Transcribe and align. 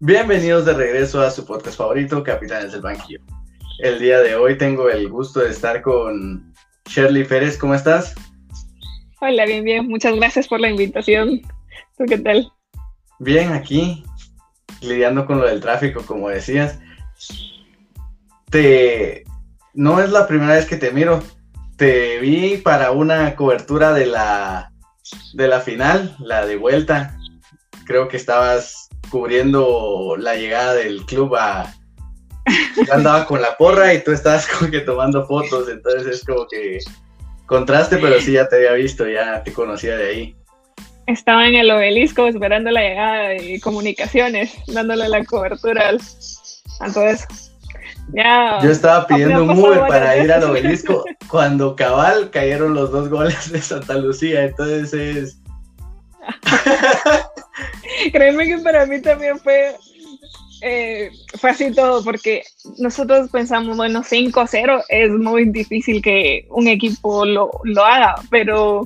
Bienvenidos 0.00 0.66
de 0.66 0.74
regreso 0.74 1.22
a 1.22 1.30
su 1.30 1.46
podcast 1.46 1.78
favorito, 1.78 2.22
Capitanes 2.22 2.72
del 2.72 2.82
Banquillo. 2.82 3.18
El 3.78 3.98
día 3.98 4.18
de 4.18 4.34
hoy 4.34 4.58
tengo 4.58 4.90
el 4.90 5.08
gusto 5.08 5.40
de 5.40 5.48
estar 5.48 5.80
con 5.80 6.52
Shirley 6.86 7.24
Pérez. 7.24 7.56
¿Cómo 7.56 7.74
estás? 7.74 8.14
Hola, 9.22 9.46
bien, 9.46 9.64
bien. 9.64 9.88
Muchas 9.88 10.14
gracias 10.14 10.48
por 10.48 10.60
la 10.60 10.68
invitación. 10.68 11.40
¿Tú 11.96 12.04
qué 12.06 12.18
tal? 12.18 12.52
Bien, 13.20 13.54
aquí, 13.54 14.04
lidiando 14.82 15.24
con 15.24 15.40
lo 15.40 15.46
del 15.46 15.62
tráfico, 15.62 16.02
como 16.04 16.28
decías. 16.28 16.78
Te... 18.50 19.24
No 19.72 20.02
es 20.02 20.10
la 20.10 20.28
primera 20.28 20.56
vez 20.56 20.66
que 20.66 20.76
te 20.76 20.90
miro. 20.90 21.22
Te 21.78 22.18
vi 22.18 22.58
para 22.58 22.90
una 22.90 23.34
cobertura 23.34 23.94
de 23.94 24.04
la, 24.04 24.72
de 25.32 25.48
la 25.48 25.60
final, 25.60 26.14
la 26.18 26.44
de 26.44 26.56
vuelta. 26.56 27.16
Creo 27.86 28.08
que 28.08 28.18
estabas 28.18 28.85
cubriendo 29.10 30.16
la 30.18 30.34
llegada 30.34 30.74
del 30.74 31.04
club 31.06 31.34
a... 31.36 31.72
Yo 32.86 32.94
andaba 32.94 33.26
con 33.26 33.42
la 33.42 33.56
porra 33.56 33.92
y 33.92 34.04
tú 34.04 34.12
estabas 34.12 34.46
como 34.46 34.70
que 34.70 34.80
tomando 34.80 35.26
fotos, 35.26 35.68
entonces 35.68 36.06
es 36.06 36.24
como 36.24 36.46
que 36.46 36.78
contraste, 37.46 37.98
pero 37.98 38.20
sí 38.20 38.32
ya 38.32 38.48
te 38.48 38.56
había 38.56 38.72
visto, 38.72 39.08
ya 39.08 39.42
te 39.42 39.52
conocía 39.52 39.96
de 39.96 40.08
ahí. 40.08 40.36
Estaba 41.06 41.46
en 41.46 41.54
el 41.54 41.70
obelisco 41.70 42.26
esperando 42.26 42.70
la 42.70 42.80
llegada 42.80 43.28
de 43.28 43.60
comunicaciones, 43.62 44.52
dándole 44.66 45.08
la 45.08 45.24
cobertura 45.24 45.88
al, 45.88 46.00
a 46.80 46.92
todo 46.92 47.06
eso. 47.06 47.26
Ya, 48.12 48.60
Yo 48.62 48.70
estaba 48.70 49.06
pidiendo 49.06 49.42
un 49.42 49.50
Uber 49.50 49.80
para 49.88 50.16
ir 50.16 50.32
al 50.32 50.44
obelisco 50.44 51.04
cuando 51.28 51.74
cabal 51.74 52.30
cayeron 52.30 52.74
los 52.74 52.92
dos 52.92 53.08
goles 53.08 53.50
de 53.50 53.60
Santa 53.60 53.94
Lucía, 53.94 54.44
entonces 54.44 54.92
es... 54.94 55.38
Créeme 58.12 58.46
que 58.46 58.58
para 58.58 58.86
mí 58.86 59.00
también 59.00 59.38
fue, 59.38 59.74
eh, 60.62 61.10
fue 61.38 61.50
así 61.50 61.72
todo, 61.72 62.02
porque 62.04 62.42
nosotros 62.78 63.30
pensamos, 63.30 63.76
bueno, 63.76 64.02
5-0 64.02 64.84
es 64.88 65.10
muy 65.10 65.46
difícil 65.50 66.02
que 66.02 66.46
un 66.50 66.68
equipo 66.68 67.24
lo, 67.24 67.50
lo 67.64 67.84
haga, 67.84 68.16
pero 68.30 68.84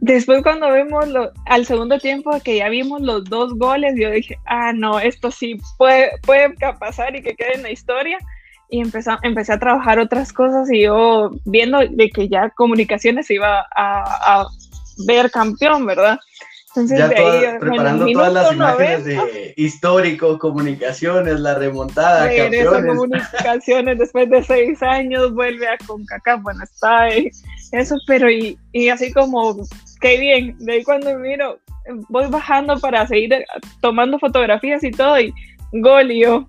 después 0.00 0.42
cuando 0.42 0.70
vemos 0.70 1.08
lo, 1.08 1.30
al 1.46 1.66
segundo 1.66 1.98
tiempo 1.98 2.30
que 2.42 2.56
ya 2.56 2.68
vimos 2.68 3.00
los 3.00 3.24
dos 3.24 3.54
goles, 3.54 3.94
yo 3.96 4.10
dije, 4.10 4.38
ah, 4.46 4.72
no, 4.72 4.98
esto 4.98 5.30
sí 5.30 5.58
puede, 5.78 6.10
puede 6.22 6.54
pasar 6.78 7.14
y 7.16 7.22
que 7.22 7.34
quede 7.34 7.54
en 7.54 7.62
la 7.62 7.70
historia. 7.70 8.18
Y 8.72 8.80
empezó, 8.80 9.18
empecé 9.22 9.52
a 9.52 9.58
trabajar 9.58 9.98
otras 9.98 10.32
cosas 10.32 10.70
y 10.70 10.82
yo 10.82 11.30
viendo 11.44 11.80
de 11.80 12.08
que 12.08 12.28
ya 12.28 12.50
comunicaciones 12.50 13.28
iba 13.28 13.66
a, 13.74 14.42
a 14.42 14.46
ver 15.08 15.28
campeón, 15.32 15.86
¿verdad? 15.86 16.20
Entonces, 16.70 16.98
ya 16.98 17.06
ahí, 17.08 17.58
preparando 17.58 18.06
todas 18.12 18.32
las 18.32 18.52
imágenes 18.52 19.04
de 19.04 19.54
histórico, 19.56 20.38
comunicaciones, 20.38 21.40
la 21.40 21.54
remontada, 21.54 22.28
campeones. 22.32 22.86
comunicaciones 22.86 23.98
después 23.98 24.30
de 24.30 24.44
seis 24.44 24.80
años, 24.80 25.34
vuelve 25.34 25.66
a 25.66 25.76
CONCACAF, 25.84 26.42
bueno, 26.42 26.62
está 26.62 27.02
ahí, 27.02 27.28
eso, 27.72 27.96
pero 28.06 28.30
y, 28.30 28.56
y 28.70 28.88
así 28.88 29.12
como, 29.12 29.56
qué 30.00 30.18
bien, 30.20 30.56
de 30.60 30.74
ahí 30.74 30.84
cuando 30.84 31.18
miro, 31.18 31.58
voy 32.08 32.28
bajando 32.28 32.78
para 32.78 33.04
seguir 33.04 33.44
tomando 33.80 34.20
fotografías 34.20 34.84
y 34.84 34.92
todo, 34.92 35.18
y 35.18 35.34
golio, 35.72 36.48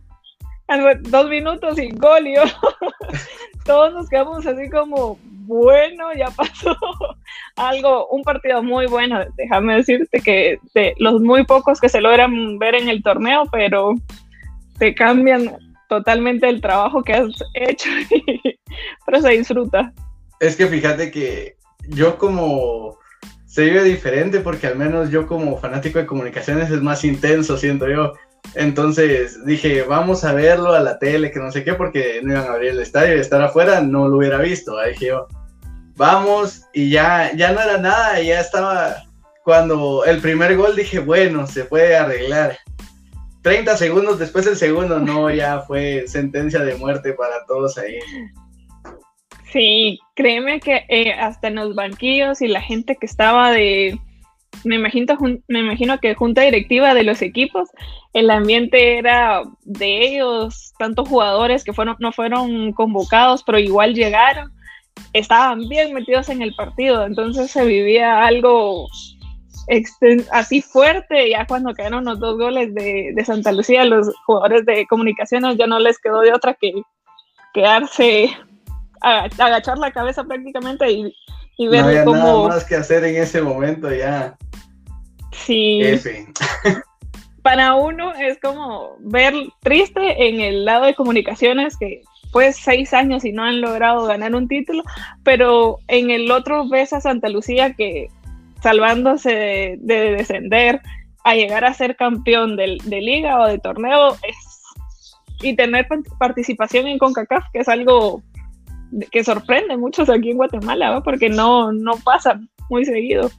dos 1.09 1.29
minutos 1.29 1.79
y 1.79 1.89
golio, 1.95 2.43
todos 3.65 3.91
nos 3.91 4.07
quedamos 4.07 4.45
así 4.45 4.69
como, 4.69 5.17
bueno, 5.45 6.13
ya 6.17 6.29
pasó 6.31 6.75
algo, 7.55 8.07
un 8.07 8.23
partido 8.23 8.61
muy 8.63 8.87
bueno, 8.87 9.19
déjame 9.37 9.77
decirte 9.77 10.19
que 10.21 10.59
de 10.73 10.93
los 10.97 11.21
muy 11.21 11.45
pocos 11.45 11.79
que 11.79 11.89
se 11.89 12.01
logran 12.01 12.57
ver 12.59 12.75
en 12.75 12.89
el 12.89 13.03
torneo, 13.03 13.43
pero 13.51 13.93
te 14.79 14.95
cambian 14.95 15.57
totalmente 15.89 16.47
el 16.47 16.61
trabajo 16.61 17.03
que 17.03 17.13
has 17.13 17.29
hecho, 17.53 17.89
pero 19.05 19.21
se 19.21 19.29
disfruta. 19.29 19.93
Es 20.39 20.55
que 20.55 20.67
fíjate 20.67 21.11
que 21.11 21.55
yo 21.89 22.17
como 22.17 22.97
se 23.45 23.65
vive 23.65 23.83
diferente 23.83 24.39
porque 24.39 24.67
al 24.67 24.77
menos 24.77 25.09
yo 25.09 25.27
como 25.27 25.57
fanático 25.57 25.99
de 25.99 26.05
comunicaciones 26.05 26.71
es 26.71 26.81
más 26.81 27.03
intenso, 27.03 27.57
siento 27.57 27.89
yo. 27.89 28.13
Entonces 28.55 29.43
dije, 29.45 29.83
vamos 29.83 30.23
a 30.23 30.33
verlo 30.33 30.73
a 30.73 30.81
la 30.81 30.99
tele, 30.99 31.31
que 31.31 31.39
no 31.39 31.51
sé 31.51 31.63
qué, 31.63 31.73
porque 31.73 32.19
no 32.23 32.33
iban 32.33 32.47
a 32.47 32.53
abrir 32.53 32.71
el 32.71 32.79
estadio 32.79 33.15
y 33.15 33.19
estar 33.19 33.41
afuera 33.41 33.81
no 33.81 34.07
lo 34.07 34.17
hubiera 34.17 34.37
visto. 34.39 34.77
Ahí 34.77 34.91
dije 34.91 35.07
yo, 35.07 35.27
vamos, 35.95 36.63
y 36.73 36.89
ya, 36.89 37.31
ya 37.35 37.51
no 37.51 37.61
era 37.61 37.77
nada, 37.77 38.21
ya 38.21 38.41
estaba, 38.41 39.03
cuando 39.43 40.03
el 40.05 40.19
primer 40.19 40.57
gol 40.57 40.75
dije, 40.75 40.99
bueno, 40.99 41.47
se 41.47 41.65
puede 41.65 41.95
arreglar. 41.95 42.57
30 43.41 43.77
segundos 43.77 44.19
después 44.19 44.45
del 44.45 44.55
segundo, 44.55 44.99
no, 44.99 45.31
ya 45.31 45.61
fue 45.61 46.03
sentencia 46.07 46.59
de 46.59 46.75
muerte 46.75 47.13
para 47.13 47.45
todos 47.47 47.77
ahí. 47.77 47.97
Sí, 49.51 49.99
créeme 50.15 50.59
que 50.59 50.85
eh, 50.87 51.13
hasta 51.13 51.47
en 51.47 51.55
los 51.55 51.75
banquillos 51.75 52.41
y 52.41 52.47
la 52.47 52.61
gente 52.61 52.95
que 52.95 53.05
estaba 53.05 53.51
de, 53.51 53.99
me 54.63 54.75
imagino, 54.75 55.17
me 55.47 55.59
imagino 55.59 55.99
que 55.99 56.15
junta 56.15 56.41
directiva 56.41 56.93
de 56.93 57.03
los 57.03 57.21
equipos, 57.21 57.69
el 58.13 58.29
ambiente 58.29 58.97
era 58.97 59.43
de 59.63 60.07
ellos, 60.07 60.73
tantos 60.77 61.07
jugadores 61.07 61.63
que 61.63 61.73
fueron, 61.73 61.95
no 61.99 62.11
fueron 62.11 62.73
convocados, 62.73 63.43
pero 63.43 63.59
igual 63.59 63.93
llegaron 63.93 64.51
estaban 65.13 65.67
bien 65.67 65.93
metidos 65.93 66.29
en 66.29 66.41
el 66.41 66.53
partido, 66.55 67.05
entonces 67.05 67.51
se 67.51 67.65
vivía 67.65 68.23
algo 68.23 68.87
así 70.31 70.61
fuerte, 70.61 71.29
ya 71.29 71.45
cuando 71.45 71.73
quedaron 71.73 72.05
los 72.05 72.19
dos 72.19 72.37
goles 72.37 72.73
de, 72.73 73.13
Santa 73.25 73.51
Lucía, 73.51 73.85
los 73.85 74.11
jugadores 74.25 74.65
de 74.65 74.85
comunicaciones 74.87 75.57
ya 75.57 75.67
no 75.67 75.79
les 75.79 75.99
quedó 75.99 76.21
de 76.21 76.33
otra 76.33 76.55
que 76.55 76.73
quedarse, 77.53 78.29
agachar 79.01 79.77
la 79.77 79.91
cabeza 79.91 80.23
prácticamente 80.23 80.91
y, 80.91 81.15
y 81.57 81.67
ver 81.67 81.81
no 81.81 81.87
había 81.87 82.05
nada 82.05 82.47
más 82.47 82.63
que 82.63 82.75
hacer 82.75 83.03
en 83.03 83.21
ese 83.21 83.41
momento 83.41 83.93
ya. 83.93 84.35
Sí. 85.31 85.81
Para 87.41 87.75
uno 87.75 88.13
es 88.13 88.39
como 88.39 88.97
ver 88.99 89.33
triste 89.61 90.27
en 90.27 90.41
el 90.41 90.65
lado 90.65 90.85
de 90.85 90.95
comunicaciones 90.95 91.75
que 91.77 92.03
pues 92.31 92.55
seis 92.55 92.93
años 92.93 93.25
y 93.25 93.31
no 93.31 93.43
han 93.43 93.61
logrado 93.61 94.05
ganar 94.05 94.35
un 94.35 94.47
título, 94.47 94.83
pero 95.23 95.79
en 95.87 96.11
el 96.11 96.31
otro 96.31 96.67
ves 96.69 96.93
a 96.93 97.01
Santa 97.01 97.29
Lucía 97.29 97.73
que 97.73 98.09
salvándose 98.61 99.77
de, 99.79 100.11
descender 100.11 100.81
a 101.23 101.35
llegar 101.35 101.65
a 101.65 101.73
ser 101.73 101.95
campeón 101.95 102.55
de, 102.55 102.77
liga 102.85 103.39
o 103.41 103.47
de 103.47 103.59
torneo 103.59 104.15
y 105.41 105.55
tener 105.55 105.87
participación 106.19 106.87
en 106.87 106.99
CONCACAF, 106.99 107.45
que 107.51 107.59
es 107.59 107.67
algo 107.67 108.21
que 109.11 109.23
sorprende 109.23 109.77
muchos 109.77 110.09
aquí 110.09 110.31
en 110.31 110.37
Guatemala, 110.37 111.01
porque 111.03 111.29
no, 111.29 111.71
no 111.71 111.93
pasa 112.03 112.39
muy 112.69 112.85
seguido. 112.85 113.29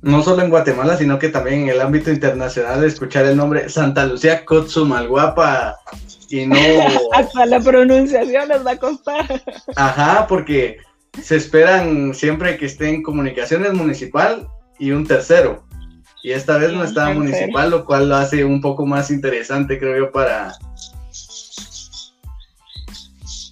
No 0.00 0.22
solo 0.22 0.42
en 0.42 0.50
Guatemala, 0.50 0.96
sino 0.96 1.18
que 1.18 1.28
también 1.28 1.62
en 1.62 1.68
el 1.70 1.80
ámbito 1.80 2.12
internacional, 2.12 2.84
escuchar 2.84 3.26
el 3.26 3.36
nombre 3.36 3.68
Santa 3.68 4.06
Lucía 4.06 4.44
Kotsumalguapa 4.44 5.76
y 6.28 6.46
no... 6.46 6.56
Hasta 7.14 7.46
la 7.46 7.58
pronunciación 7.58 8.48
les 8.48 8.64
va 8.64 8.72
a 8.72 8.76
costar. 8.76 9.42
Ajá, 9.74 10.26
porque 10.28 10.78
se 11.20 11.36
esperan 11.36 12.14
siempre 12.14 12.56
que 12.58 12.66
esté 12.66 12.90
en 12.90 13.02
comunicaciones 13.02 13.72
municipal 13.72 14.46
y 14.78 14.92
un 14.92 15.04
tercero. 15.04 15.64
Y 16.22 16.32
esta 16.32 16.58
vez 16.58 16.72
no 16.72 16.84
estaba 16.84 17.12
municipal, 17.12 17.70
lo 17.70 17.84
cual 17.84 18.08
lo 18.08 18.16
hace 18.16 18.44
un 18.44 18.60
poco 18.60 18.86
más 18.86 19.10
interesante, 19.10 19.78
creo 19.78 19.96
yo, 19.96 20.12
para... 20.12 20.52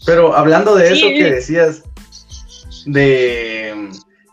Pero 0.07 0.35
hablando 0.35 0.75
de 0.75 0.93
eso 0.93 1.07
que 1.09 1.31
decías, 1.31 1.83
de, 2.87 3.91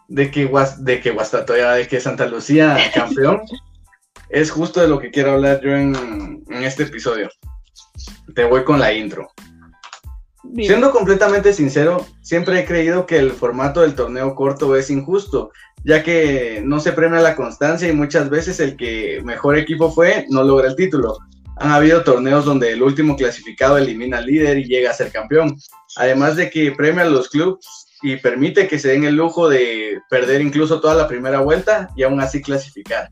de 0.08 0.32
que, 0.32 0.50
de 0.78 1.02
que 1.02 1.12
de 1.12 1.88
que 1.88 2.00
Santa 2.00 2.28
Lucía 2.28 2.78
campeón, 2.94 3.42
es 4.30 4.52
justo 4.52 4.80
de 4.80 4.88
lo 4.88 5.00
que 5.00 5.12
quiero 5.12 5.32
hablar 5.32 5.60
yo 5.62 5.72
en, 5.72 6.44
en 6.48 6.64
este 6.64 6.84
episodio 6.84 7.30
te 8.34 8.44
voy 8.44 8.64
con 8.64 8.80
la 8.80 8.94
intro. 8.94 9.30
Siendo 10.56 10.92
completamente 10.92 11.54
sincero, 11.54 12.06
siempre 12.22 12.60
he 12.60 12.66
creído 12.66 13.06
que 13.06 13.18
el 13.18 13.32
formato 13.32 13.82
del 13.82 13.96
torneo 13.96 14.36
corto 14.36 14.76
es 14.76 14.90
injusto, 14.90 15.52
ya 15.84 16.04
que 16.04 16.62
no 16.64 16.80
se 16.80 16.92
premia 16.92 17.22
la 17.22 17.36
constancia 17.36 17.88
y 17.88 17.94
muchas 17.94 18.30
veces 18.30 18.60
el 18.60 18.76
que 18.76 19.22
mejor 19.24 19.58
equipo 19.58 19.92
fue 19.92 20.26
no 20.30 20.44
logra 20.44 20.68
el 20.68 20.76
título. 20.76 21.18
Han 21.58 21.72
habido 21.72 22.04
torneos 22.04 22.46
donde 22.46 22.72
el 22.72 22.82
último 22.82 23.16
clasificado 23.16 23.78
elimina 23.78 24.18
al 24.18 24.26
líder 24.26 24.58
y 24.58 24.66
llega 24.66 24.92
a 24.92 24.94
ser 24.94 25.12
campeón, 25.12 25.56
además 25.98 26.36
de 26.36 26.50
que 26.50 26.72
premia 26.72 27.04
a 27.04 27.10
los 27.10 27.30
clubes 27.30 27.66
y 28.02 28.18
permite 28.18 28.68
que 28.68 28.80
se 28.80 28.90
den 28.90 29.04
el 29.04 29.16
lujo 29.16 29.48
de 29.48 30.00
perder 30.10 30.42
incluso 30.42 30.82
toda 30.82 30.96
la 30.96 31.08
primera 31.08 31.42
vuelta 31.42 31.90
y 31.96 32.04
aún 32.04 32.20
así 32.20 32.42
clasificar. 32.42 33.10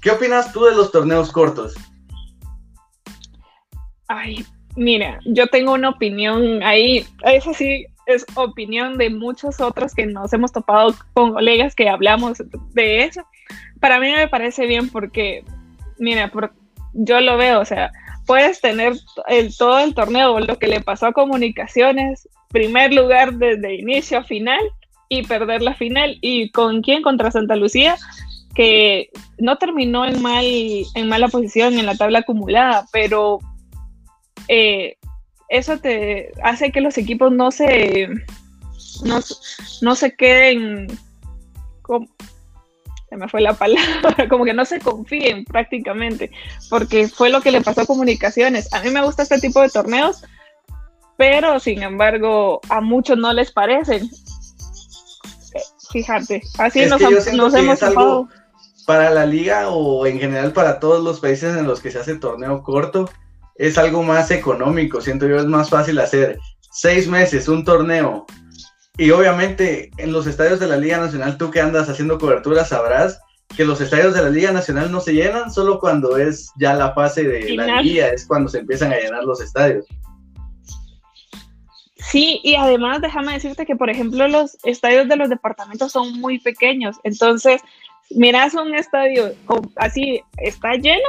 ¿Qué 0.00 0.10
opinas 0.10 0.52
tú 0.52 0.64
de 0.64 0.74
los 0.74 0.90
torneos 0.90 1.30
cortos? 1.30 1.74
Ay, 4.08 4.44
mira, 4.76 5.20
yo 5.24 5.46
tengo 5.46 5.72
una 5.72 5.90
opinión 5.90 6.62
ahí, 6.62 7.06
eso 7.24 7.54
sí 7.54 7.86
es 8.06 8.26
opinión 8.34 8.98
de 8.98 9.10
muchos 9.10 9.60
otros 9.60 9.94
que 9.94 10.06
nos 10.06 10.32
hemos 10.32 10.52
topado 10.52 10.94
con 11.14 11.32
colegas 11.32 11.74
que 11.74 11.88
hablamos 11.88 12.42
de 12.72 13.04
eso. 13.04 13.22
Para 13.80 14.00
mí 14.00 14.10
me 14.10 14.28
parece 14.28 14.66
bien 14.66 14.88
porque, 14.88 15.44
mira, 15.98 16.30
yo 16.94 17.20
lo 17.20 17.36
veo, 17.36 17.60
o 17.60 17.64
sea, 17.64 17.90
puedes 18.26 18.60
tener 18.60 18.94
el, 19.28 19.56
todo 19.56 19.78
el 19.80 19.94
torneo, 19.94 20.38
lo 20.40 20.58
que 20.58 20.68
le 20.68 20.80
pasó 20.80 21.06
a 21.06 21.12
comunicaciones, 21.12 22.28
primer 22.48 22.92
lugar 22.92 23.34
desde 23.34 23.76
inicio 23.76 24.18
a 24.18 24.24
final 24.24 24.60
y 25.08 25.22
perder 25.24 25.62
la 25.62 25.74
final. 25.74 26.18
¿Y 26.20 26.50
con 26.50 26.82
quién? 26.82 27.02
Contra 27.02 27.30
Santa 27.30 27.56
Lucía, 27.56 27.96
que 28.54 29.10
no 29.38 29.56
terminó 29.56 30.04
en, 30.04 30.22
mal, 30.22 30.44
en 30.44 31.08
mala 31.08 31.28
posición 31.28 31.78
en 31.78 31.86
la 31.86 31.96
tabla 31.96 32.20
acumulada, 32.20 32.86
pero 32.92 33.38
eh, 34.48 34.96
eso 35.48 35.78
te 35.78 36.32
hace 36.42 36.72
que 36.72 36.80
los 36.80 36.96
equipos 36.98 37.32
no 37.32 37.50
se, 37.50 38.08
no, 39.04 39.94
se 39.94 40.16
queden 40.16 40.86
se 43.12 43.18
me 43.18 43.28
fue 43.28 43.42
la 43.42 43.52
palabra, 43.52 44.26
como 44.30 44.46
que 44.46 44.54
no 44.54 44.64
se 44.64 44.80
confíen 44.80 45.44
prácticamente, 45.44 46.30
porque 46.70 47.08
fue 47.08 47.28
lo 47.28 47.42
que 47.42 47.50
le 47.50 47.60
pasó 47.60 47.82
a 47.82 47.86
Comunicaciones. 47.86 48.72
A 48.72 48.80
mí 48.80 48.88
me 48.88 49.02
gusta 49.02 49.22
este 49.22 49.38
tipo 49.38 49.60
de 49.60 49.68
torneos, 49.68 50.24
pero 51.18 51.60
sin 51.60 51.82
embargo 51.82 52.62
a 52.70 52.80
muchos 52.80 53.18
no 53.18 53.30
les 53.34 53.52
parecen. 53.52 54.08
Fíjate, 55.90 56.40
así 56.56 56.86
nos, 56.86 57.02
nos 57.34 57.54
hemos 57.54 57.78
topado. 57.78 58.28
Para 58.86 59.10
la 59.10 59.26
liga 59.26 59.68
o 59.68 60.06
en 60.06 60.18
general 60.18 60.54
para 60.54 60.80
todos 60.80 61.04
los 61.04 61.20
países 61.20 61.54
en 61.54 61.66
los 61.66 61.80
que 61.80 61.90
se 61.90 61.98
hace 61.98 62.16
torneo 62.16 62.62
corto, 62.62 63.10
es 63.56 63.76
algo 63.76 64.02
más 64.02 64.30
económico, 64.30 65.02
siento 65.02 65.28
yo, 65.28 65.36
es 65.36 65.44
más 65.44 65.68
fácil 65.68 66.00
hacer 66.00 66.38
seis 66.70 67.06
meses 67.06 67.46
un 67.46 67.62
torneo 67.62 68.24
y 68.98 69.10
obviamente 69.10 69.90
en 69.96 70.12
los 70.12 70.26
estadios 70.26 70.60
de 70.60 70.66
la 70.66 70.76
Liga 70.76 70.98
Nacional, 70.98 71.38
tú 71.38 71.50
que 71.50 71.60
andas 71.60 71.88
haciendo 71.88 72.18
cobertura 72.18 72.64
sabrás 72.64 73.20
que 73.56 73.64
los 73.64 73.80
estadios 73.80 74.14
de 74.14 74.22
la 74.22 74.30
Liga 74.30 74.52
Nacional 74.52 74.90
no 74.90 75.00
se 75.00 75.14
llenan 75.14 75.50
solo 75.52 75.78
cuando 75.78 76.16
es 76.16 76.52
ya 76.56 76.74
la 76.74 76.92
fase 76.92 77.24
de 77.24 77.56
la 77.56 77.82
liga, 77.82 78.08
es 78.08 78.26
cuando 78.26 78.48
se 78.48 78.58
empiezan 78.58 78.92
a 78.92 78.96
llenar 78.96 79.24
los 79.24 79.40
estadios. 79.40 79.86
Sí, 81.96 82.40
y 82.42 82.54
además 82.56 83.00
déjame 83.00 83.32
decirte 83.32 83.64
que, 83.64 83.76
por 83.76 83.88
ejemplo, 83.88 84.26
los 84.28 84.58
estadios 84.64 85.08
de 85.08 85.16
los 85.16 85.28
departamentos 85.28 85.92
son 85.92 86.20
muy 86.20 86.38
pequeños. 86.40 86.96
Entonces, 87.04 87.62
miras 88.10 88.54
un 88.54 88.74
estadio 88.74 89.32
así, 89.76 90.20
está 90.38 90.74
lleno, 90.74 91.08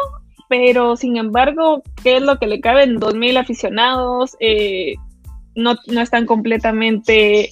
pero 0.50 0.96
sin 0.96 1.18
embargo, 1.18 1.82
¿qué 2.04 2.18
es 2.18 2.22
lo 2.22 2.38
que 2.38 2.48
le 2.48 2.62
caben? 2.62 3.00
Dos 3.00 3.16
mil 3.16 3.38
aficionados, 3.38 4.38
eh, 4.40 4.96
no, 5.56 5.76
no, 5.88 6.02
están 6.02 6.26
completamente 6.26 7.50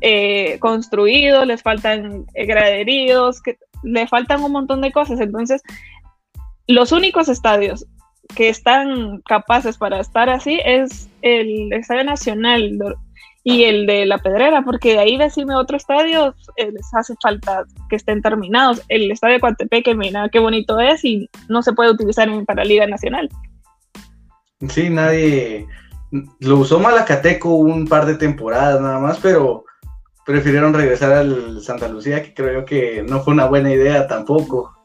eh, 0.00 0.58
construidos, 0.58 1.46
les 1.46 1.62
faltan 1.62 2.26
graderíos, 2.34 3.40
que, 3.42 3.58
le 3.82 4.06
faltan 4.06 4.42
un 4.42 4.52
montón 4.52 4.80
de 4.80 4.92
cosas. 4.92 5.20
Entonces, 5.20 5.62
los 6.66 6.92
únicos 6.92 7.28
estadios 7.28 7.86
que 8.34 8.48
están 8.48 9.20
capaces 9.22 9.76
para 9.78 10.00
estar 10.00 10.28
así 10.28 10.60
es 10.64 11.08
el 11.22 11.72
Estadio 11.72 12.04
Nacional 12.04 12.78
y 13.42 13.64
el 13.64 13.86
de 13.86 14.06
La 14.06 14.18
Pedrera, 14.18 14.62
porque 14.62 14.92
de 14.92 14.98
ahí 14.98 15.16
decime 15.16 15.56
otro 15.56 15.76
estadio, 15.76 16.34
eh, 16.56 16.70
les 16.70 16.94
hace 16.94 17.14
falta 17.22 17.64
que 17.88 17.96
estén 17.96 18.22
terminados. 18.22 18.82
El 18.88 19.10
Estadio 19.10 19.34
de 19.34 19.40
Coatepeque, 19.40 19.94
mira 19.94 20.28
qué 20.28 20.38
bonito 20.38 20.78
es 20.78 21.04
y 21.04 21.28
no 21.48 21.62
se 21.62 21.72
puede 21.72 21.90
utilizar 21.90 22.28
para 22.44 22.64
Liga 22.64 22.86
Nacional. 22.86 23.28
Sí, 24.68 24.90
nadie 24.90 25.66
lo 26.40 26.58
usó 26.58 26.78
Malacateco 26.78 27.54
un 27.54 27.86
par 27.86 28.04
de 28.04 28.16
temporadas 28.16 28.80
nada 28.80 28.98
más, 28.98 29.18
pero 29.18 29.64
prefirieron 30.24 30.74
regresar 30.74 31.12
al 31.12 31.60
Santa 31.62 31.88
Lucía, 31.88 32.22
que 32.22 32.34
creo 32.34 32.64
que 32.64 33.02
no 33.02 33.20
fue 33.22 33.34
una 33.34 33.46
buena 33.46 33.72
idea 33.72 34.06
tampoco. 34.06 34.76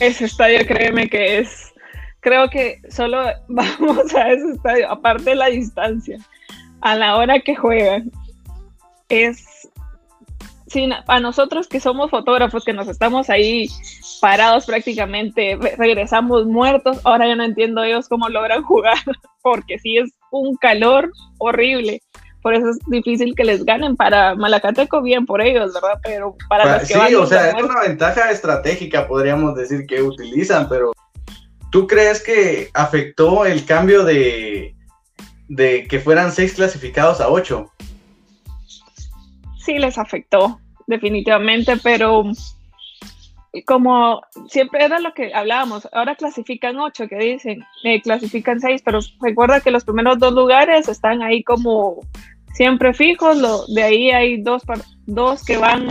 Ese 0.00 0.26
estadio, 0.26 0.66
créeme 0.66 1.08
que 1.08 1.38
es, 1.38 1.72
creo 2.20 2.48
que 2.50 2.80
solo 2.90 3.24
vamos 3.48 4.14
a 4.14 4.30
ese 4.30 4.50
estadio, 4.52 4.90
aparte 4.90 5.30
de 5.30 5.36
la 5.36 5.46
distancia, 5.46 6.18
a 6.80 6.94
la 6.94 7.16
hora 7.16 7.40
que 7.40 7.56
juegan, 7.56 8.10
es 9.08 9.44
sí, 10.68 10.88
a 11.06 11.20
nosotros 11.20 11.66
que 11.68 11.80
somos 11.80 12.10
fotógrafos, 12.10 12.64
que 12.64 12.72
nos 12.72 12.88
estamos 12.88 13.30
ahí 13.30 13.68
parados 14.20 14.66
prácticamente, 14.66 15.58
regresamos 15.76 16.46
muertos, 16.46 17.00
ahora 17.04 17.26
yo 17.26 17.36
no 17.36 17.44
entiendo 17.44 17.82
ellos 17.82 18.08
cómo 18.08 18.28
logran 18.28 18.62
jugar, 18.64 18.98
porque 19.42 19.78
sí 19.78 19.96
es 19.96 20.10
un 20.30 20.56
calor 20.56 21.10
horrible. 21.38 22.02
Por 22.48 22.54
eso 22.54 22.70
es 22.70 22.78
difícil 22.86 23.34
que 23.34 23.44
les 23.44 23.62
ganen. 23.62 23.94
Para 23.94 24.34
Malacateco, 24.34 25.02
bien 25.02 25.26
por 25.26 25.42
ellos, 25.42 25.74
¿verdad? 25.74 26.00
Pero 26.02 26.34
para, 26.48 26.78
los 26.78 26.88
que 26.88 26.94
Sí, 26.94 27.14
o 27.14 27.26
sea, 27.26 27.50
es 27.50 27.62
una 27.62 27.82
ventaja 27.82 28.30
estratégica, 28.30 29.06
podríamos 29.06 29.54
decir, 29.54 29.86
que 29.86 30.00
utilizan, 30.00 30.66
pero 30.66 30.92
¿tú 31.70 31.86
crees 31.86 32.22
que 32.22 32.70
afectó 32.72 33.44
el 33.44 33.66
cambio 33.66 34.02
de, 34.02 34.74
de 35.48 35.86
que 35.86 36.00
fueran 36.00 36.32
seis 36.32 36.54
clasificados 36.54 37.20
a 37.20 37.28
ocho? 37.28 37.70
sí 39.58 39.78
les 39.78 39.98
afectó, 39.98 40.58
definitivamente, 40.86 41.76
pero 41.82 42.22
como 43.66 44.22
siempre 44.48 44.82
era 44.82 44.98
lo 45.00 45.12
que 45.12 45.34
hablábamos, 45.34 45.86
ahora 45.92 46.16
clasifican 46.16 46.78
ocho, 46.78 47.06
que 47.06 47.18
dicen, 47.18 47.62
eh, 47.84 48.00
clasifican 48.00 48.60
seis, 48.60 48.80
pero 48.82 49.00
recuerda 49.20 49.60
que 49.60 49.70
los 49.70 49.84
primeros 49.84 50.18
dos 50.18 50.32
lugares 50.32 50.88
están 50.88 51.22
ahí 51.22 51.42
como 51.42 52.00
siempre 52.52 52.94
fijos, 52.94 53.36
lo, 53.36 53.66
de 53.66 53.82
ahí 53.82 54.10
hay 54.10 54.42
dos, 54.42 54.62
dos 55.06 55.44
que 55.44 55.56
van, 55.56 55.88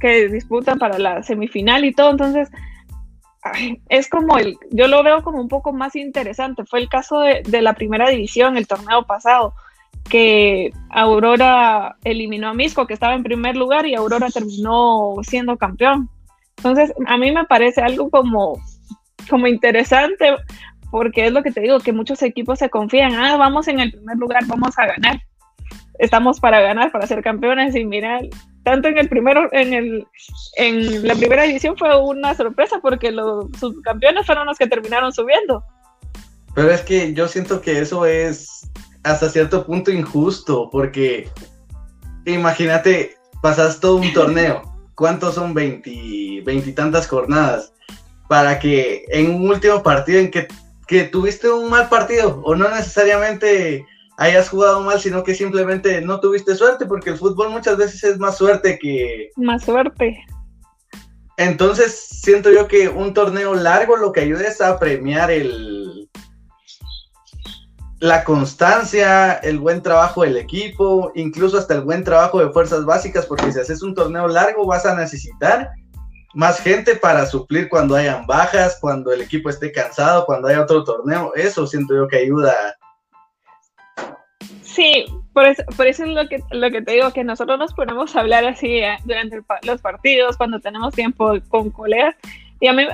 que 0.00 0.28
disputan 0.28 0.78
para 0.78 0.98
la 0.98 1.22
semifinal 1.22 1.84
y 1.84 1.92
todo, 1.92 2.10
entonces 2.10 2.48
es 3.88 4.08
como 4.08 4.38
el, 4.38 4.56
yo 4.70 4.88
lo 4.88 5.02
veo 5.02 5.22
como 5.22 5.40
un 5.40 5.48
poco 5.48 5.72
más 5.72 5.96
interesante, 5.96 6.64
fue 6.64 6.80
el 6.80 6.88
caso 6.88 7.20
de, 7.20 7.42
de 7.42 7.62
la 7.62 7.74
primera 7.74 8.08
división 8.08 8.56
el 8.56 8.66
torneo 8.66 9.04
pasado, 9.04 9.54
que 10.08 10.70
Aurora 10.90 11.96
eliminó 12.04 12.48
a 12.48 12.54
Misco, 12.54 12.86
que 12.86 12.94
estaba 12.94 13.14
en 13.14 13.22
primer 13.22 13.56
lugar, 13.56 13.86
y 13.86 13.94
Aurora 13.94 14.28
terminó 14.28 15.14
siendo 15.22 15.56
campeón. 15.56 16.10
Entonces, 16.56 16.92
a 17.06 17.16
mí 17.16 17.32
me 17.32 17.44
parece 17.44 17.80
algo 17.80 18.10
como, 18.10 18.58
como 19.28 19.46
interesante, 19.46 20.36
porque 20.94 21.26
es 21.26 21.32
lo 21.32 21.42
que 21.42 21.50
te 21.50 21.60
digo, 21.60 21.80
que 21.80 21.92
muchos 21.92 22.22
equipos 22.22 22.60
se 22.60 22.70
confían, 22.70 23.16
ah, 23.16 23.36
vamos 23.36 23.66
en 23.66 23.80
el 23.80 23.90
primer 23.90 24.16
lugar, 24.16 24.46
vamos 24.46 24.78
a 24.78 24.86
ganar. 24.86 25.20
Estamos 25.98 26.38
para 26.38 26.60
ganar, 26.60 26.92
para 26.92 27.08
ser 27.08 27.20
campeones, 27.20 27.74
y 27.74 27.84
mira, 27.84 28.20
tanto 28.62 28.86
en 28.86 28.98
el 28.98 29.08
primero, 29.08 29.48
en 29.50 29.72
el, 29.72 30.06
en 30.56 31.04
la 31.04 31.16
primera 31.16 31.42
división 31.42 31.76
fue 31.76 32.00
una 32.00 32.32
sorpresa 32.36 32.78
porque 32.80 33.10
los 33.10 33.46
subcampeones 33.58 34.24
fueron 34.24 34.46
los 34.46 34.56
que 34.56 34.68
terminaron 34.68 35.12
subiendo. 35.12 35.64
Pero 36.54 36.70
es 36.70 36.82
que 36.82 37.12
yo 37.12 37.26
siento 37.26 37.60
que 37.60 37.80
eso 37.80 38.06
es 38.06 38.70
hasta 39.02 39.28
cierto 39.30 39.66
punto 39.66 39.90
injusto, 39.90 40.70
porque 40.70 41.28
imagínate, 42.24 43.16
pasas 43.42 43.80
todo 43.80 43.96
un 43.96 44.12
torneo, 44.12 44.62
¿cuántos 44.94 45.34
son 45.34 45.54
20, 45.54 46.72
tantas 46.76 47.08
jornadas? 47.08 47.72
Para 48.28 48.60
que 48.60 49.04
en 49.08 49.34
un 49.34 49.48
último 49.48 49.82
partido 49.82 50.20
en 50.20 50.30
que, 50.30 50.46
que 50.86 51.04
tuviste 51.04 51.50
un 51.50 51.70
mal 51.70 51.88
partido, 51.88 52.40
o 52.44 52.54
no 52.54 52.68
necesariamente 52.68 53.86
hayas 54.16 54.48
jugado 54.48 54.80
mal, 54.82 55.00
sino 55.00 55.24
que 55.24 55.34
simplemente 55.34 56.00
no 56.00 56.20
tuviste 56.20 56.54
suerte, 56.54 56.86
porque 56.86 57.10
el 57.10 57.18
fútbol 57.18 57.50
muchas 57.50 57.76
veces 57.76 58.04
es 58.04 58.18
más 58.18 58.36
suerte 58.36 58.78
que... 58.78 59.30
Más 59.36 59.64
suerte. 59.64 60.16
Entonces 61.36 61.94
siento 61.94 62.52
yo 62.52 62.68
que 62.68 62.88
un 62.88 63.12
torneo 63.12 63.54
largo 63.54 63.96
lo 63.96 64.12
que 64.12 64.20
ayuda 64.20 64.46
es 64.46 64.60
a 64.60 64.78
premiar 64.78 65.32
el, 65.32 66.08
la 67.98 68.22
constancia, 68.22 69.32
el 69.32 69.58
buen 69.58 69.82
trabajo 69.82 70.22
del 70.22 70.36
equipo, 70.36 71.10
incluso 71.14 71.58
hasta 71.58 71.74
el 71.74 71.80
buen 71.80 72.04
trabajo 72.04 72.38
de 72.38 72.50
fuerzas 72.50 72.84
básicas, 72.84 73.26
porque 73.26 73.50
si 73.50 73.58
haces 73.58 73.82
un 73.82 73.94
torneo 73.94 74.28
largo 74.28 74.66
vas 74.66 74.86
a 74.86 74.94
necesitar 74.94 75.70
más 76.34 76.60
gente 76.60 76.96
para 76.96 77.26
suplir 77.26 77.68
cuando 77.68 77.94
hayan 77.94 78.26
bajas, 78.26 78.78
cuando 78.80 79.12
el 79.12 79.22
equipo 79.22 79.48
esté 79.48 79.72
cansado, 79.72 80.26
cuando 80.26 80.48
haya 80.48 80.62
otro 80.62 80.84
torneo. 80.84 81.32
Eso 81.34 81.66
siento 81.66 81.94
yo 81.94 82.08
que 82.08 82.18
ayuda. 82.18 82.54
Sí, 84.62 85.06
por 85.32 85.46
eso, 85.46 85.62
por 85.76 85.86
eso 85.86 86.04
es 86.04 86.10
lo 86.10 86.28
que, 86.28 86.42
lo 86.50 86.70
que 86.70 86.82
te 86.82 86.92
digo, 86.92 87.12
que 87.12 87.22
nosotros 87.22 87.58
nos 87.58 87.74
ponemos 87.74 88.14
a 88.14 88.20
hablar 88.20 88.44
así 88.44 88.78
eh, 88.78 88.96
durante 89.04 89.40
los 89.62 89.80
partidos, 89.80 90.36
cuando 90.36 90.58
tenemos 90.58 90.94
tiempo 90.94 91.34
con 91.48 91.70
colegas, 91.70 92.16
y 92.60 92.66
a 92.66 92.72
mí, 92.72 92.84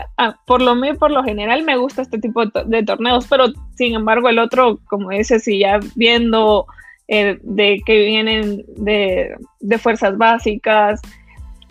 por 0.47 0.61
lo 0.62 0.75
por 0.99 1.11
lo 1.11 1.23
general, 1.23 1.62
me 1.62 1.76
gusta 1.76 2.02
este 2.02 2.18
tipo 2.18 2.44
de, 2.44 2.82
torneos, 2.82 3.26
pero 3.28 3.47
sin 3.76 3.94
embargo, 3.94 4.28
el 4.28 4.38
otro, 4.38 4.80
como 4.88 5.11
dices, 5.11 5.44
si 5.44 5.61
ya 5.61 5.78
viendo 5.94 6.66
eh, 7.09 7.38
de 7.42 7.80
que 7.85 8.04
vienen 8.04 8.64
de, 8.76 9.37
fuerzas 9.78 10.18
básicas, 10.18 11.00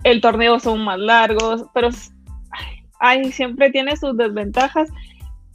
el 0.04 0.22
torneo 0.22 0.60
son 0.60 0.84
más 0.84 1.00
largos, 1.00 1.66
pero 1.74 1.90
ay, 3.00 3.32
siempre 3.32 3.72
tiene 3.72 3.96
sus 3.98 4.16
desventajas, 4.18 4.90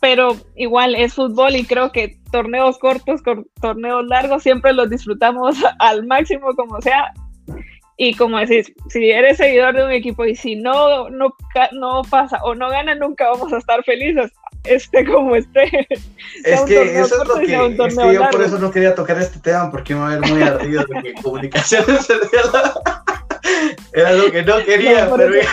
pero 0.01 0.37
igual 0.57 0.95
es 0.95 1.15
fútbol 1.15 1.57
y 1.57 1.65
creo 1.65 1.93
que 1.93 2.19
torneos 2.31 2.79
cortos, 2.79 3.23
torneos 3.61 4.05
largos, 4.07 4.43
siempre 4.43 4.73
los 4.73 4.91
disfrutamos 4.91 5.57
al 5.79 6.07
máximo 6.07 6.55
como 6.55 6.81
sea. 6.81 7.13
Y 7.97 8.15
como 8.17 8.39
decís, 8.39 8.73
si 8.89 9.11
eres 9.11 9.37
seguidor 9.37 9.75
de 9.77 9.85
un 9.85 9.93
equipo 9.93 10.25
y 10.25 10.35
si 10.35 10.57
no, 10.57 11.09
no, 11.11 11.33
no 11.73 12.03
pasa 12.11 12.41
o 12.43 12.53
no 12.55 12.69
gana, 12.69 12.97
nunca 12.97 13.31
vamos 13.31 13.53
a 13.53 13.59
estar 13.59 13.85
felices, 13.85 14.33
esté 14.65 15.05
como 15.05 15.37
esté. 15.37 15.87
Es 16.45 16.61
que 16.63 16.99
eso 16.99 17.23
es 17.23 17.29
lo 17.29 17.35
que, 17.37 17.45
es 17.45 17.97
que 17.97 18.15
yo 18.15 18.29
por 18.31 18.43
eso 18.43 18.59
no 18.59 18.71
quería 18.73 18.95
tocar 18.95 19.17
este 19.19 19.39
tema, 19.39 19.71
porque 19.71 19.95
me 19.95 20.01
va 20.01 20.13
a 20.13 20.19
ver 20.19 20.31
muy 20.31 20.43
ardido 20.43 20.85
de 20.85 21.03
que 21.03 21.15
comunicaciones 21.23 22.09
era 23.93 24.13
lo 24.13 24.31
que 24.31 24.43
no 24.43 24.65
quería, 24.65 25.11
pero 25.15 25.35
ya. 25.35 25.49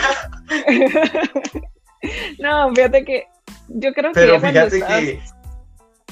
no, 2.38 2.74
fíjate 2.74 3.04
que 3.04 3.26
yo 3.68 3.92
creo 3.92 4.12
que... 4.12 4.20
Pero 4.20 4.40
fíjate 4.40 4.80
que 4.80 5.20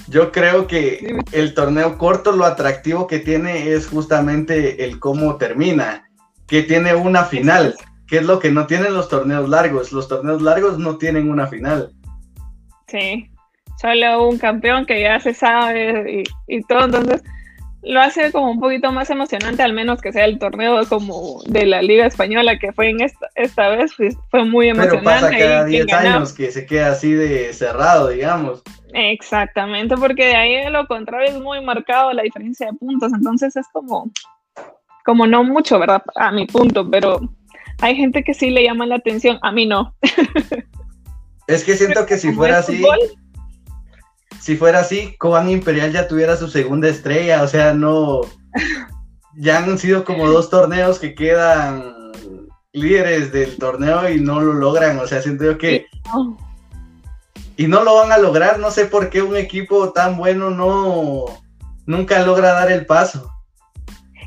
yo 0.09 0.33
creo 0.33 0.67
que 0.67 1.19
el 1.33 1.55
torneo 1.55 1.97
corto, 1.97 2.33
lo 2.33 2.45
atractivo 2.45 3.07
que 3.07 3.21
tiene 3.21 3.73
es 3.73 3.87
justamente 3.87 4.85
el 4.85 4.99
cómo 4.99 5.37
termina 5.37 6.11
que 6.51 6.65
tiene 6.65 6.95
una 6.97 7.25
final, 7.25 7.77
que 8.09 8.19
es 8.19 8.25
lo 8.25 8.41
que 8.41 8.51
no 8.51 8.67
tienen 8.67 8.93
los 8.93 9.09
torneos 9.09 9.49
largos. 9.49 9.93
Los 9.93 10.09
torneos 10.09 10.43
largos 10.43 10.79
no 10.79 10.99
tienen 10.99 11.31
una 11.31 11.47
final. 11.47 11.93
Sí, 12.89 13.31
solo 13.81 14.29
un 14.29 14.37
campeón 14.37 14.85
que 14.85 15.01
ya 15.01 15.21
se 15.21 15.33
sabe 15.33 16.25
y, 16.49 16.63
todo, 16.63 16.87
entonces 16.87 17.23
lo 17.83 18.01
hace 18.01 18.31
como 18.31 18.51
un 18.51 18.61
poquito 18.61 18.93
más 18.93 19.09
emocionante, 19.11 19.63
al 19.63 19.73
menos 19.73 20.01
que 20.01 20.13
sea 20.13 20.27
el 20.27 20.39
torneo 20.39 20.87
como 20.89 21.43
de 21.47 21.65
la 21.67 21.81
Liga 21.83 22.07
Española, 22.07 22.59
que 22.59 22.73
fue 22.73 22.91
en 22.91 23.01
esta, 23.01 23.29
esta 23.35 23.71
vez, 23.71 23.93
pues, 23.97 24.17
fue 24.31 24.45
muy 24.45 24.69
emocionante. 24.69 25.01
Pero 25.05 25.21
pasa 25.21 25.31
cada 25.31 25.65
10 25.65 25.93
años 25.93 26.33
que 26.33 26.51
se 26.51 26.67
queda 26.67 26.93
así 26.93 27.13
de 27.13 27.53
cerrado, 27.53 28.09
digamos. 28.09 28.63
Exactamente, 28.93 29.97
porque 29.97 30.27
de 30.27 30.37
ahí 30.37 30.71
lo 30.71 30.87
contrario 30.87 31.31
es 31.31 31.41
muy 31.41 31.65
marcado 31.65 32.13
la 32.13 32.23
diferencia 32.23 32.67
de 32.67 32.75
puntos, 32.75 33.13
entonces 33.13 33.57
es 33.57 33.67
como, 33.73 34.11
como 35.05 35.27
no 35.27 35.45
mucho, 35.45 35.79
¿verdad? 35.79 36.03
A 36.17 36.33
mi 36.33 36.47
punto, 36.47 36.89
pero 36.91 37.21
hay 37.81 37.97
gente 37.97 38.23
que 38.23 38.35
sí 38.35 38.51
le 38.51 38.65
llama 38.65 38.87
la 38.87 38.97
atención, 38.97 39.39
a 39.43 39.53
mí 39.53 39.65
no. 39.65 39.95
Es 41.47 41.65
que 41.65 41.77
siento 41.77 42.05
que 42.05 42.19
si 42.19 42.33
fuera 42.35 42.59
así, 42.59 42.85
si 44.41 44.57
fuera 44.57 44.81
así, 44.81 45.15
Coban 45.19 45.51
Imperial 45.51 45.93
ya 45.93 46.09
tuviera 46.09 46.37
su 46.37 46.49
segunda 46.49 46.89
estrella, 46.89 47.43
o 47.43 47.49
sea, 47.49 47.75
no, 47.75 48.23
ya 49.37 49.59
han 49.59 49.79
sido 49.79 50.05
como 50.05 50.27
dos 50.29 50.51
torneos 50.51 50.99
que 50.99 51.15
quedan 51.15 51.95
líderes 52.73 53.33
del 53.33 53.57
torneo 53.59 54.09
y 54.09 54.21
no 54.21 54.41
lo 54.41 54.55
logran, 54.55 54.99
o 54.99 55.07
sea, 55.07 55.21
siento 55.23 55.45
yo 55.45 55.59
que... 55.59 55.87
Y 57.57 57.67
no 57.67 57.85
lo 57.85 57.95
van 57.97 58.11
a 58.11 58.19
lograr, 58.19 58.59
no 58.59 58.71
sé 58.71 58.87
por 58.87 59.11
qué 59.11 59.21
un 59.21 59.37
equipo 59.37 59.93
tan 59.93 60.17
bueno 60.17 60.51
no 60.51 61.27
nunca 61.85 62.25
logra 62.25 62.53
dar 62.53 62.73
el 62.73 62.87
paso. 62.87 63.31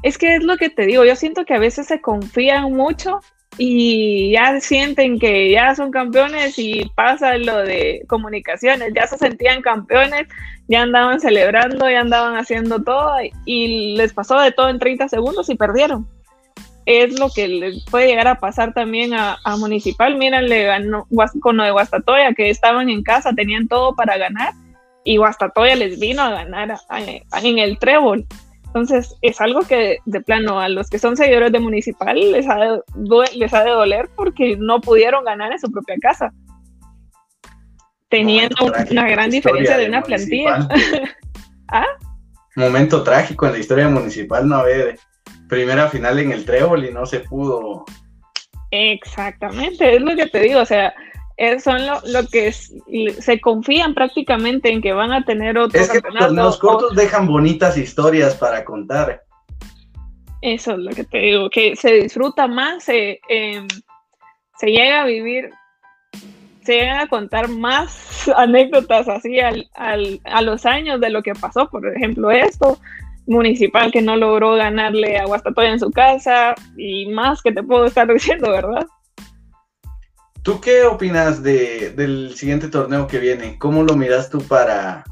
Es 0.04 0.20
que 0.20 0.36
es 0.36 0.44
lo 0.44 0.58
que 0.58 0.70
te 0.70 0.86
digo, 0.86 1.04
yo 1.04 1.16
siento 1.16 1.44
que 1.46 1.56
a 1.56 1.60
veces 1.60 1.88
se 1.88 2.00
confían 2.00 2.74
mucho 2.74 3.22
y 3.58 4.32
ya 4.32 4.60
sienten 4.60 5.20
que 5.20 5.52
ya 5.52 5.76
son 5.76 5.92
campeones 5.92 6.58
y 6.58 6.90
pasa 6.96 7.38
lo 7.38 7.58
de 7.60 8.04
comunicaciones, 8.08 8.94
ya 8.96 9.08
se 9.08 9.18
sentían 9.18 9.62
campeones, 9.62 10.28
ya 10.68 10.82
andaban 10.82 11.20
celebrando, 11.20 11.90
ya 11.90 12.02
andaban 12.02 12.36
haciendo 12.36 12.82
todo 12.84 13.16
y 13.46 13.96
les 13.96 14.14
pasó 14.14 14.40
de 14.40 14.52
todo 14.52 14.70
en 14.70 14.80
30 14.80 15.08
segundos 15.10 15.50
y 15.50 15.56
perdieron. 15.56 16.08
Es 16.86 17.18
lo 17.18 17.30
que 17.30 17.48
les 17.48 17.86
puede 17.86 18.08
llegar 18.08 18.28
a 18.28 18.40
pasar 18.40 18.74
también 18.74 19.14
a, 19.14 19.38
Municipal. 19.58 20.18
Miren, 20.18 20.50
le 20.50 20.66
ganó 20.66 21.08
con 21.42 21.56
lo 21.58 21.64
de 21.64 21.72
Guastatoya, 21.72 22.34
que 22.34 22.50
estaban 22.50 22.90
en 22.90 23.04
casa, 23.04 23.32
tenían 23.34 23.68
todo 23.68 23.96
para 23.96 24.18
ganar 24.18 24.54
y 25.06 25.18
Guastatoya 25.18 25.76
les 25.76 26.00
vino 26.00 26.22
a 26.22 26.32
ganar 26.32 26.76
en 27.42 27.60
el 27.60 27.78
trébol. 27.78 28.26
Entonces, 28.74 29.16
es 29.22 29.40
algo 29.40 29.62
que 29.62 30.00
de 30.06 30.22
plano 30.22 30.60
a 30.60 30.68
los 30.68 30.90
que 30.90 30.98
son 30.98 31.16
seguidores 31.16 31.52
de 31.52 31.60
Municipal 31.60 32.16
les 32.16 32.50
ha 32.50 32.56
de, 32.56 32.82
les 33.36 33.54
ha 33.54 33.64
de 33.64 33.70
doler 33.70 34.10
porque 34.16 34.58
no 34.58 34.82
pudieron 34.82 35.24
ganar 35.24 35.52
en 35.52 35.60
su 35.60 35.72
propia 35.72 35.96
casa. 36.02 36.34
Teniendo 38.10 38.56
una 38.90 39.08
gran 39.08 39.30
diferencia 39.30 39.78
de, 39.78 39.88
una 39.88 40.02
plantilla. 40.02 40.68
¿Ah? 41.68 41.86
Momento 42.56 43.04
trágico 43.04 43.46
en 43.46 43.52
la 43.52 43.60
historia 43.60 43.88
municipal 43.88 44.48
no 44.48 44.56
haber 44.56 44.98
primera 45.48 45.88
final 45.88 46.18
en 46.18 46.32
el 46.32 46.44
trébol 46.44 46.86
y 46.86 46.92
no 46.92 47.06
se 47.06 47.20
pudo. 47.20 47.86
Exactamente, 48.72 49.98
es 49.98 50.02
lo 50.02 50.16
que 50.16 50.26
te 50.26 50.40
digo, 50.40 50.62
o 50.62 50.66
sea, 50.66 50.96
son 51.64 51.82
lo, 51.86 52.28
que 52.28 52.52
se 52.52 53.42
confían 53.42 53.94
prácticamente 53.94 54.72
en 54.72 54.82
que 54.82 54.94
van 54.94 55.12
a 55.12 55.26
tener 55.26 55.58
otro 55.58 55.80
es 55.80 55.90
que 55.90 56.00
los 56.00 56.16
torneos 56.16 56.58
cortos 56.58 56.96
dejan 56.96 57.28
bonitas 57.28 57.78
historias 57.78 58.36
para 58.36 58.64
contar. 58.64 59.24
Eso 60.42 60.74
es 60.74 60.78
lo 60.78 60.92
que 60.92 61.04
te 61.06 61.20
digo 61.20 61.50
que 61.50 61.76
se 61.76 61.94
disfruta 61.94 62.48
más 62.48 62.84
se, 62.84 63.20
em, 63.30 63.68
se 64.58 64.68
llega 64.68 65.02
a 65.02 65.06
vivir 65.06 65.50
se 66.64 66.74
llegan 66.74 67.00
a 67.00 67.08
contar 67.08 67.48
más 67.50 68.30
anécdotas 68.36 69.08
así 69.10 69.40
al, 69.40 69.70
al, 69.74 70.20
a 70.26 70.42
los 70.42 70.66
años 70.66 71.00
de 71.00 71.10
lo 71.10 71.24
que 71.24 71.34
pasó 71.34 71.70
por 71.70 71.88
ejemplo 71.88 72.30
esto 72.30 72.78
municipal 73.26 73.92
que 73.92 74.02
no 74.02 74.18
logró 74.18 74.56
ganarle 74.56 75.18
a 75.18 75.26
Guastatoya 75.26 75.70
en 75.70 75.80
su 75.80 75.92
casa 75.92 76.56
y 76.76 77.08
más 77.08 77.42
que 77.42 77.54
te 77.54 77.64
puedo 77.64 77.86
estar 77.86 78.08
diciendo 78.14 78.52
verdad 78.52 78.86
¿Tú 80.44 80.60
qué 80.60 80.84
opinas 80.84 81.42
de, 81.42 81.92
del 81.92 82.36
siguiente 82.36 82.68
torneo 82.68 83.08
que 83.08 83.18
viene? 83.18 83.58
¿Cómo 83.58 83.82
lo 83.84 83.96
miras 83.96 84.30
tú 84.30 84.42
para, 84.44 85.06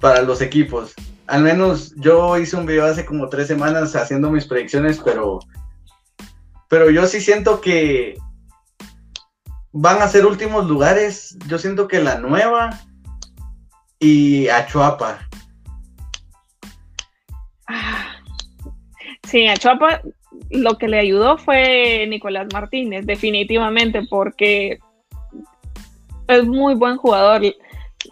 para 0.00 0.22
los 0.22 0.40
equipos? 0.40 0.94
Al 1.26 1.42
menos 1.42 1.94
yo 1.96 2.38
hice 2.38 2.56
un 2.56 2.64
video 2.64 2.86
hace 2.86 3.04
como 3.04 3.28
tres 3.28 3.48
semanas 3.48 3.94
haciendo 3.94 4.30
mis 4.30 4.46
predicciones, 4.46 4.98
pero, 5.04 5.40
pero 6.68 6.90
yo 6.90 7.06
sí 7.06 7.20
siento 7.20 7.60
que 7.60 8.16
van 9.72 10.00
a 10.00 10.08
ser 10.08 10.24
últimos 10.24 10.66
lugares. 10.66 11.36
Yo 11.46 11.58
siento 11.58 11.86
que 11.86 12.00
la 12.00 12.18
nueva 12.18 12.80
y 13.98 14.48
Achuapa. 14.48 15.18
Ah, 17.66 18.16
sí, 19.28 19.46
Achuapa 19.48 20.00
lo 20.50 20.78
que 20.78 20.88
le 20.88 20.98
ayudó 20.98 21.38
fue 21.38 22.06
Nicolás 22.08 22.48
Martínez, 22.52 23.06
definitivamente, 23.06 24.02
porque 24.08 24.78
es 26.28 26.44
muy 26.44 26.74
buen 26.74 26.96
jugador. 26.96 27.42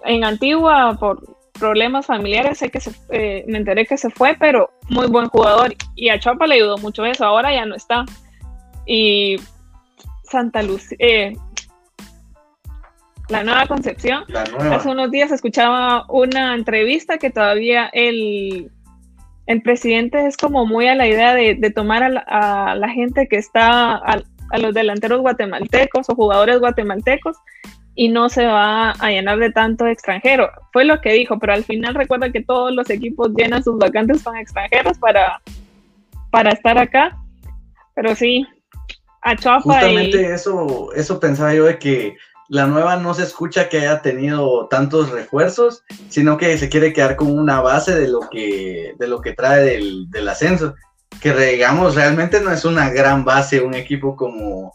En 0.05 0.25
Antigua, 0.25 0.97
por 0.99 1.23
problemas 1.59 2.07
familiares, 2.07 2.59
sé 2.59 2.71
que 2.71 2.79
eh, 3.11 3.45
me 3.49 3.59
enteré 3.59 3.87
que 3.87 3.99
se 3.99 4.11
fue, 4.11 4.37
pero 4.39 4.71
muy 4.89 5.09
buen 5.09 5.29
jugador. 5.29 5.75
Y 5.97 6.09
a 6.09 6.21
Chapa 6.21 6.47
le 6.47 6.57
ayudó 6.57 6.79
mucho 6.79 7.05
eso, 7.05 7.25
ahora 7.25 7.53
ya 7.53 7.67
no 7.67 7.75
está. 7.75 8.05
Y 8.87 9.37
Santa 10.23 10.63
Lucía, 10.63 10.97
eh, 11.01 11.33
la 13.29 13.45
nueva 13.45 13.67
concepción. 13.67 14.25
Hace 14.73 14.89
unos 14.89 15.11
días 15.11 15.31
escuchaba 15.33 16.07
una 16.09 16.55
entrevista 16.55 17.19
que 17.19 17.31
todavía 17.31 17.91
él 17.93 18.71
el 19.49 19.63
presidente 19.63 20.27
es 20.27 20.37
como 20.37 20.67
muy 20.67 20.89
a 20.89 20.95
la 20.95 21.09
idea 21.09 21.35
de, 21.35 21.73
tomar 21.75 22.03
a 22.03 22.75
la, 22.75 22.89
gente 22.91 23.27
que 23.29 23.37
está, 23.37 23.97
a, 23.97 24.23
los 24.59 24.75
delanteros 24.75 25.23
guatemaltecos 25.23 26.11
o 26.11 26.15
jugadores 26.15 26.61
guatemaltecos 26.61 27.39
y 27.95 28.09
no 28.11 28.29
se 28.29 28.45
va 28.45 28.91
a 28.91 29.11
llenar 29.11 29.39
de 29.39 29.51
tanto 29.51 29.87
extranjero. 29.87 30.51
Fue 30.71 30.85
lo 30.85 31.01
que 31.01 31.15
dijo, 31.15 31.39
pero 31.39 31.55
al 31.55 31.65
final 31.65 31.95
recuerda 31.95 32.31
que 32.31 32.45
todos 32.45 32.73
los 32.73 32.91
equipos 32.91 33.31
llenan 33.35 33.65
sus 33.65 33.79
vacantes 33.79 34.23
con 34.23 34.37
extranjeros 34.37 34.99
para, 34.99 35.41
para 36.31 36.51
estar 36.51 36.77
acá. 36.77 37.17
Pero 37.95 38.15
sí, 38.15 38.47
a 39.23 39.35
Chapa 39.35 39.63
Justamente 39.63 40.35
eso, 40.35 40.93
eso 40.93 41.19
pensaba 41.19 41.55
yo 41.55 41.65
de 41.65 41.79
que 41.79 42.17
la 42.49 42.67
nueva 42.67 42.97
no 42.97 43.13
se 43.13 43.23
escucha 43.23 43.69
que 43.69 43.79
haya 43.79 44.01
tenido 44.01 44.67
tantos 44.69 45.11
refuerzos, 45.11 45.85
sino 46.09 46.39
que 46.39 46.57
se 46.57 46.69
quiere 46.69 46.93
quedar 46.93 47.17
con 47.17 47.39
una 47.39 47.61
base 47.61 47.95
de 47.95 48.09
lo 48.09 48.21
que, 48.31 48.95
de 48.99 49.07
lo 49.07 49.21
que 49.21 49.35
trae 49.35 49.63
del, 49.65 50.29
ascenso. 50.29 50.75
Que 51.21 51.35
digamos, 51.35 51.95
realmente 51.95 52.41
no 52.41 52.51
es 52.51 52.65
una 52.65 52.91
gran 52.91 53.25
base, 53.25 53.61
un 53.61 53.75
equipo 53.75 54.17
como 54.17 54.73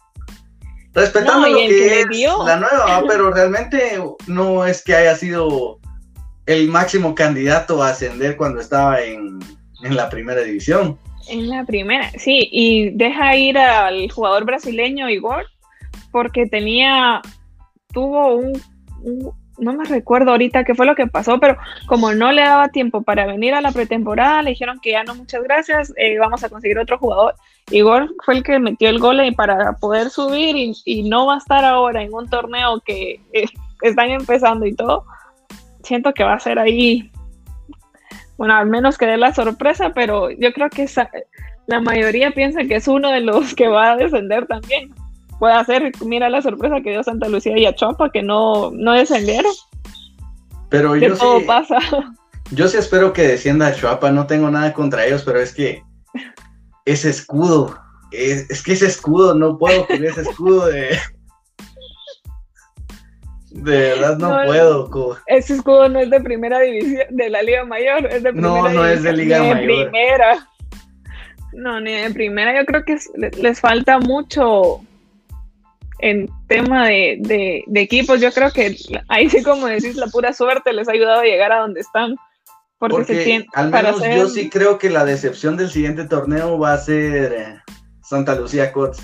respetando 0.93 1.47
lo 1.47 1.57
que, 1.57 2.01
es 2.01 2.07
la 2.45 2.57
nueva, 2.57 3.03
pero 3.07 3.31
realmente 3.31 3.99
no 4.27 4.65
es 4.65 4.83
que 4.83 4.95
haya 4.95 5.15
sido 5.15 5.79
el 6.45 6.67
máximo 6.67 7.15
candidato 7.15 7.81
a 7.81 7.89
ascender 7.89 8.37
cuando 8.37 8.61
estaba 8.61 9.01
en, 9.01 9.39
en 9.83 9.95
la 9.95 10.09
primera 10.09 10.41
división. 10.41 10.99
En 11.29 11.49
la 11.49 11.63
primera, 11.63 12.11
sí, 12.17 12.49
y 12.51 12.91
deja 12.91 13.35
ir 13.35 13.57
al 13.57 14.11
jugador 14.11 14.45
brasileño 14.45 15.09
Igor, 15.09 15.45
porque 16.11 16.45
tenía 16.45 17.21
tuvo 17.93 18.35
un, 18.35 18.53
no 19.57 19.73
me 19.73 19.85
recuerdo 19.85 20.31
ahorita 20.31 20.63
qué 20.63 20.75
fue 20.75 20.85
lo 20.85 20.95
que 20.95 21.07
pasó, 21.07 21.39
pero 21.39 21.57
como 21.85 22.13
no 22.13 22.31
le 22.31 22.41
daba 22.41 22.69
tiempo 22.69 23.03
para 23.03 23.25
venir 23.25 23.53
a 23.53 23.61
la 23.61 23.71
pretemporada, 23.71 24.41
le 24.41 24.51
dijeron 24.51 24.79
que 24.81 24.91
ya 24.91 25.03
no, 25.03 25.15
muchas 25.15 25.43
gracias, 25.43 25.93
eh, 25.97 26.17
vamos 26.17 26.43
a 26.43 26.49
conseguir 26.49 26.79
otro 26.79 26.97
jugador. 26.97 27.35
Igor 27.71 28.13
fue 28.25 28.35
el 28.35 28.43
que 28.43 28.59
metió 28.59 28.89
el 28.89 28.99
gol 28.99 29.21
para 29.37 29.73
poder 29.73 30.09
subir 30.09 30.55
y, 30.85 31.03
no 31.03 31.27
va 31.27 31.35
a 31.35 31.37
estar 31.37 31.63
ahora 31.63 32.01
en 32.01 32.13
un 32.13 32.29
torneo 32.29 32.81
que 32.81 33.21
eh, 33.33 33.45
están 33.81 34.09
empezando 34.09 34.65
y 34.65 34.75
todo. 34.75 35.05
Siento 35.83 36.13
que 36.13 36.23
va 36.23 36.33
a 36.33 36.39
ser 36.39 36.59
ahí, 36.59 37.11
bueno, 38.37 38.55
al 38.55 38.67
menos 38.67 38.97
que 38.97 39.05
dé 39.05 39.17
la 39.17 39.33
sorpresa, 39.33 39.91
pero 39.93 40.31
yo 40.31 40.51
creo 40.53 40.69
que 40.69 40.87
la 41.67 41.79
mayoría 41.79 42.31
piensa 42.31 42.63
que 42.63 42.75
es 42.75 42.87
uno 42.87 43.11
de 43.11 43.21
los 43.21 43.53
que 43.53 43.67
va 43.67 43.91
a 43.91 43.97
descender 43.97 44.47
también. 44.47 44.93
Puede 45.43 45.65
ser, 45.65 45.91
mira 46.05 46.29
la 46.29 46.41
sorpresa 46.41 46.79
que 46.81 46.91
dio 46.91 47.03
Santa 47.03 47.27
Lucía 47.27 47.57
y 47.57 47.65
Achompa, 47.65 48.09
que 48.09 48.23
no, 48.23 48.71
no 48.71 48.93
descendieron. 48.93 49.51
Pero 50.69 50.93
que 50.93 51.01
yo 51.01 51.17
todo 51.17 51.39
sí, 51.41 51.45
pasa. 51.45 51.77
yo 52.51 52.69
sí 52.69 52.77
espero 52.77 53.11
que 53.11 53.27
descienda 53.27 53.67
a 53.67 53.75
Chuapa, 53.75 54.09
no 54.09 54.25
tengo 54.25 54.49
nada 54.49 54.71
contra 54.71 55.05
ellos, 55.05 55.23
pero 55.25 55.41
es 55.41 55.53
que 55.53 55.83
ese 56.85 57.09
escudo, 57.09 57.77
es, 58.13 58.49
es 58.49 58.63
que 58.63 58.71
ese 58.71 58.85
escudo, 58.87 59.35
no 59.35 59.57
puedo 59.57 59.85
con 59.85 60.01
ese 60.05 60.21
escudo 60.21 60.67
de... 60.67 60.97
De 63.49 63.77
verdad 63.79 64.17
no, 64.17 64.29
No, 64.39 64.45
puedo. 64.45 64.89
co- 64.89 65.17
Ese 65.27 65.55
escudo 65.55 65.89
no 65.89 65.99
es 65.99 66.09
de 66.09 66.21
primera 66.21 66.59
división, 66.61 67.03
de 67.09 67.29
la 67.29 67.41
Liga 67.43 67.65
Mayor, 67.65 68.05
es 68.05 68.23
de 68.23 68.31
No, 68.31 68.53
primera 68.53 68.73
no 68.73 68.85
es 68.85 69.03
de 69.03 69.11
Liga 69.11 69.39
ni 69.39 69.47
de 69.49 69.53
Mayor. 69.55 69.89
primera. 69.91 70.47
No, 71.51 71.81
ni 71.81 71.91
de 71.91 72.09
primera. 72.11 72.57
Yo 72.57 72.65
creo 72.65 72.85
que 72.85 72.93
es- 72.93 73.11
le- 73.15 73.29
les 73.31 73.59
falta 73.59 73.99
mucho 73.99 74.79
en 76.03 76.27
tema 76.47 76.87
de, 76.87 77.17
de- 77.21 77.63
de 77.65 77.81
equipos. 77.81 78.19
Yo 78.19 78.31
creo 78.31 78.51
que 78.51 78.75
ahí 79.07 79.29
sí, 79.29 79.41
como 79.41 79.67
decís, 79.67 79.95
la 79.95 80.07
pura 80.07 80.33
suerte 80.33 80.73
les 80.73 80.87
ha 80.89 80.91
ayudado 80.91 81.21
a 81.21 81.25
llegar 81.25 81.51
a 81.53 81.59
donde 81.59 81.79
están. 81.79 82.15
Porque, 82.77 82.95
Porque 82.97 83.15
se 83.15 83.23
tiene, 83.23 83.45
al 83.53 83.71
para 83.71 83.89
menos 83.93 84.01
ser- 84.01 84.17
yo 84.17 84.27
sí 84.27 84.49
creo 84.49 84.77
que 84.77 84.89
la 84.89 85.05
decepción 85.05 85.55
del 85.55 85.69
siguiente 85.69 86.03
torneo 86.05 86.59
va 86.59 86.73
a 86.73 86.77
ser 86.77 87.33
eh, 87.33 87.61
Santa 88.01 88.35
Lucía 88.35 88.73
Cots. 88.73 89.01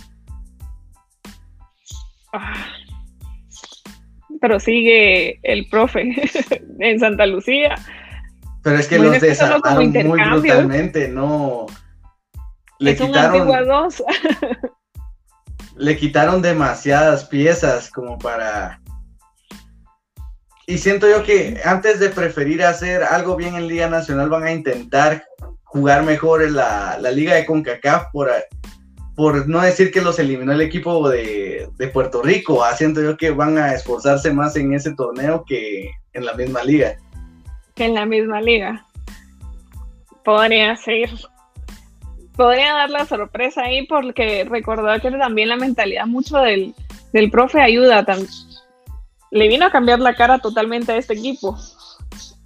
Ah. 2.33 2.53
Pero 4.41 4.59
sigue 4.59 5.39
el 5.43 5.67
profe 5.69 6.13
en 6.79 6.99
Santa 6.99 7.25
Lucía. 7.25 7.75
Pero 8.61 8.77
es 8.77 8.87
que 8.87 8.97
Bueno, 8.97 9.13
los 9.13 9.21
desarmaron 9.21 9.91
muy 9.91 10.21
brutalmente, 10.21 11.07
no. 11.07 11.65
Le 12.79 12.91
es 12.91 13.01
quitaron, 13.01 13.67
dos. 13.67 14.03
le 15.79 15.95
quitaron 15.95 16.41
demasiadas 16.41 17.25
piezas 17.25 17.89
como 17.89 18.17
para. 18.19 18.81
Y 20.67 20.77
siento 20.77 21.09
yo 21.09 21.23
que 21.23 21.59
antes 21.63 21.99
de 21.99 22.09
preferir 22.09 22.63
hacer 22.63 23.01
algo 23.01 23.35
bien 23.35 23.55
en 23.55 23.67
Liga 23.67 23.89
Nacional, 23.89 24.29
van 24.29 24.43
a 24.43 24.51
intentar 24.51 25.23
jugar 25.63 26.03
mejor 26.03 26.43
en 26.43 26.55
la, 26.55 26.97
la 26.99 27.11
Liga 27.11 27.35
de 27.35 27.45
CONCACAF 27.45 28.11
por, 28.11 28.29
por 29.15 29.47
no 29.47 29.61
decir 29.61 29.89
que 29.91 30.01
los 30.01 30.19
eliminó 30.19 30.51
el 30.51 30.61
equipo 30.61 31.09
de, 31.09 31.69
de 31.77 31.87
Puerto 31.87 32.21
Rico. 32.21 32.63
Ah, 32.63 32.75
Siento 32.75 33.01
yo 33.01 33.17
que 33.17 33.31
van 33.31 33.57
a 33.57 33.73
esforzarse 33.73 34.31
más 34.31 34.55
en 34.57 34.73
ese 34.73 34.93
torneo 34.95 35.43
que 35.47 35.89
en 36.13 36.25
la 36.25 36.33
misma 36.33 36.63
liga. 36.63 36.97
que 37.75 37.85
en 37.85 37.93
la 37.93 38.05
misma 38.05 38.41
liga. 38.41 38.85
Podría 40.25 40.75
ser. 40.75 41.09
Podría 42.39 42.73
dar 42.73 42.89
la 42.89 43.05
sorpresa 43.05 43.63
ahí 43.63 43.85
porque 43.85 44.45
recordar 44.45 45.01
que 45.01 45.11
también 45.11 45.49
la 45.49 45.57
mentalidad 45.57 46.05
mucho 46.05 46.37
del, 46.37 46.73
del 47.11 47.29
profe 47.29 47.59
ayuda. 47.59 48.05
tam- 48.05 48.29
Le 49.29 49.49
vino 49.49 49.65
a 49.65 49.71
cambiar 49.71 49.99
la 49.99 50.15
cara 50.15 50.39
totalmente 50.39 50.93
a 50.93 50.95
este 50.95 51.15
equipo 51.15 51.57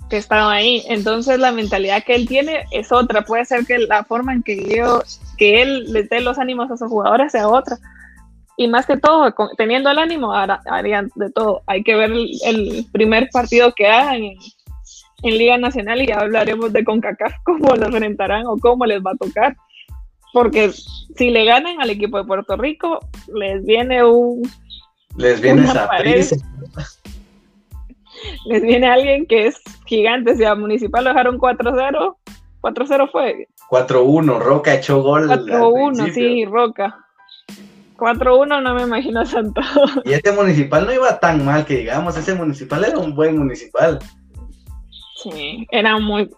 que 0.10 0.18
estaba 0.18 0.52
ahí. 0.52 0.84
Entonces 0.88 1.38
la 1.38 1.52
mentalidad 1.52 2.04
que 2.04 2.16
él 2.16 2.28
tiene 2.28 2.64
es 2.72 2.92
otra. 2.92 3.22
Puede 3.22 3.46
ser 3.46 3.68
que 3.68 3.78
la 3.78 4.04
forma 4.04 4.34
en 4.34 4.42
que 4.42 4.76
yo, 4.76 5.04
que 5.38 5.62
él 5.62 5.94
les 5.94 6.10
dé 6.10 6.22
los 6.22 6.40
ánimos 6.40 6.72
a 6.72 6.78
sus 6.78 6.90
jugadores 6.90 7.32
sea 7.32 7.48
otra. 7.48 7.78
Y 8.58 8.68
más 8.70 8.88
que 8.88 8.98
todo, 8.98 9.32
teniendo 9.60 9.92
el 9.92 10.00
ánimo, 10.00 10.34
harían 10.34 11.12
de 11.14 11.32
todo. 11.32 11.62
Hay 11.68 11.84
que 11.84 11.94
ver 11.94 12.12
el, 12.12 12.88
primer 12.92 13.30
partido 13.32 13.72
que 13.76 13.86
hagan 13.86 14.24
en, 14.24 14.38
en 15.22 15.38
Liga 15.38 15.60
Nacional 15.60 16.02
y 16.02 16.08
ya 16.08 16.18
hablaremos 16.18 16.74
de 16.74 16.84
CONCACAF, 16.84 17.34
cómo 17.46 17.76
lo 17.76 17.86
enfrentarán 17.86 18.48
o 18.48 18.58
cómo 18.58 18.88
les 18.88 19.00
va 19.04 19.12
a 19.12 19.18
tocar. 19.18 19.56
Porque 20.34 20.72
si 20.72 21.30
le 21.30 21.46
ganan 21.46 21.80
al 21.80 21.92
equipo 21.92 22.18
de 22.18 22.26
Puerto 22.26 22.58
Rico, 22.58 23.00
les 23.34 23.64
viene 23.64 24.04
un, 24.04 24.42
Les 25.16 25.40
viene 25.40 25.64
esa 25.64 25.88
prisa. 25.88 26.36
les 28.46 28.62
viene 28.62 28.88
alguien 28.88 29.26
que 29.28 29.48
es 29.48 29.62
gigante. 29.86 30.36
Si 30.36 30.44
a 30.44 30.56
Municipal 30.56 31.04
lo 31.04 31.12
dejaron 31.12 31.38
4-0, 31.38 32.16
4-0 32.62 33.12
fue 33.12 33.48
4-1, 33.70 34.40
Roca 34.40 34.74
echó 34.74 35.02
gol. 35.02 35.32
al 35.32 35.46
4-1, 35.46 35.88
principio. 35.88 36.14
sí, 36.14 36.46
Roca. 36.46 36.98
4-1 37.98 38.62
no 38.62 38.76
me 38.76 38.84
imagino 38.84 39.22
a 39.22 39.26
Santo. 39.26 39.62
Y 40.04 40.14
este 40.14 40.32
municipal 40.32 40.86
no 40.86 40.94
iba 40.94 41.20
tan 41.20 41.46
mal 41.46 41.66
que 41.66 41.78
digamos, 41.78 42.18
ese 42.18 42.34
municipal 42.34 42.84
era 42.84 42.98
un 42.98 43.16
buen 43.16 43.38
municipal. 43.38 44.00
Sí, 45.16 45.66
era 45.72 45.98
muy... 46.00 46.30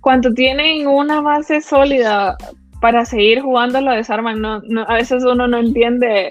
Cuando 0.00 0.32
tienen 0.32 0.86
una 0.86 1.20
base 1.20 1.60
sólida 1.60 2.38
para 2.80 3.04
seguir 3.04 3.42
jugando 3.42 3.80
lo 3.80 3.92
desarman, 3.92 4.40
no, 4.40 4.60
no, 4.62 4.82
a 4.82 4.94
veces 4.94 5.24
uno 5.24 5.46
no 5.46 5.58
entiende 5.58 6.30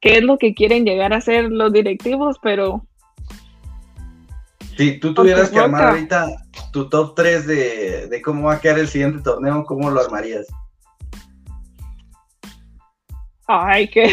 qué 0.00 0.18
es 0.18 0.22
lo 0.22 0.38
que 0.38 0.54
quieren 0.54 0.84
llegar 0.84 1.12
a 1.12 1.18
hacer 1.18 1.44
los 1.50 1.72
directivos, 1.72 2.36
pero 2.42 2.82
Si 4.76 4.98
tú 4.98 5.14
tuvieras 5.14 5.50
que 5.50 5.58
armar 5.58 5.88
ahorita 5.88 6.28
tu 6.72 6.88
top 6.88 7.14
3 7.14 7.46
de, 7.46 8.06
de 8.08 8.22
cómo 8.22 8.48
va 8.48 8.54
a 8.54 8.60
quedar 8.60 8.78
el 8.78 8.88
siguiente 8.88 9.22
torneo, 9.22 9.64
¿cómo 9.64 9.90
lo 9.90 10.00
armarías? 10.00 10.46
ay, 13.48 13.88
qué... 13.88 14.04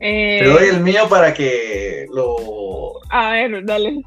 Eh, 0.00 0.38
Te 0.42 0.48
doy 0.48 0.68
el 0.68 0.80
mío 0.80 1.08
para 1.08 1.32
que 1.32 2.06
lo 2.12 3.00
A 3.10 3.32
ver, 3.32 3.64
dale. 3.64 4.02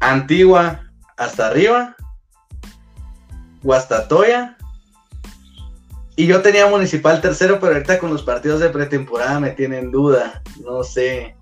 Antigua 0.00 0.80
hasta 1.16 1.48
arriba, 1.48 1.94
Guastatoya. 3.64 4.56
Y 6.16 6.26
yo 6.28 6.42
tenía 6.42 6.68
Municipal 6.68 7.20
tercero, 7.20 7.58
pero 7.58 7.72
ahorita 7.72 7.98
con 7.98 8.12
los 8.12 8.22
partidos 8.22 8.60
de 8.60 8.68
pretemporada 8.70 9.40
me 9.40 9.50
tienen 9.50 9.90
duda. 9.90 10.42
No 10.62 10.84
sé. 10.84 11.34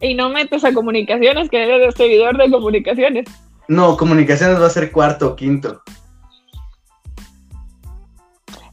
Y 0.00 0.14
no 0.14 0.28
metes 0.30 0.64
a 0.64 0.72
comunicaciones, 0.74 1.48
que 1.48 1.62
eres 1.62 1.94
seguidor 1.94 2.36
de 2.36 2.50
comunicaciones. 2.50 3.26
No, 3.68 3.96
Comunicaciones 3.96 4.60
va 4.60 4.66
a 4.66 4.70
ser 4.70 4.90
cuarto 4.90 5.28
o 5.28 5.36
quinto. 5.36 5.80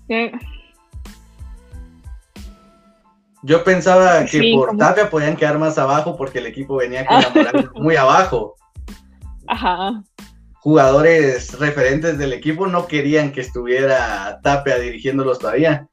Eh, 0.07 0.31
Yo 3.43 3.63
pensaba 3.63 4.21
que 4.25 4.39
Sí, 4.39 4.53
por 4.53 4.69
como- 4.69 4.79
Tapia 4.79 5.09
podían 5.09 5.35
quedar 5.37 5.59
más 5.59 5.77
abajo 5.77 6.17
porque 6.17 6.39
el 6.39 6.47
equipo 6.47 6.75
venía 6.77 7.05
con 7.05 7.21
la 7.21 7.29
moral 7.29 7.71
muy 7.75 7.95
abajo. 7.95 8.55
Ajá. 9.47 10.03
Jugadores 10.61 11.57
referentes 11.57 12.17
del 12.17 12.33
equipo 12.33 12.67
no 12.67 12.87
querían 12.87 13.31
que 13.31 13.41
estuviera 13.41 14.39
Tapia 14.43 14.77
dirigiéndolos 14.77 15.39
todavía. 15.39 15.87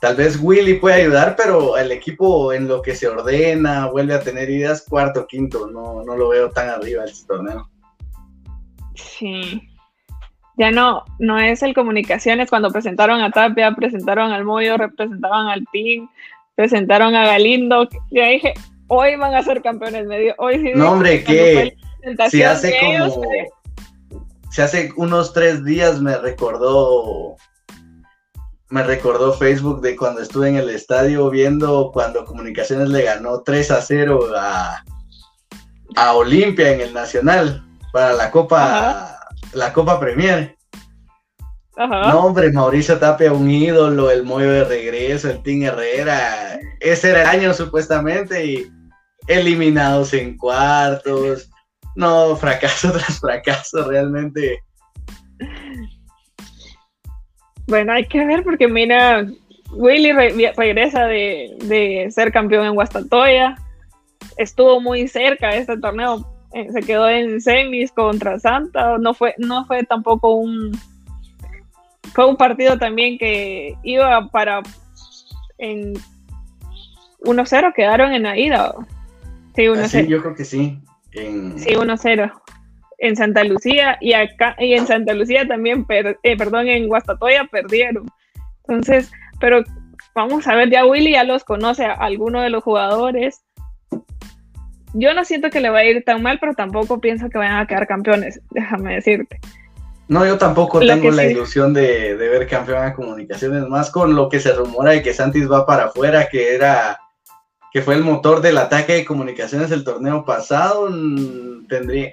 Tal 0.00 0.16
vez 0.16 0.38
Willy 0.40 0.74
puede 0.74 1.02
ayudar, 1.02 1.34
pero 1.36 1.76
el 1.76 1.90
equipo 1.90 2.52
en 2.52 2.68
lo 2.68 2.82
que 2.82 2.94
se 2.94 3.08
ordena, 3.08 3.86
vuelve 3.86 4.14
a 4.14 4.20
tener 4.20 4.48
ideas, 4.48 4.84
cuarto, 4.88 5.26
quinto, 5.26 5.68
no, 5.68 6.02
no 6.04 6.16
lo 6.16 6.28
veo 6.28 6.50
tan 6.50 6.68
arriba 6.68 7.04
este 7.04 7.26
torneo. 7.26 7.68
Sí. 8.94 9.62
Ya 10.56 10.70
no, 10.70 11.04
no 11.18 11.38
es 11.38 11.62
el 11.62 11.74
comunicaciones 11.74 12.50
cuando 12.50 12.70
presentaron 12.70 13.20
a 13.20 13.30
Tapia, 13.30 13.72
presentaron 13.72 14.32
al 14.32 14.44
Moyo, 14.44 14.76
representaban 14.76 15.48
al 15.48 15.64
Team, 15.72 16.08
presentaron 16.56 17.14
a 17.14 17.26
Galindo. 17.26 17.88
Ya 18.10 18.26
dije, 18.26 18.54
hoy 18.88 19.16
van 19.16 19.34
a 19.34 19.42
ser 19.42 19.62
campeones 19.62 20.06
medio. 20.06 20.34
Hoy 20.38 20.58
sí. 20.58 20.72
No, 20.74 20.92
hombre, 20.92 21.22
que 21.22 21.76
si 22.30 22.42
hace 22.42 22.76
ellos, 22.82 23.14
como... 23.14 23.28
Si 24.50 24.62
hace 24.62 24.92
unos 24.96 25.32
tres 25.32 25.64
días 25.64 26.00
me 26.00 26.16
recordó... 26.16 27.36
Me 28.70 28.82
recordó 28.82 29.32
Facebook 29.32 29.80
de 29.80 29.96
cuando 29.96 30.20
estuve 30.20 30.50
en 30.50 30.56
el 30.56 30.68
estadio 30.68 31.30
viendo 31.30 31.90
cuando 31.90 32.26
Comunicaciones 32.26 32.90
le 32.90 33.02
ganó 33.02 33.40
3 33.40 33.70
a 33.70 33.80
0 33.80 34.28
a, 34.36 34.84
a 35.96 36.12
Olimpia 36.12 36.72
en 36.72 36.82
el 36.82 36.92
Nacional 36.92 37.64
para 37.94 38.12
la 38.12 38.30
Copa, 38.30 39.18
la 39.54 39.72
Copa 39.72 39.98
Premier. 39.98 40.54
Ajá. 41.78 42.10
No, 42.10 42.26
hombre, 42.26 42.52
Mauricio 42.52 42.98
Tapia, 42.98 43.32
un 43.32 43.50
ídolo, 43.50 44.10
el 44.10 44.24
Moyo 44.24 44.50
de 44.50 44.64
regreso, 44.64 45.30
el 45.30 45.42
Team 45.42 45.62
Herrera. 45.62 46.58
Ese 46.80 47.10
era 47.10 47.22
el 47.22 47.28
año 47.28 47.54
supuestamente 47.54 48.44
y 48.44 48.70
eliminados 49.28 50.12
en 50.12 50.36
cuartos. 50.36 51.48
No, 51.98 52.36
fracaso 52.36 52.92
tras 52.96 53.18
fracaso, 53.18 53.88
realmente. 53.90 54.62
Bueno, 57.66 57.92
hay 57.92 58.06
que 58.06 58.24
ver 58.24 58.44
porque 58.44 58.68
mira, 58.68 59.26
Willy 59.72 60.12
re- 60.12 60.52
regresa 60.56 61.06
de, 61.06 61.56
de 61.64 62.08
ser 62.12 62.32
campeón 62.32 62.66
en 62.66 62.74
Guastatoya. 62.74 63.56
Estuvo 64.36 64.80
muy 64.80 65.08
cerca 65.08 65.48
de 65.50 65.58
este 65.58 65.76
torneo. 65.78 66.24
eh, 66.54 66.68
se 66.72 66.82
quedó 66.82 67.08
en 67.08 67.40
semis 67.40 67.90
contra 67.90 68.38
Santa. 68.38 68.96
No 68.98 69.12
fue, 69.12 69.34
no 69.38 69.66
fue 69.66 69.82
tampoco 69.82 70.34
un. 70.36 70.70
Fue 72.14 72.26
un 72.26 72.36
partido 72.36 72.78
también 72.78 73.18
que 73.18 73.74
iba 73.82 74.28
para. 74.28 74.62
En 75.58 75.94
1-0 77.24 77.72
quedaron 77.74 78.12
en 78.14 78.22
la 78.22 78.38
ida. 78.38 78.72
Sí, 79.56 79.62
1-0. 79.62 79.78
Así, 79.82 80.06
yo 80.06 80.22
creo 80.22 80.36
que 80.36 80.44
sí. 80.44 80.78
En- 81.26 81.58
Sí, 81.58 81.74
1-0. 81.74 82.32
en 83.00 83.16
Santa 83.16 83.44
Lucía 83.44 83.96
y 84.00 84.12
acá 84.12 84.56
y 84.58 84.74
en 84.74 84.86
Santa 84.86 85.14
Lucía 85.14 85.46
también, 85.46 85.86
eh, 85.88 86.36
perdón, 86.36 86.68
en 86.68 86.88
Guastatoya 86.88 87.44
perdieron. 87.50 88.10
Entonces, 88.66 89.10
pero 89.40 89.62
vamos 90.14 90.46
a 90.48 90.54
ver, 90.56 90.68
ya 90.70 90.84
Willy 90.84 91.12
ya 91.12 91.24
los 91.24 91.44
conoce 91.44 91.84
a 91.84 91.92
alguno 91.92 92.42
de 92.42 92.50
los 92.50 92.64
jugadores. 92.64 93.42
Yo 94.94 95.14
no 95.14 95.24
siento 95.24 95.50
que 95.50 95.60
le 95.60 95.70
va 95.70 95.78
a 95.78 95.84
ir 95.84 96.02
tan 96.04 96.22
mal, 96.22 96.38
pero 96.40 96.54
tampoco 96.54 97.00
pienso 97.00 97.28
que 97.28 97.38
vayan 97.38 97.58
a 97.58 97.66
quedar 97.66 97.86
campeones, 97.86 98.40
déjame 98.50 98.96
decirte. 98.96 99.38
No, 100.08 100.24
yo 100.26 100.38
tampoco 100.38 100.80
tengo 100.80 101.10
la 101.10 101.24
ilusión 101.24 101.74
de, 101.74 102.16
de, 102.16 102.28
ver 102.28 102.48
campeón 102.48 102.82
a 102.82 102.94
comunicaciones, 102.94 103.68
más 103.68 103.90
con 103.90 104.16
lo 104.16 104.30
que 104.30 104.40
se 104.40 104.52
rumora 104.54 104.92
de 104.92 105.02
que 105.02 105.12
Santis 105.12 105.50
va 105.50 105.66
para 105.66 105.84
afuera, 105.84 106.28
que 106.30 106.54
era 106.54 106.98
que 107.72 107.82
fue 107.82 107.94
el 107.94 108.04
motor 108.04 108.40
del 108.40 108.58
ataque 108.58 108.94
de 108.94 109.04
comunicaciones 109.04 109.70
el 109.70 109.84
torneo 109.84 110.24
pasado, 110.24 110.88
mm, 110.90 111.66
tendría, 111.66 112.12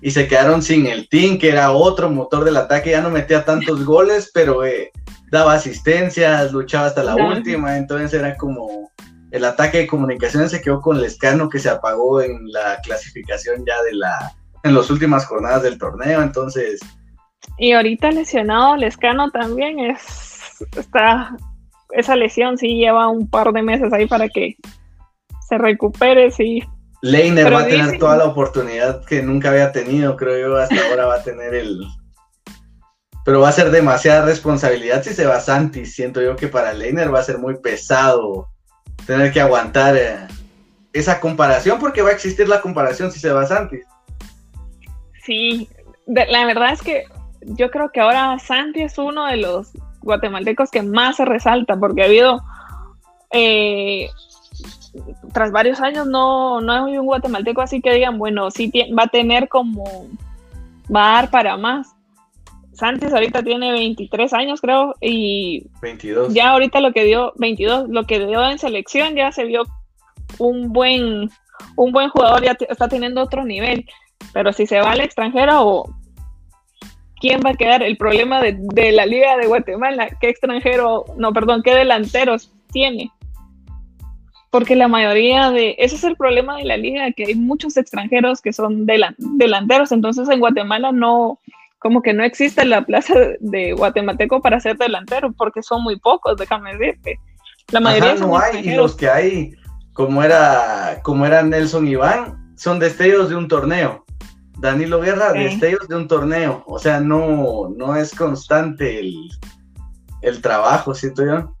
y 0.00 0.10
se 0.10 0.26
quedaron 0.26 0.62
sin 0.62 0.86
el 0.86 1.08
team, 1.08 1.38
que 1.38 1.50
era 1.50 1.70
otro 1.70 2.10
motor 2.10 2.44
del 2.44 2.56
ataque, 2.56 2.90
ya 2.90 3.00
no 3.00 3.10
metía 3.10 3.44
tantos 3.44 3.84
goles, 3.84 4.30
pero 4.34 4.64
eh, 4.64 4.90
daba 5.30 5.54
asistencias, 5.54 6.52
luchaba 6.52 6.86
hasta 6.86 7.02
la 7.02 7.16
última, 7.16 7.76
entonces 7.76 8.12
era 8.18 8.36
como 8.36 8.90
el 9.30 9.44
ataque 9.44 9.78
de 9.78 9.86
comunicaciones 9.86 10.50
se 10.50 10.60
quedó 10.60 10.80
con 10.80 11.00
Lescano 11.00 11.48
que 11.48 11.58
se 11.58 11.68
apagó 11.68 12.22
en 12.22 12.50
la 12.52 12.80
clasificación 12.82 13.64
ya 13.66 13.82
de 13.82 13.94
la 13.94 14.32
en 14.62 14.74
las 14.74 14.90
últimas 14.90 15.26
jornadas 15.26 15.62
del 15.62 15.78
torneo, 15.78 16.22
entonces 16.22 16.80
y 17.58 17.72
ahorita 17.72 18.10
lesionado 18.12 18.76
Lescano 18.76 19.30
también 19.30 19.78
es 19.80 20.64
está 20.76 21.36
esa 21.90 22.16
lesión 22.16 22.56
sí 22.56 22.76
lleva 22.76 23.08
un 23.08 23.28
par 23.28 23.52
de 23.52 23.62
meses 23.62 23.92
ahí 23.92 24.06
para 24.06 24.28
que 24.28 24.56
se 25.48 25.58
recupere, 25.58 26.30
sí. 26.30 26.62
Leiner 27.02 27.52
va 27.52 27.60
a 27.60 27.66
tener 27.66 27.98
toda 27.98 28.16
la 28.16 28.24
oportunidad 28.24 29.04
que 29.04 29.22
nunca 29.22 29.50
había 29.50 29.72
tenido, 29.72 30.16
creo 30.16 30.48
yo, 30.48 30.56
hasta 30.56 30.76
ahora 30.88 31.06
va 31.06 31.14
a 31.16 31.22
tener 31.22 31.54
el... 31.54 31.86
Pero 33.24 33.40
va 33.40 33.48
a 33.48 33.52
ser 33.52 33.70
demasiada 33.70 34.24
responsabilidad 34.24 35.02
si 35.02 35.12
se 35.12 35.26
va 35.26 35.40
Santi. 35.40 35.84
Siento 35.84 36.22
yo 36.22 36.36
que 36.36 36.48
para 36.48 36.72
Leiner 36.72 37.12
va 37.12 37.20
a 37.20 37.24
ser 37.24 37.38
muy 37.38 37.56
pesado 37.58 38.48
tener 39.04 39.32
que 39.32 39.40
aguantar 39.40 39.96
eh, 39.96 40.26
esa 40.92 41.20
comparación, 41.20 41.78
porque 41.78 42.02
va 42.02 42.10
a 42.10 42.12
existir 42.12 42.48
la 42.48 42.60
comparación 42.60 43.10
si 43.10 43.18
se 43.18 43.32
va 43.32 43.46
Santi. 43.46 43.80
Sí, 45.24 45.68
la 46.06 46.46
verdad 46.46 46.72
es 46.72 46.82
que 46.82 47.04
yo 47.42 47.70
creo 47.70 47.90
que 47.90 48.00
ahora 48.00 48.38
Santi 48.38 48.82
es 48.82 48.96
uno 48.96 49.26
de 49.26 49.36
los 49.38 49.70
guatemaltecos 50.02 50.70
que 50.70 50.82
más 50.82 51.16
se 51.16 51.24
resalta, 51.24 51.76
porque 51.76 52.02
ha 52.02 52.06
habido 52.06 52.40
eh, 53.30 54.08
tras 55.32 55.52
varios 55.52 55.80
años 55.80 56.06
no, 56.06 56.60
no 56.60 56.86
hay 56.86 56.98
un 56.98 57.06
guatemalteco 57.06 57.60
así 57.60 57.80
que 57.80 57.92
digan, 57.92 58.18
bueno, 58.18 58.50
sí 58.50 58.72
va 58.98 59.04
a 59.04 59.08
tener 59.08 59.48
como, 59.48 59.84
va 60.94 61.10
a 61.10 61.14
dar 61.14 61.30
para 61.30 61.56
más. 61.56 61.94
Sánchez 62.72 63.12
ahorita 63.14 63.42
tiene 63.42 63.72
23 63.72 64.32
años, 64.34 64.60
creo, 64.60 64.94
y 65.00 65.66
22. 65.80 66.34
ya 66.34 66.50
ahorita 66.50 66.80
lo 66.80 66.92
que 66.92 67.04
dio, 67.04 67.32
22, 67.36 67.88
lo 67.88 68.04
que 68.04 68.18
dio 68.26 68.46
en 68.48 68.58
selección 68.58 69.14
ya 69.14 69.32
se 69.32 69.44
vio 69.44 69.62
un 70.38 70.72
buen, 70.72 71.30
un 71.76 71.92
buen 71.92 72.10
jugador, 72.10 72.44
ya 72.44 72.56
está 72.68 72.88
teniendo 72.88 73.22
otro 73.22 73.44
nivel. 73.44 73.86
Pero 74.34 74.52
si 74.52 74.66
se 74.66 74.80
va 74.80 74.90
al 74.90 75.00
extranjero, 75.00 75.84
¿quién 77.18 77.40
va 77.44 77.50
a 77.50 77.54
quedar? 77.54 77.82
El 77.82 77.96
problema 77.96 78.42
de, 78.42 78.56
de 78.58 78.92
la 78.92 79.06
Liga 79.06 79.38
de 79.38 79.46
Guatemala, 79.46 80.10
¿qué 80.20 80.28
extranjero, 80.28 81.06
no, 81.16 81.32
perdón, 81.32 81.62
qué 81.62 81.74
delanteros 81.74 82.52
tiene? 82.72 83.10
Porque 84.56 84.74
la 84.74 84.88
mayoría 84.88 85.50
de, 85.50 85.74
ese 85.76 85.96
es 85.96 86.04
el 86.04 86.16
problema 86.16 86.56
de 86.56 86.64
la 86.64 86.78
liga, 86.78 87.12
que 87.12 87.26
hay 87.26 87.34
muchos 87.34 87.76
extranjeros 87.76 88.40
que 88.40 88.54
son 88.54 88.86
delanteros, 88.86 89.92
entonces 89.92 90.30
en 90.30 90.40
Guatemala 90.40 90.92
no, 90.92 91.38
como 91.78 92.00
que 92.00 92.14
no 92.14 92.24
existe 92.24 92.64
la 92.64 92.80
plaza 92.80 93.12
de 93.40 93.74
guatemalteco 93.74 94.40
para 94.40 94.58
ser 94.58 94.78
delantero, 94.78 95.30
porque 95.34 95.62
son 95.62 95.82
muy 95.82 95.98
pocos, 95.98 96.38
déjame 96.38 96.74
decirte. 96.74 97.20
La 97.70 97.80
mayoría 97.80 98.14
no 98.14 98.38
hay, 98.38 98.66
y 98.66 98.74
los 98.74 98.96
que 98.96 99.10
hay, 99.10 99.52
como 99.92 100.22
era, 100.22 101.00
como 101.02 101.26
era 101.26 101.42
Nelson 101.42 101.86
Iván, 101.86 102.54
son 102.56 102.78
destellos 102.78 103.28
de 103.28 103.36
un 103.36 103.48
torneo. 103.48 104.06
Danilo 104.58 105.02
Guerra, 105.02 105.34
destellos 105.34 105.86
de 105.86 105.96
un 105.96 106.08
torneo. 106.08 106.64
O 106.66 106.78
sea, 106.78 106.98
no, 106.98 107.68
no 107.76 107.94
es 107.94 108.14
constante 108.14 109.00
el, 109.00 109.28
el 110.22 110.40
trabajo, 110.40 110.94
¿siento 110.94 111.26
yo? 111.26 111.55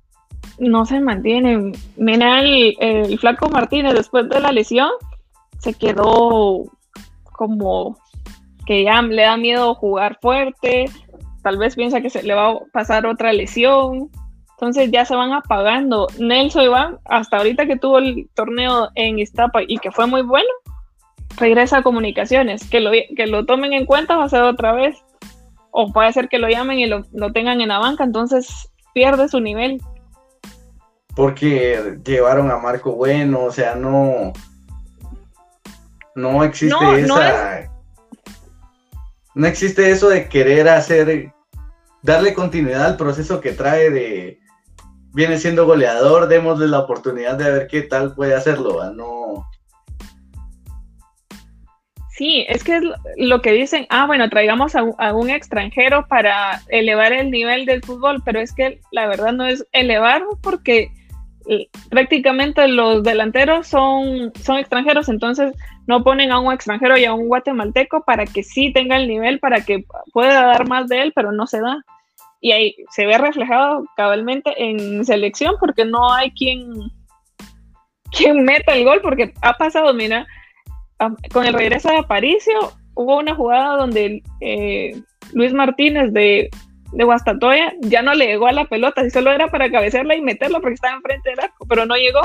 No 0.58 0.86
se 0.86 1.00
mantiene. 1.00 1.72
Mira, 1.96 2.40
el, 2.40 3.18
Flaco 3.18 3.48
Martínez 3.48 3.94
después 3.94 4.28
de 4.28 4.40
la 4.40 4.52
lesión 4.52 4.90
se 5.58 5.74
quedó 5.74 6.64
como 7.32 7.98
que 8.66 8.84
ya 8.84 9.00
le 9.02 9.22
da 9.22 9.36
miedo 9.36 9.74
jugar 9.74 10.18
fuerte, 10.20 10.86
tal 11.42 11.58
vez 11.58 11.76
piensa 11.76 12.00
que 12.00 12.10
se 12.10 12.22
le 12.22 12.34
va 12.34 12.50
a 12.50 12.58
pasar 12.72 13.06
otra 13.06 13.32
lesión, 13.32 14.10
entonces 14.50 14.90
ya 14.90 15.04
se 15.04 15.14
van 15.14 15.32
apagando. 15.32 16.08
Nelson 16.18 16.64
Iván, 16.64 16.98
hasta 17.04 17.36
ahorita 17.36 17.66
que 17.66 17.76
tuvo 17.76 17.98
el 17.98 18.28
torneo 18.34 18.88
en 18.94 19.18
Iztapa 19.18 19.62
y 19.62 19.78
que 19.78 19.92
fue 19.92 20.06
muy 20.06 20.22
bueno, 20.22 20.48
regresa 21.36 21.78
a 21.78 21.82
comunicaciones, 21.82 22.68
que 22.68 22.80
lo, 22.80 22.90
que 22.90 23.26
lo 23.26 23.44
tomen 23.44 23.72
en 23.72 23.86
cuenta 23.86 24.16
va 24.16 24.24
a 24.24 24.28
ser 24.28 24.42
otra 24.42 24.72
vez, 24.72 24.96
o 25.70 25.92
puede 25.92 26.12
ser 26.12 26.28
que 26.28 26.38
lo 26.38 26.48
llamen 26.48 26.78
y 26.78 26.86
lo, 26.86 27.04
lo 27.12 27.32
tengan 27.32 27.60
en 27.60 27.68
la 27.68 27.78
banca, 27.78 28.02
entonces 28.02 28.70
pierde 28.94 29.28
su 29.28 29.40
nivel 29.40 29.80
porque 31.16 31.98
llevaron 32.04 32.50
a 32.50 32.58
Marco 32.58 32.92
Bueno, 32.92 33.44
o 33.44 33.50
sea, 33.50 33.74
no, 33.74 34.34
no 36.14 36.44
existe 36.44 37.00
esa, 37.00 37.70
no, 39.34 39.46
existe 39.46 39.90
eso 39.90 40.10
de 40.10 40.28
querer 40.28 40.68
hacer, 40.68 41.32
darle 42.02 42.34
continuidad 42.34 42.84
al 42.84 42.96
proceso 42.98 43.40
que 43.40 43.52
trae 43.52 43.90
de, 43.90 44.38
viene 45.14 45.38
siendo 45.38 45.64
goleador, 45.64 46.28
démosle 46.28 46.68
la 46.68 46.80
oportunidad 46.80 47.36
de 47.36 47.50
ver 47.50 47.66
qué 47.66 47.82
tal 47.82 48.14
puede 48.14 48.34
hacerlo, 48.34 48.92
no. 48.92 49.48
Sí, 52.10 52.46
es 52.48 52.62
que 52.62 52.76
es 52.76 52.82
lo 53.16 53.40
que 53.40 53.52
dicen, 53.52 53.86
ah, 53.88 54.06
bueno, 54.06 54.28
traigamos 54.28 54.74
a, 54.74 54.84
a, 54.98 55.14
un 55.14 55.28
extranjero 55.30 56.06
para 56.08 56.62
elevar 56.68 57.12
el 57.12 57.30
nivel 57.30 57.64
del 57.66 57.82
fútbol, 57.82 58.22
pero 58.24 58.40
es 58.40 58.54
que 58.54 58.80
la 58.90 59.06
verdad 59.06 59.32
no 59.32 59.46
es 59.46 59.66
elevar 59.72 60.22
porque 60.42 60.90
prácticamente 61.90 62.66
los 62.68 63.02
delanteros 63.02 63.66
son, 63.66 64.32
son 64.42 64.58
extranjeros, 64.58 65.08
entonces 65.08 65.54
no 65.86 66.02
ponen 66.02 66.32
a 66.32 66.40
un 66.40 66.52
extranjero 66.52 66.96
y 66.96 67.04
a 67.04 67.14
un 67.14 67.28
guatemalteco 67.28 68.04
para 68.04 68.26
que 68.26 68.42
sí 68.42 68.72
tenga 68.72 68.96
el 68.96 69.08
nivel, 69.08 69.38
para 69.38 69.64
que 69.64 69.84
pueda 70.12 70.46
dar 70.46 70.68
más 70.68 70.88
de 70.88 71.02
él, 71.02 71.12
pero 71.14 71.32
no 71.32 71.46
se 71.46 71.60
da. 71.60 71.78
Y 72.40 72.52
ahí 72.52 72.76
se 72.90 73.06
ve 73.06 73.18
reflejado 73.18 73.84
cabalmente 73.96 74.52
en 74.56 75.04
selección 75.04 75.54
porque 75.58 75.84
no 75.84 76.12
hay 76.12 76.32
quien, 76.32 76.72
quien 78.10 78.44
meta 78.44 78.74
el 78.74 78.84
gol, 78.84 79.00
porque 79.00 79.32
ha 79.42 79.54
pasado, 79.54 79.94
mira, 79.94 80.26
con 81.32 81.46
el 81.46 81.54
regreso 81.54 81.88
de 81.88 81.98
Aparicio, 81.98 82.58
hubo 82.94 83.18
una 83.18 83.34
jugada 83.34 83.76
donde 83.76 84.22
eh, 84.40 85.00
Luis 85.32 85.52
Martínez 85.52 86.12
de 86.12 86.50
de 86.92 87.04
Guastatoya 87.04 87.72
ya 87.80 88.02
no 88.02 88.14
le 88.14 88.26
llegó 88.26 88.46
a 88.46 88.52
la 88.52 88.64
pelota, 88.64 89.02
si 89.02 89.10
solo 89.10 89.32
era 89.32 89.48
para 89.48 89.70
cabecearla 89.70 90.14
y 90.14 90.20
meterla 90.20 90.60
porque 90.60 90.74
estaba 90.74 90.94
enfrente 90.94 91.30
del 91.30 91.40
arco, 91.40 91.66
pero 91.68 91.86
no 91.86 91.94
llegó. 91.96 92.20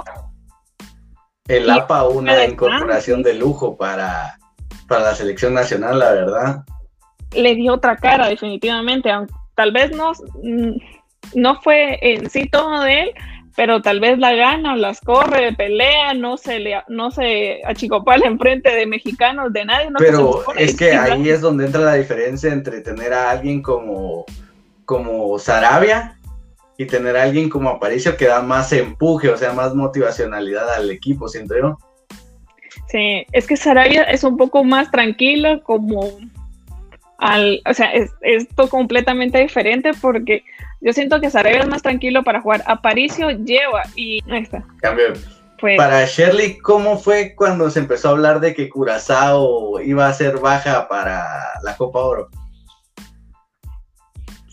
El 1.48 1.70
APA, 1.70 2.08
una 2.08 2.46
incorporación 2.46 3.24
de 3.24 3.34
lujo 3.34 3.76
para, 3.76 4.38
para 4.88 5.06
la 5.06 5.16
selección 5.16 5.54
nacional, 5.54 6.00
la 6.00 6.12
verdad. 6.12 6.64
Le 7.34 7.56
dio 7.56 7.74
otra 7.74 7.98
cara, 7.98 8.28
definitivamente. 8.28 9.10
Tal 9.56 9.72
vez 9.72 9.92
no, 9.96 10.12
mm, 10.44 10.76
no 11.36 11.62
fue 11.62 11.98
en 12.02 12.30
sí 12.30 12.48
todo 12.50 12.82
de 12.82 13.02
él, 13.02 13.12
pero 13.56 13.82
tal 13.82 14.00
vez 14.00 14.18
la 14.18 14.34
gana, 14.34 14.76
las 14.76 15.02
corre, 15.02 15.54
pelea, 15.54 16.14
no 16.14 16.38
se 16.38 16.60
le, 16.60 16.82
no 16.88 17.12
se 17.12 17.62
achicopala 17.66 18.26
enfrente 18.26 18.74
de 18.74 18.86
mexicanos, 18.86 19.52
de 19.52 19.66
nadie. 19.66 19.90
pero 19.98 20.44
es 20.58 20.76
que 20.76 20.94
ahí 20.94 21.30
es 21.30 21.42
donde 21.42 21.66
entra 21.66 21.82
la 21.82 21.96
diferencia 21.96 22.52
entre 22.52 22.82
tener 22.82 23.14
a 23.14 23.32
alguien 23.32 23.62
como 23.62 24.26
como 24.92 25.40
Sarabia 25.40 26.18
y 26.78 26.86
tener 26.86 27.16
a 27.16 27.24
alguien 27.24 27.48
como 27.48 27.70
Aparicio 27.70 28.18
que 28.18 28.26
da 28.26 28.42
más 28.42 28.74
empuje, 28.74 29.30
o 29.30 29.38
sea, 29.38 29.54
más 29.54 29.74
motivacionalidad 29.74 30.70
al 30.70 30.92
equipo, 30.92 31.30
siento 31.30 31.56
yo. 31.58 31.78
Sí, 32.90 33.26
es 33.32 33.48
que 33.48 33.56
Sarabia 33.56 34.04
es 34.04 34.26
un 34.26 34.36
poco 34.36 34.66
más 34.66 34.92
tranquilo, 34.92 35.64
como 35.64 36.20
al, 37.20 37.62
o 37.66 37.74
sea, 37.74 37.94
es 37.94 38.12
esto 38.20 38.68
completamente 38.68 39.40
diferente 39.40 39.92
porque 40.02 40.44
yo 40.82 40.92
siento 40.92 41.22
que 41.22 41.30
Sarabia 41.30 41.62
es 41.62 41.70
más 41.70 41.84
tranquilo 41.84 42.22
para 42.26 42.42
jugar. 42.42 42.62
Aparicio 42.66 43.30
lleva 43.30 43.84
y 43.96 44.20
ahí 44.30 44.42
está. 44.42 44.66
Cambio. 44.82 45.14
Pues, 45.58 45.78
para 45.78 46.06
Shirley, 46.06 46.58
¿cómo 46.58 46.98
fue 46.98 47.34
cuando 47.34 47.70
se 47.70 47.80
empezó 47.80 48.10
a 48.10 48.12
hablar 48.12 48.42
de 48.42 48.54
que 48.54 48.68
Curazao 48.68 49.80
iba 49.80 50.10
a 50.10 50.14
ser 50.14 50.40
baja 50.40 50.90
para 50.90 51.24
la 51.64 51.78
Copa 51.78 52.00
Oro? 52.00 52.30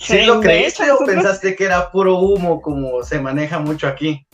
¿Sí 0.08 0.24
lo 0.24 0.40
creíste 0.40 0.90
o 0.90 1.04
pensaste 1.04 1.54
que 1.54 1.64
era 1.64 1.90
puro 1.90 2.18
humo 2.18 2.62
como 2.62 3.02
se 3.02 3.20
maneja 3.20 3.58
mucho 3.58 3.86
aquí? 3.86 4.24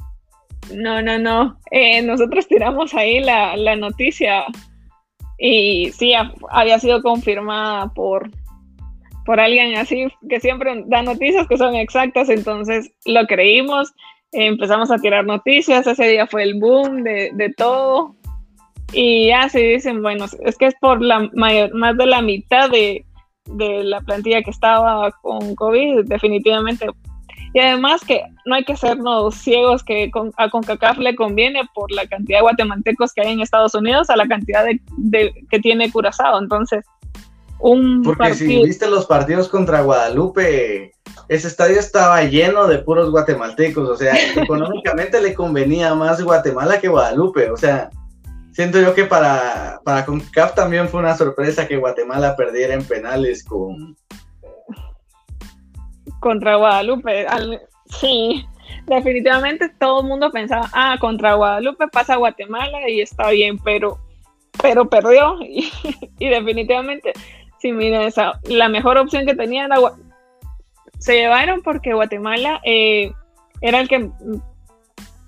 No, 0.72 1.02
no, 1.02 1.18
no. 1.18 1.58
Eh, 1.70 2.00
nosotros 2.02 2.46
tiramos 2.46 2.94
ahí 2.94 3.20
la, 3.20 3.76
noticia 3.76 4.44
y 5.38 5.90
sí, 5.92 6.12
había 6.50 6.78
sido 6.78 7.02
confirmada 7.02 7.88
por, 7.88 8.30
por 9.26 9.40
alguien 9.40 9.76
así 9.76 10.06
que 10.28 10.38
siempre 10.38 10.84
da 10.86 11.02
noticias 11.02 11.48
que 11.48 11.58
son 11.58 11.74
exactas, 11.74 12.28
entonces 12.28 12.92
lo 13.04 13.26
creímos, 13.26 13.92
empezamos 14.30 14.92
a 14.92 14.98
tirar 14.98 15.24
noticias, 15.24 15.86
ese 15.86 16.08
día 16.08 16.26
fue 16.28 16.44
el 16.44 16.54
boom 16.60 17.02
de, 17.02 17.30
de 17.34 17.52
todo 17.52 18.14
y 18.92 19.28
ya 19.28 19.48
se 19.48 19.58
dicen, 19.58 20.02
bueno, 20.02 20.26
es 20.44 20.56
que 20.56 20.66
es 20.66 20.74
por 20.80 21.02
la 21.02 21.28
mayor, 21.34 21.74
más 21.74 21.96
de 21.96 22.06
la 22.06 22.22
mitad 22.22 22.70
de, 22.70 23.04
de 23.46 23.84
la 23.84 24.00
plantilla 24.00 24.42
que 24.42 24.50
estaba 24.50 25.10
con 25.22 25.54
COVID, 25.54 26.04
definitivamente 26.06 26.86
y 27.54 27.60
además 27.60 28.02
que 28.04 28.20
no 28.44 28.56
hay 28.56 28.64
que 28.64 28.76
sernos 28.76 29.36
ciegos 29.36 29.84
que 29.84 30.10
a 30.36 30.50
CONCACAF 30.50 30.98
le 30.98 31.14
conviene 31.14 31.62
por 31.72 31.90
la 31.92 32.04
cantidad 32.08 32.38
de 32.38 32.42
guatemaltecos 32.42 33.12
que 33.12 33.22
hay 33.22 33.32
en 33.32 33.40
Estados 33.40 33.76
Unidos 33.76 34.10
a 34.10 34.16
la 34.16 34.26
cantidad 34.26 34.64
de, 34.64 35.32
que 35.48 35.60
tiene 35.60 35.90
Curazao. 35.92 36.40
Entonces, 36.40 36.84
un 37.60 38.02
Porque 38.02 38.34
si 38.34 38.64
viste 38.64 38.88
los 38.88 39.06
partidos 39.06 39.48
contra 39.48 39.82
Guadalupe, 39.82 40.94
ese 41.28 41.46
estadio 41.46 41.78
estaba 41.78 42.24
lleno 42.24 42.66
de 42.66 42.78
puros 42.78 43.12
guatemaltecos. 43.12 43.88
O 43.88 43.96
sea, 43.96 44.14
económicamente 44.36 45.22
le 45.22 45.32
convenía 45.32 45.94
más 45.94 46.20
Guatemala 46.20 46.80
que 46.80 46.88
Guadalupe. 46.88 47.52
O 47.52 47.56
sea, 47.56 47.88
siento 48.54 48.80
yo 48.80 48.94
que 48.94 49.04
para, 49.04 49.80
para 49.84 50.06
CONCACAF 50.06 50.54
también 50.54 50.88
fue 50.88 51.00
una 51.00 51.16
sorpresa 51.16 51.66
que 51.66 51.76
Guatemala 51.76 52.36
perdiera 52.36 52.74
en 52.74 52.84
penales 52.84 53.44
con 53.44 53.96
contra 56.20 56.56
Guadalupe. 56.56 57.26
sí, 57.86 58.46
definitivamente 58.86 59.68
todo 59.78 60.00
el 60.00 60.08
mundo 60.08 60.30
pensaba, 60.30 60.70
ah, 60.72 60.96
contra 60.98 61.34
Guadalupe 61.34 61.88
pasa 61.88 62.16
Guatemala 62.16 62.88
y 62.88 63.00
está 63.00 63.28
bien, 63.30 63.58
pero, 63.58 63.98
pero 64.62 64.88
perdió 64.88 65.36
y, 65.42 66.28
definitivamente, 66.28 67.12
sí, 67.58 67.72
mira, 67.72 68.06
esa, 68.06 68.40
la 68.44 68.68
mejor 68.68 68.96
opción 68.96 69.26
que 69.26 69.34
tenía 69.34 69.66
era 69.66 69.76
se 70.98 71.16
llevaron 71.16 71.60
porque 71.62 71.92
Guatemala 71.92 72.60
eh, 72.64 73.12
era 73.60 73.80
el 73.80 73.88
que 73.88 74.08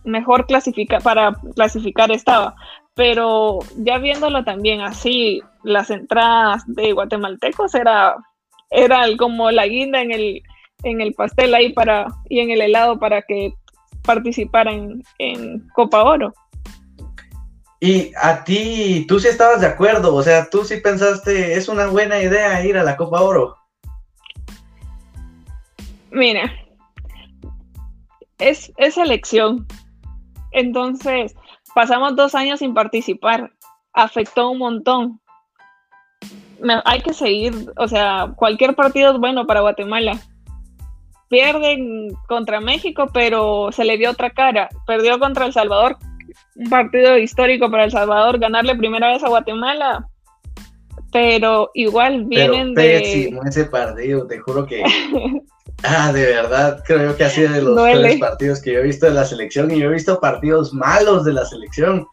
mejor 0.05 0.47
clasifica 0.47 1.01
para 1.01 1.35
clasificar 1.55 2.11
estaba, 2.13 2.55
pero 2.97 3.59
ya 3.77 3.99
viéndolo 3.99 4.43
también 4.43 4.81
así, 4.81 5.43
las 5.63 5.91
entradas 5.91 6.63
de 6.67 6.93
guatemaltecos 6.93 7.75
era 7.75 8.17
era 8.71 9.05
como 9.17 9.51
la 9.51 9.67
guinda 9.67 10.01
en 10.01 10.11
el 10.11 10.43
en 10.83 11.01
el 11.03 11.13
pastel 11.13 11.55
ahí 11.55 11.73
para 11.73 12.07
y 12.29 12.41
en 12.41 12.51
el 12.51 12.63
helado 12.63 12.99
para 12.99 13.23
que 13.23 13.53
participaran 14.03 15.03
en 15.19 15.69
Copa 15.75 16.03
Oro. 16.05 16.33
Y 17.81 18.13
a 18.21 18.43
ti, 18.45 19.05
tú 19.07 19.21
sí 19.21 19.29
estabas 19.29 19.61
de 19.61 19.67
acuerdo, 19.67 20.15
o 20.15 20.23
sea, 20.23 20.49
tú 20.49 20.65
sí 20.65 20.79
pensaste, 20.79 21.55
es 21.55 21.69
una 21.69 21.89
buena 21.89 22.19
idea 22.23 22.65
ir 22.65 22.79
a 22.79 22.83
la 22.83 22.97
Copa 22.97 23.21
Oro. 23.21 23.57
Mira, 26.11 26.51
es, 28.39 28.73
es 28.79 28.97
elección. 28.97 29.67
Entonces, 30.53 31.35
pasamos 31.77 32.17
dos 32.17 32.35
años 32.35 32.61
sin 32.61 32.73
participar, 32.73 33.53
afectó 33.93 34.49
un 34.49 34.59
montón. 34.59 35.21
hay 36.87 37.03
que 37.03 37.13
seguir, 37.13 37.53
o 37.77 37.87
sea, 37.87 38.33
cualquier 38.35 38.75
partido 38.75 39.13
es 39.13 39.19
bueno 39.19 39.47
para 39.47 39.61
Guatemala 39.61 40.19
pierden 41.29 42.15
contra 42.29 42.61
México, 42.61 43.11
pero 43.13 43.71
se 43.73 43.85
le 43.85 43.99
dio 43.99 44.11
otra 44.11 44.31
cara. 44.31 44.71
Perdió 44.87 45.19
contra 45.19 45.45
El 45.45 45.53
Salvador, 45.53 45.97
un 46.55 46.71
partido 46.71 47.19
histórico 47.19 47.71
para 47.71 47.85
El 47.85 47.91
Salvador, 47.91 48.39
ganarle 48.39 48.75
primera 48.75 49.13
vez 49.13 49.23
a 49.23 49.29
Guatemala. 49.29 50.09
Pero 51.13 51.71
igual 51.75 52.25
vienen 52.25 52.75
de. 52.75 53.29
ese 53.47 53.65
partido, 53.67 54.27
te 54.27 54.39
juro 54.39 54.65
que. 54.65 54.83
ah, 55.83 56.13
de 56.13 56.27
verdad, 56.27 56.83
creo 56.87 57.17
que 57.17 57.25
ha 57.25 57.31
sido 57.31 57.53
de 57.53 57.63
los 57.63 57.75
peores 57.75 58.19
partidos 58.19 58.61
que 58.61 58.73
yo 58.73 58.81
he 58.81 58.85
visto 58.85 59.07
de 59.07 59.13
la 59.13 59.25
selección 59.25 59.71
y 59.71 59.79
yo 59.79 59.89
he 59.89 59.93
visto 59.93 60.21
partidos 60.21 60.73
malos 60.73 61.25
de 61.25 61.33
la 61.33 61.45
selección. 61.45 62.07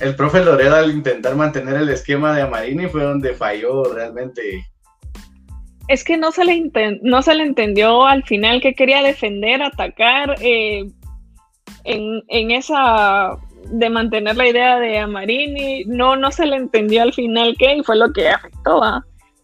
El 0.00 0.14
profe 0.14 0.44
Loredo 0.44 0.76
al 0.76 0.90
intentar 0.92 1.34
mantener 1.34 1.74
el 1.76 1.88
esquema 1.88 2.34
de 2.34 2.42
Amarini 2.42 2.86
fue 2.86 3.02
donde 3.02 3.34
falló 3.34 3.92
realmente. 3.92 4.64
Es 5.88 6.04
que 6.04 6.16
no 6.16 6.30
se 6.30 6.44
le, 6.44 6.70
no 7.02 7.22
se 7.22 7.34
le 7.34 7.44
entendió 7.44 8.06
al 8.06 8.22
final 8.24 8.60
que 8.60 8.74
quería 8.74 9.02
defender, 9.02 9.62
atacar, 9.62 10.36
eh, 10.40 10.84
en, 11.84 12.50
esa 12.50 13.36
de 13.70 13.90
mantener 13.90 14.36
la 14.36 14.48
idea 14.48 14.78
de 14.78 14.98
Amarini, 14.98 15.84
no, 15.86 16.16
no 16.16 16.30
se 16.30 16.46
le 16.46 16.56
entendió 16.56 17.02
al 17.02 17.12
final 17.12 17.56
qué 17.58 17.76
y 17.76 17.82
fue 17.82 17.96
lo 17.96 18.12
que 18.12 18.28
afectó, 18.28 18.80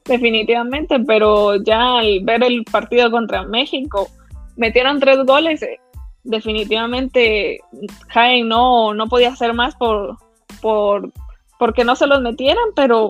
definitivamente, 0.04 1.00
pero 1.00 1.56
ya 1.56 1.98
al 1.98 2.20
ver 2.22 2.44
el 2.44 2.64
partido 2.64 3.10
contra 3.10 3.42
México, 3.44 4.08
metieron 4.56 5.00
tres 5.00 5.18
goles, 5.24 5.62
eh, 5.62 5.80
definitivamente 6.22 7.60
Jaén 8.08 8.48
no, 8.48 8.94
no 8.94 9.06
podía 9.08 9.30
hacer 9.30 9.52
más 9.54 9.74
por, 9.76 10.16
por 10.60 11.10
porque 11.58 11.84
no 11.84 11.96
se 11.96 12.06
los 12.06 12.20
metieran, 12.20 12.64
pero 12.74 13.08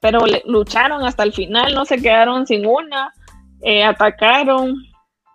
pero 0.00 0.20
lucharon 0.46 1.04
hasta 1.04 1.22
el 1.22 1.32
final, 1.32 1.74
no 1.74 1.84
se 1.84 1.98
quedaron 1.98 2.46
sin 2.46 2.66
una, 2.66 3.12
eh, 3.62 3.84
atacaron. 3.84 4.74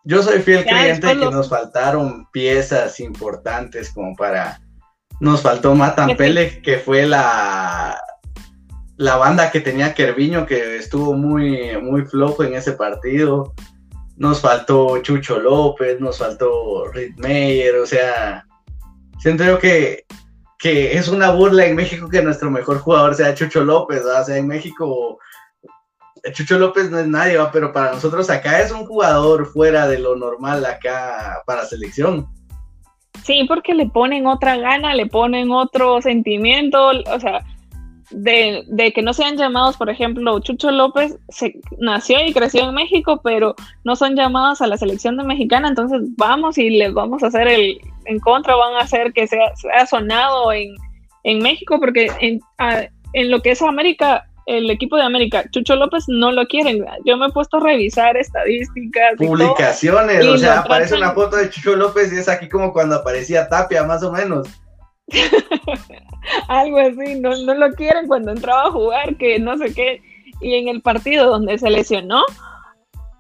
Yo 0.04 0.24
soy 0.24 0.40
fiel 0.42 0.66
creyente 0.66 1.08
de 1.08 1.20
que 1.20 1.26
nos 1.26 1.50
faltaron 1.50 2.28
piezas 2.32 3.00
importantes 3.00 3.92
como 3.92 4.16
para... 4.16 4.60
Nos 5.20 5.42
faltó 5.42 5.74
Matan 5.76 6.16
Pele, 6.18 6.62
que 6.62 6.78
fue 6.78 7.06
la, 7.06 7.98
la 8.98 9.18
banda 9.18 9.52
que 9.52 9.60
tenía 9.60 9.94
Kerviño, 9.94 10.46
que 10.46 10.78
estuvo 10.78 11.14
muy, 11.14 11.78
muy 11.82 12.06
flojo 12.06 12.44
en 12.44 12.56
ese 12.56 12.74
partido. 12.74 13.54
Nos 14.18 14.40
faltó 14.40 15.02
Chucho 15.02 15.40
López, 15.40 16.00
nos 16.00 16.20
faltó 16.20 16.88
Rick 16.94 17.18
Meyer, 17.18 17.76
o 17.76 17.86
sea, 17.86 18.46
siento 19.20 19.44
yo 19.44 19.60
que 19.60 20.06
que 20.58 20.98
es 20.98 21.10
una 21.10 21.32
burla 21.32 21.66
en 21.66 21.76
México 21.76 22.10
que 22.10 22.24
nuestro 22.24 22.50
mejor 22.50 22.80
jugador 22.80 23.14
sea 23.14 23.36
Chucho 23.36 23.64
López, 23.64 24.04
o 24.04 24.24
sea, 24.24 24.38
en 24.38 24.48
México 24.48 25.20
Chucho 26.32 26.58
López 26.58 26.90
no 26.90 27.00
es 27.00 27.08
nadie, 27.08 27.38
pero 27.52 27.72
para 27.72 27.92
nosotros 27.94 28.30
acá 28.30 28.62
es 28.62 28.72
un 28.72 28.86
jugador 28.86 29.46
fuera 29.48 29.88
de 29.88 30.00
lo 30.00 30.16
normal 30.16 30.66
acá 30.66 31.44
para 31.46 31.66
selección. 31.66 32.28
Sí, 33.24 33.46
porque 33.48 33.74
le 33.74 33.88
ponen 33.88 34.28
otra 34.28 34.58
gana, 34.58 34.94
le 34.94 35.06
ponen 35.06 35.52
otro 35.52 36.02
sentimiento, 36.02 36.88
o 36.88 37.20
sea, 37.20 37.44
de, 38.12 38.64
de, 38.68 38.92
que 38.94 39.02
no 39.02 39.14
sean 39.14 39.38
llamados, 39.38 39.78
por 39.78 39.90
ejemplo, 39.90 40.40
Chucho 40.40 40.72
López 40.72 41.18
se, 41.30 41.60
nació 41.80 42.24
y 42.26 42.34
creció 42.34 42.68
en 42.68 42.76
México, 42.76 43.22
pero 43.24 43.56
no 43.84 43.96
son 43.96 44.16
llamados 44.16 44.62
a 44.62 44.68
la 44.68 44.78
selección 44.78 45.18
de 45.18 45.24
mexicana, 45.24 45.68
entonces 45.68 46.02
vamos 46.18 46.58
y 46.58 46.70
les 46.70 46.94
vamos 46.94 47.24
a 47.24 47.28
hacer 47.28 47.48
el 47.48 47.80
en 48.06 48.20
contra, 48.20 48.56
van 48.56 48.76
a 48.76 48.82
hacer 48.82 49.14
que 49.14 49.28
sea, 49.28 49.52
sonado 49.90 50.52
en, 50.54 50.76
en, 51.24 51.40
México, 51.40 51.80
porque 51.80 52.12
en, 52.20 52.40
en 53.14 53.32
lo 53.32 53.42
que 53.42 53.52
es 53.52 53.62
América, 53.62 54.26
el 54.46 54.70
equipo 54.70 54.96
de 54.96 55.04
América, 55.04 55.46
Chucho 55.50 55.76
López 55.76 56.06
no 56.08 56.32
lo 56.32 56.46
quieren. 56.46 56.86
Yo 57.04 57.18
me 57.18 57.28
he 57.28 57.32
puesto 57.32 57.58
a 57.58 57.62
revisar 57.62 58.16
estadísticas. 58.16 59.16
Publicaciones, 59.18 60.26
o 60.26 60.38
sea, 60.38 60.60
aparece 60.60 60.96
una 60.96 61.12
foto 61.12 61.38
de 61.38 61.50
Chucho 61.50 61.76
López 61.76 62.14
y 62.14 62.18
es 62.18 62.30
aquí 62.30 62.48
como 62.48 62.72
cuando 62.72 62.96
aparecía 62.96 63.50
Tapia, 63.50 63.84
más 63.84 64.04
o 64.04 64.12
menos. 64.12 64.48
Algo 66.48 66.78
así, 66.80 67.20
no, 67.20 67.36
no 67.36 67.54
lo 67.54 67.72
quieren 67.74 68.08
cuando 68.08 68.32
entraba 68.32 68.64
a 68.64 68.72
jugar, 68.72 69.16
que 69.18 69.40
no 69.40 69.58
sé 69.58 69.74
qué. 69.74 70.02
Y 70.42 70.56
en 70.56 70.68
el 70.68 70.82
partido 70.82 71.30
donde 71.30 71.58
se 71.58 71.70
lesionó, 71.70 72.24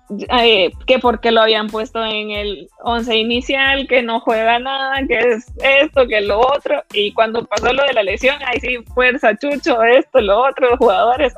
eh, 0.09 0.71
que 0.85 0.99
porque 0.99 1.31
lo 1.31 1.41
habían 1.41 1.67
puesto 1.67 2.03
en 2.03 2.31
el 2.31 2.69
once 2.83 3.15
inicial, 3.15 3.87
que 3.87 4.03
no 4.03 4.19
juega 4.19 4.59
nada, 4.59 4.95
que 5.07 5.17
es 5.17 5.51
esto, 5.63 6.07
que 6.07 6.21
lo 6.21 6.39
otro, 6.39 6.83
y 6.93 7.11
cuando 7.13 7.45
pasó 7.45 7.73
lo 7.73 7.83
de 7.83 7.93
la 7.93 8.03
lesión, 8.03 8.35
ahí 8.45 8.59
sí, 8.59 8.77
fuerza, 8.93 9.35
chucho, 9.37 9.81
esto, 9.83 10.21
lo 10.21 10.43
otro, 10.43 10.69
los 10.69 10.79
jugadores. 10.79 11.33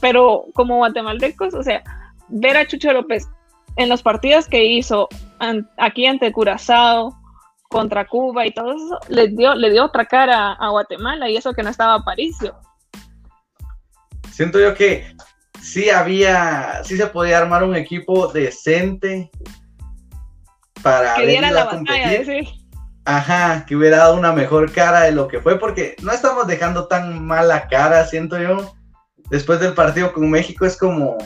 Pero 0.00 0.46
como 0.54 0.76
guatemaltecos, 0.76 1.54
o 1.54 1.62
sea, 1.62 1.82
ver 2.28 2.56
a 2.56 2.66
Chucho 2.66 2.92
López 2.92 3.28
en 3.76 3.88
los 3.88 4.02
partidos 4.02 4.46
que 4.48 4.64
hizo 4.64 5.08
aquí 5.76 6.06
ante 6.06 6.32
Curazao, 6.32 7.16
contra 7.72 8.06
Cuba 8.06 8.46
y 8.46 8.52
todo 8.52 8.72
eso, 8.72 9.00
le 9.08 9.28
dio, 9.28 9.54
le 9.54 9.70
dio 9.70 9.84
otra 9.84 10.04
cara 10.04 10.52
a 10.52 10.68
Guatemala 10.68 11.28
y 11.28 11.36
eso 11.36 11.52
que 11.52 11.62
no 11.62 11.70
estaba 11.70 12.04
Paricio. 12.04 12.54
Siento 14.30 14.60
yo 14.60 14.74
que 14.74 15.16
sí 15.60 15.90
había, 15.90 16.84
sí 16.84 16.96
se 16.96 17.06
podía 17.06 17.38
armar 17.38 17.64
un 17.64 17.74
equipo 17.74 18.28
decente 18.28 19.30
para 20.82 21.14
que 21.14 21.26
diera 21.26 21.50
la 21.50 21.64
batalla, 21.64 22.24
sí. 22.24 22.62
Ajá, 23.04 23.64
que 23.66 23.74
hubiera 23.74 23.98
dado 23.98 24.16
una 24.16 24.32
mejor 24.32 24.70
cara 24.70 25.00
de 25.00 25.12
lo 25.12 25.26
que 25.26 25.40
fue, 25.40 25.58
porque 25.58 25.96
no 26.02 26.12
estamos 26.12 26.46
dejando 26.46 26.86
tan 26.86 27.24
mala 27.24 27.66
cara, 27.66 28.06
siento 28.06 28.38
yo. 28.38 28.74
Después 29.28 29.58
del 29.60 29.74
partido 29.74 30.12
con 30.12 30.30
México 30.30 30.64
es 30.66 30.76
como, 30.76 31.16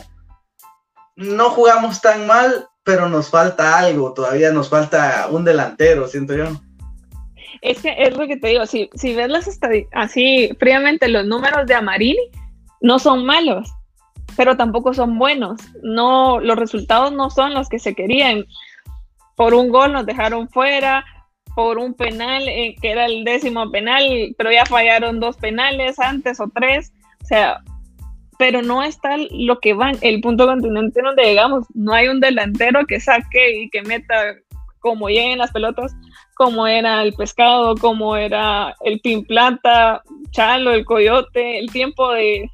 no 1.16 1.50
jugamos 1.50 2.00
tan 2.00 2.26
mal, 2.26 2.66
pero 2.86 3.08
nos 3.08 3.30
falta 3.30 3.80
algo, 3.80 4.14
todavía 4.14 4.52
nos 4.52 4.70
falta 4.70 5.26
un 5.28 5.44
delantero, 5.44 6.06
siento 6.06 6.36
yo. 6.36 6.44
es 7.60 7.82
que 7.82 7.96
es 7.98 8.16
lo 8.16 8.28
que 8.28 8.36
te 8.36 8.46
digo, 8.46 8.64
si, 8.64 8.88
si 8.94 9.12
ves 9.12 9.28
las 9.28 9.58
así 9.92 10.50
fríamente 10.60 11.08
los 11.08 11.26
números 11.26 11.66
de 11.66 11.74
Amarini, 11.74 12.30
no 12.80 13.00
son 13.00 13.26
malos, 13.26 13.68
pero 14.36 14.56
tampoco 14.56 14.94
son 14.94 15.18
buenos. 15.18 15.60
No, 15.82 16.38
los 16.38 16.56
resultados 16.56 17.10
no 17.12 17.28
son 17.28 17.54
los 17.54 17.68
que 17.68 17.80
se 17.80 17.92
querían. 17.92 18.44
Por 19.34 19.54
un 19.54 19.70
gol 19.70 19.92
nos 19.92 20.06
dejaron 20.06 20.48
fuera, 20.48 21.04
por 21.56 21.78
un 21.78 21.92
penal, 21.92 22.48
eh, 22.48 22.76
que 22.80 22.92
era 22.92 23.06
el 23.06 23.24
décimo 23.24 23.68
penal, 23.72 24.32
pero 24.38 24.52
ya 24.52 24.64
fallaron 24.64 25.18
dos 25.18 25.36
penales 25.38 25.98
antes 25.98 26.38
o 26.38 26.46
tres. 26.54 26.92
O 27.20 27.26
sea, 27.26 27.64
pero 28.38 28.62
no 28.62 28.82
está 28.82 29.16
lo 29.30 29.58
que 29.60 29.74
van, 29.74 29.96
el 30.00 30.20
punto 30.20 30.46
continente 30.46 31.00
donde 31.02 31.24
llegamos. 31.24 31.66
No 31.74 31.92
hay 31.92 32.08
un 32.08 32.20
delantero 32.20 32.86
que 32.86 33.00
saque 33.00 33.60
y 33.60 33.70
que 33.70 33.82
meta 33.82 34.14
como 34.80 35.08
lleguen 35.08 35.38
las 35.38 35.50
pelotas, 35.50 35.94
como 36.34 36.66
era 36.66 37.02
el 37.02 37.12
pescado, 37.14 37.74
como 37.76 38.16
era 38.16 38.74
el 38.84 39.00
pin 39.00 39.24
plata, 39.24 40.02
Chalo, 40.30 40.72
el 40.72 40.84
coyote, 40.84 41.58
el 41.58 41.70
tiempo 41.70 42.12
de 42.12 42.50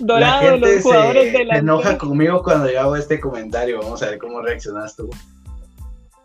dorado 0.00 0.56
los 0.56 0.82
jugadores 0.82 1.32
de 1.32 1.44
la. 1.44 1.54
Se 1.54 1.60
enoja 1.60 1.98
conmigo 1.98 2.42
cuando 2.42 2.70
yo 2.70 2.80
hago 2.80 2.96
este 2.96 3.20
comentario. 3.20 3.80
Vamos 3.80 4.02
a 4.02 4.06
ver 4.06 4.18
cómo 4.18 4.40
reaccionas 4.40 4.96
tú. 4.96 5.08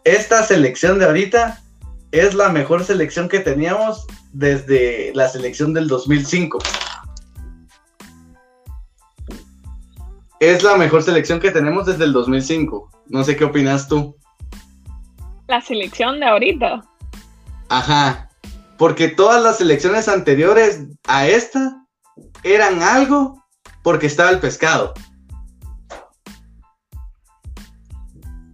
Esta 0.03 0.43
selección 0.43 0.99
de 0.99 1.05
ahorita 1.05 1.61
es 2.11 2.33
la 2.33 2.49
mejor 2.49 2.83
selección 2.83 3.29
que 3.29 3.39
teníamos 3.39 4.05
desde 4.31 5.11
la 5.15 5.27
selección 5.29 5.73
del 5.73 5.87
2005. 5.87 6.59
Es 10.45 10.61
la 10.61 10.75
mejor 10.75 11.01
selección 11.01 11.39
que 11.39 11.51
tenemos 11.51 11.85
desde 11.85 12.03
el 12.03 12.11
2005. 12.11 12.91
No 13.07 13.23
sé 13.23 13.37
qué 13.37 13.45
opinas 13.45 13.87
tú. 13.87 14.17
La 15.47 15.61
selección 15.61 16.19
de 16.19 16.25
ahorita. 16.25 16.83
Ajá. 17.69 18.29
Porque 18.77 19.07
todas 19.07 19.41
las 19.41 19.59
selecciones 19.59 20.09
anteriores 20.09 20.81
a 21.07 21.27
esta 21.27 21.85
eran 22.43 22.83
algo 22.83 23.41
porque 23.83 24.07
estaba 24.07 24.31
el 24.31 24.39
pescado. 24.39 24.93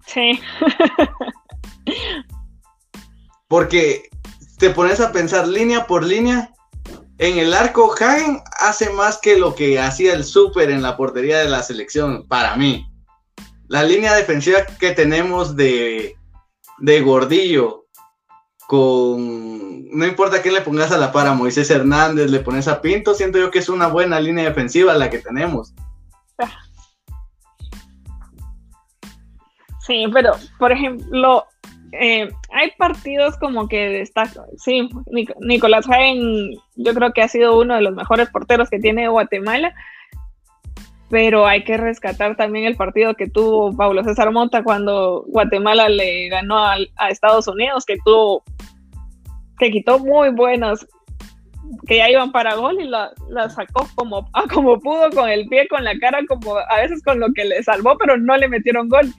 Sí. 0.05 0.39
Porque 3.47 4.11
te 4.59 4.69
pones 4.69 4.99
a 4.99 5.11
pensar 5.11 5.47
línea 5.47 5.87
por 5.87 6.03
línea. 6.03 6.51
En 7.19 7.37
el 7.37 7.53
arco, 7.53 7.93
Hagen 7.93 8.41
hace 8.59 8.89
más 8.91 9.17
que 9.17 9.37
lo 9.37 9.53
que 9.53 9.77
hacía 9.77 10.13
el 10.13 10.23
Super 10.23 10.69
en 10.69 10.81
la 10.81 10.95
portería 10.95 11.39
de 11.39 11.49
la 11.49 11.61
selección, 11.61 12.25
para 12.29 12.55
mí. 12.55 12.89
La 13.67 13.83
línea 13.83 14.15
defensiva 14.15 14.59
que 14.79 14.91
tenemos 14.91 15.57
de, 15.57 16.15
de 16.77 17.01
Gordillo, 17.01 17.87
con. 18.67 19.89
No 19.89 20.05
importa 20.05 20.41
quién 20.41 20.53
le 20.53 20.61
pongas 20.61 20.93
a 20.93 20.97
la 20.97 21.11
para, 21.11 21.33
Moisés 21.33 21.69
Hernández, 21.69 22.31
le 22.31 22.39
pones 22.39 22.69
a 22.69 22.81
Pinto, 22.81 23.13
siento 23.13 23.37
yo 23.37 23.51
que 23.51 23.59
es 23.59 23.67
una 23.67 23.87
buena 23.87 24.17
línea 24.21 24.45
defensiva 24.45 24.93
la 24.93 25.09
que 25.09 25.19
tenemos. 25.19 25.73
Sí, 29.85 30.05
pero, 30.13 30.37
por 30.57 30.71
ejemplo, 30.71 31.48
eh, 31.91 32.29
hay 32.51 32.71
partidos 32.77 33.37
como 33.37 33.67
que 33.67 33.89
destacan. 33.89 34.45
Sí, 34.57 34.89
Nicolás 35.41 35.85
Jaén, 35.85 36.51
yo 36.75 36.93
creo 36.93 37.11
que 37.13 37.21
ha 37.21 37.27
sido 37.27 37.59
uno 37.59 37.75
de 37.75 37.81
los 37.81 37.95
mejores 37.95 38.29
porteros 38.29 38.69
que 38.69 38.79
tiene 38.79 39.07
Guatemala, 39.07 39.73
pero 41.09 41.47
hay 41.47 41.63
que 41.63 41.77
rescatar 41.77 42.35
también 42.35 42.65
el 42.65 42.75
partido 42.75 43.15
que 43.15 43.27
tuvo 43.27 43.75
Pablo 43.75 44.03
César 44.03 44.31
Monta 44.31 44.63
cuando 44.63 45.23
Guatemala 45.27 45.89
le 45.89 46.29
ganó 46.29 46.59
a, 46.59 46.77
Estados 47.09 47.47
Unidos, 47.47 47.85
que 47.85 47.97
tuvo, 48.05 48.43
que 49.57 49.71
quitó 49.71 49.99
muy 49.99 50.29
buenas, 50.29 50.85
que 51.87 51.97
ya 51.97 52.09
iban 52.09 52.31
para 52.31 52.55
gol 52.55 52.79
y 52.79 52.87
la, 52.87 53.11
sacó 53.49 53.87
como, 53.95 54.29
como 54.53 54.79
pudo, 54.79 55.09
con 55.09 55.29
el 55.29 55.47
pie, 55.47 55.67
con 55.67 55.83
la 55.83 55.97
cara, 55.97 56.19
como 56.27 56.57
a 56.57 56.81
veces 56.81 57.01
con 57.03 57.19
lo 57.19 57.33
que 57.33 57.45
le 57.45 57.63
salvó, 57.63 57.97
pero 57.97 58.17
no 58.17 58.37
le 58.37 58.47
metieron 58.47 58.89
gol 58.89 59.11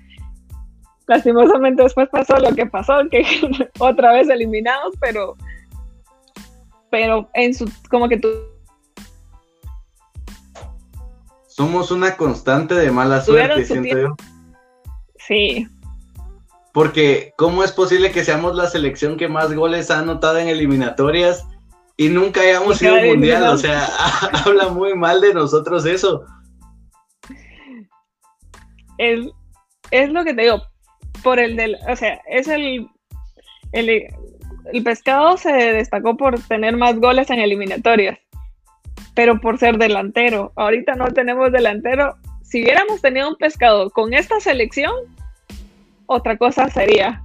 lastimosamente 1.10 1.82
después 1.82 2.08
pasó 2.08 2.38
lo 2.38 2.54
que 2.54 2.66
pasó, 2.66 3.00
que 3.10 3.24
otra 3.80 4.12
vez 4.12 4.28
eliminados, 4.28 4.94
pero, 5.00 5.36
pero 6.88 7.28
en 7.34 7.52
su, 7.52 7.68
como 7.90 8.08
que 8.08 8.16
tú... 8.16 8.28
Somos 11.48 11.90
una 11.90 12.16
constante 12.16 12.74
de 12.74 12.92
mala 12.92 13.20
suerte, 13.20 13.64
siento 13.64 13.98
yo. 13.98 14.16
Sí. 15.18 15.66
Porque, 16.72 17.34
¿cómo 17.36 17.64
es 17.64 17.72
posible 17.72 18.12
que 18.12 18.24
seamos 18.24 18.54
la 18.54 18.68
selección 18.68 19.16
que 19.16 19.28
más 19.28 19.52
goles 19.52 19.90
ha 19.90 19.98
anotado 19.98 20.38
en 20.38 20.46
eliminatorias 20.46 21.44
y 21.96 22.08
nunca 22.08 22.40
hayamos 22.40 22.78
sido 22.78 22.94
mundial? 23.02 23.42
O 23.48 23.58
sea, 23.58 23.84
habla 24.46 24.68
muy 24.68 24.94
mal 24.94 25.20
de 25.20 25.34
nosotros 25.34 25.84
eso. 25.86 26.24
Es, 28.96 29.26
es 29.90 30.10
lo 30.10 30.24
que 30.24 30.34
te 30.34 30.42
digo, 30.42 30.62
por 31.22 31.38
el 31.38 31.56
del, 31.56 31.76
o 31.88 31.96
sea, 31.96 32.20
es 32.26 32.48
el, 32.48 32.88
el, 33.72 34.82
pescado 34.84 35.36
se 35.36 35.52
destacó 35.52 36.16
por 36.16 36.40
tener 36.40 36.76
más 36.76 36.98
goles 36.98 37.30
en 37.30 37.40
eliminatorias, 37.40 38.18
pero 39.14 39.40
por 39.40 39.58
ser 39.58 39.78
delantero. 39.78 40.52
Ahorita 40.56 40.94
no 40.94 41.06
tenemos 41.08 41.52
delantero. 41.52 42.16
Si 42.42 42.62
hubiéramos 42.62 43.00
tenido 43.00 43.28
un 43.28 43.36
pescado 43.36 43.90
con 43.90 44.12
esta 44.12 44.40
selección, 44.40 44.92
otra 46.06 46.36
cosa 46.36 46.68
sería. 46.68 47.22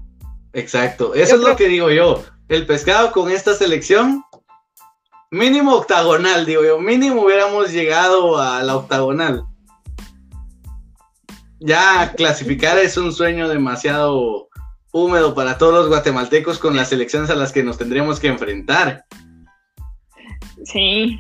Exacto, 0.54 1.14
eso 1.16 1.36
es 1.36 1.42
lo 1.42 1.56
que 1.56 1.68
digo 1.68 1.90
yo. 1.90 2.24
El 2.48 2.66
pescado 2.66 3.12
con 3.12 3.32
esta 3.32 3.56
selección, 3.56 4.24
mínimo 5.32 5.74
octagonal, 5.74 6.46
digo 6.46 6.64
yo, 6.64 6.80
mínimo 6.80 7.24
hubiéramos 7.24 7.72
llegado 7.72 8.40
a 8.40 8.62
la 8.64 8.78
octagonal 8.78 9.46
ya 11.60 12.14
clasificar 12.16 12.78
es 12.78 12.98
un 12.98 13.12
sueño 13.12 13.48
demasiado 13.48 14.50
húmedo 14.92 15.36
para 15.36 15.58
todos 15.58 15.74
los 15.74 15.88
guatemaltecos 15.90 16.58
con 16.58 16.76
las 16.76 16.92
elecciones 16.92 17.30
a 17.30 17.36
las 17.36 17.52
que 17.52 17.64
nos 17.64 17.78
tendríamos 17.78 18.20
que 18.20 18.28
enfrentar. 18.28 19.04
Sí. 20.64 21.20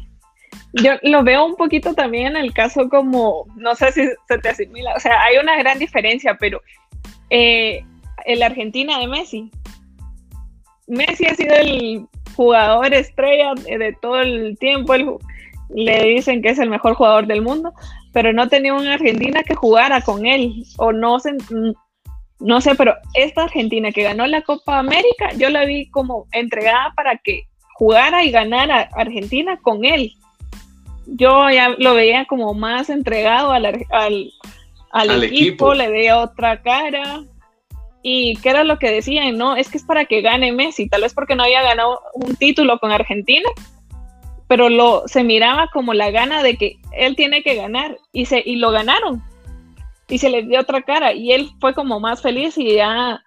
Yo 0.73 0.93
lo 1.03 1.23
veo 1.23 1.45
un 1.45 1.55
poquito 1.55 1.93
también 1.93 2.27
en 2.27 2.37
el 2.37 2.53
caso 2.53 2.89
como, 2.89 3.45
no 3.55 3.75
sé 3.75 3.91
si 3.91 4.07
se 4.27 4.37
te 4.37 4.49
asimila, 4.49 4.93
o 4.95 4.99
sea, 4.99 5.21
hay 5.23 5.37
una 5.37 5.57
gran 5.57 5.79
diferencia, 5.79 6.37
pero 6.39 6.61
eh, 7.29 7.83
el 8.25 8.43
Argentina 8.43 8.99
de 8.99 9.07
Messi. 9.07 9.51
Messi 10.87 11.25
ha 11.25 11.35
sido 11.35 11.55
el 11.55 12.05
jugador 12.35 12.93
estrella 12.93 13.53
de 13.55 13.95
todo 14.01 14.19
el 14.19 14.57
tiempo, 14.59 14.93
le 15.69 16.03
dicen 16.03 16.41
que 16.41 16.49
es 16.49 16.59
el 16.59 16.69
mejor 16.69 16.95
jugador 16.95 17.25
del 17.27 17.41
mundo, 17.41 17.73
pero 18.15 18.31
no 18.31 18.47
tenía 18.47 18.73
una 18.73 18.93
Argentina 18.93 19.43
que 19.43 19.55
jugara 19.55 19.99
con 19.99 20.25
él, 20.25 20.63
o 20.77 20.93
no 20.93 21.19
sé, 21.19 21.35
no 22.39 22.61
sé, 22.61 22.73
pero 22.75 22.95
esta 23.13 23.43
Argentina 23.43 23.91
que 23.91 24.03
ganó 24.03 24.25
la 24.25 24.41
Copa 24.41 24.79
América, 24.79 25.33
yo 25.37 25.49
la 25.49 25.65
vi 25.65 25.89
como 25.89 26.25
entregada 26.31 26.93
para 26.95 27.17
que 27.17 27.49
jugara 27.73 28.23
y 28.23 28.31
ganara 28.31 28.87
Argentina 28.93 29.59
con 29.61 29.83
él. 29.83 30.13
Yo 31.07 31.49
ya 31.49 31.75
lo 31.77 31.93
veía 31.93 32.23
como 32.23 32.53
más 32.53 32.89
entregado 32.89 33.51
al, 33.51 33.83
al, 34.91 35.23
equipo, 35.25 35.73
le 35.73 35.89
veía 35.89 36.17
otra 36.17 36.61
cara. 36.61 37.21
Y 38.01 38.37
qué 38.37 38.47
era 38.51 38.63
lo 38.63 38.79
que 38.79 38.91
decían, 38.91 39.37
no, 39.37 39.57
es 39.57 39.67
que 39.67 39.77
es 39.77 39.83
para 39.83 40.05
que 40.05 40.21
gane 40.21 40.53
Messi, 40.53 40.87
tal 40.87 41.01
vez 41.01 41.13
porque 41.13 41.35
no 41.35 41.43
había 41.43 41.63
ganado 41.63 41.99
un 42.13 42.33
título 42.37 42.79
con 42.79 42.93
Argentina, 42.93 43.49
pero 44.47 44.69
lo, 44.69 45.07
se 45.07 45.23
miraba 45.23 45.69
como 45.73 45.93
la 45.93 46.11
gana 46.11 46.43
de 46.43 46.55
que 46.57 46.77
él 46.93 47.15
tiene 47.15 47.41
que 47.41 47.55
ganar 47.55 47.97
y, 48.11 48.25
se, 48.25 48.43
y 48.45 48.57
lo 48.57 48.71
ganaron. 48.71 49.23
Y 50.07 50.19
se 50.19 50.29
le 50.29 50.43
dio 50.43 50.59
otra 50.59 50.83
cara 50.83 51.13
y 51.13 51.31
él 51.31 51.49
fue 51.59 51.73
como 51.73 51.99
más 51.99 52.21
feliz 52.21 52.57
y 52.57 52.75
ya 52.75 53.21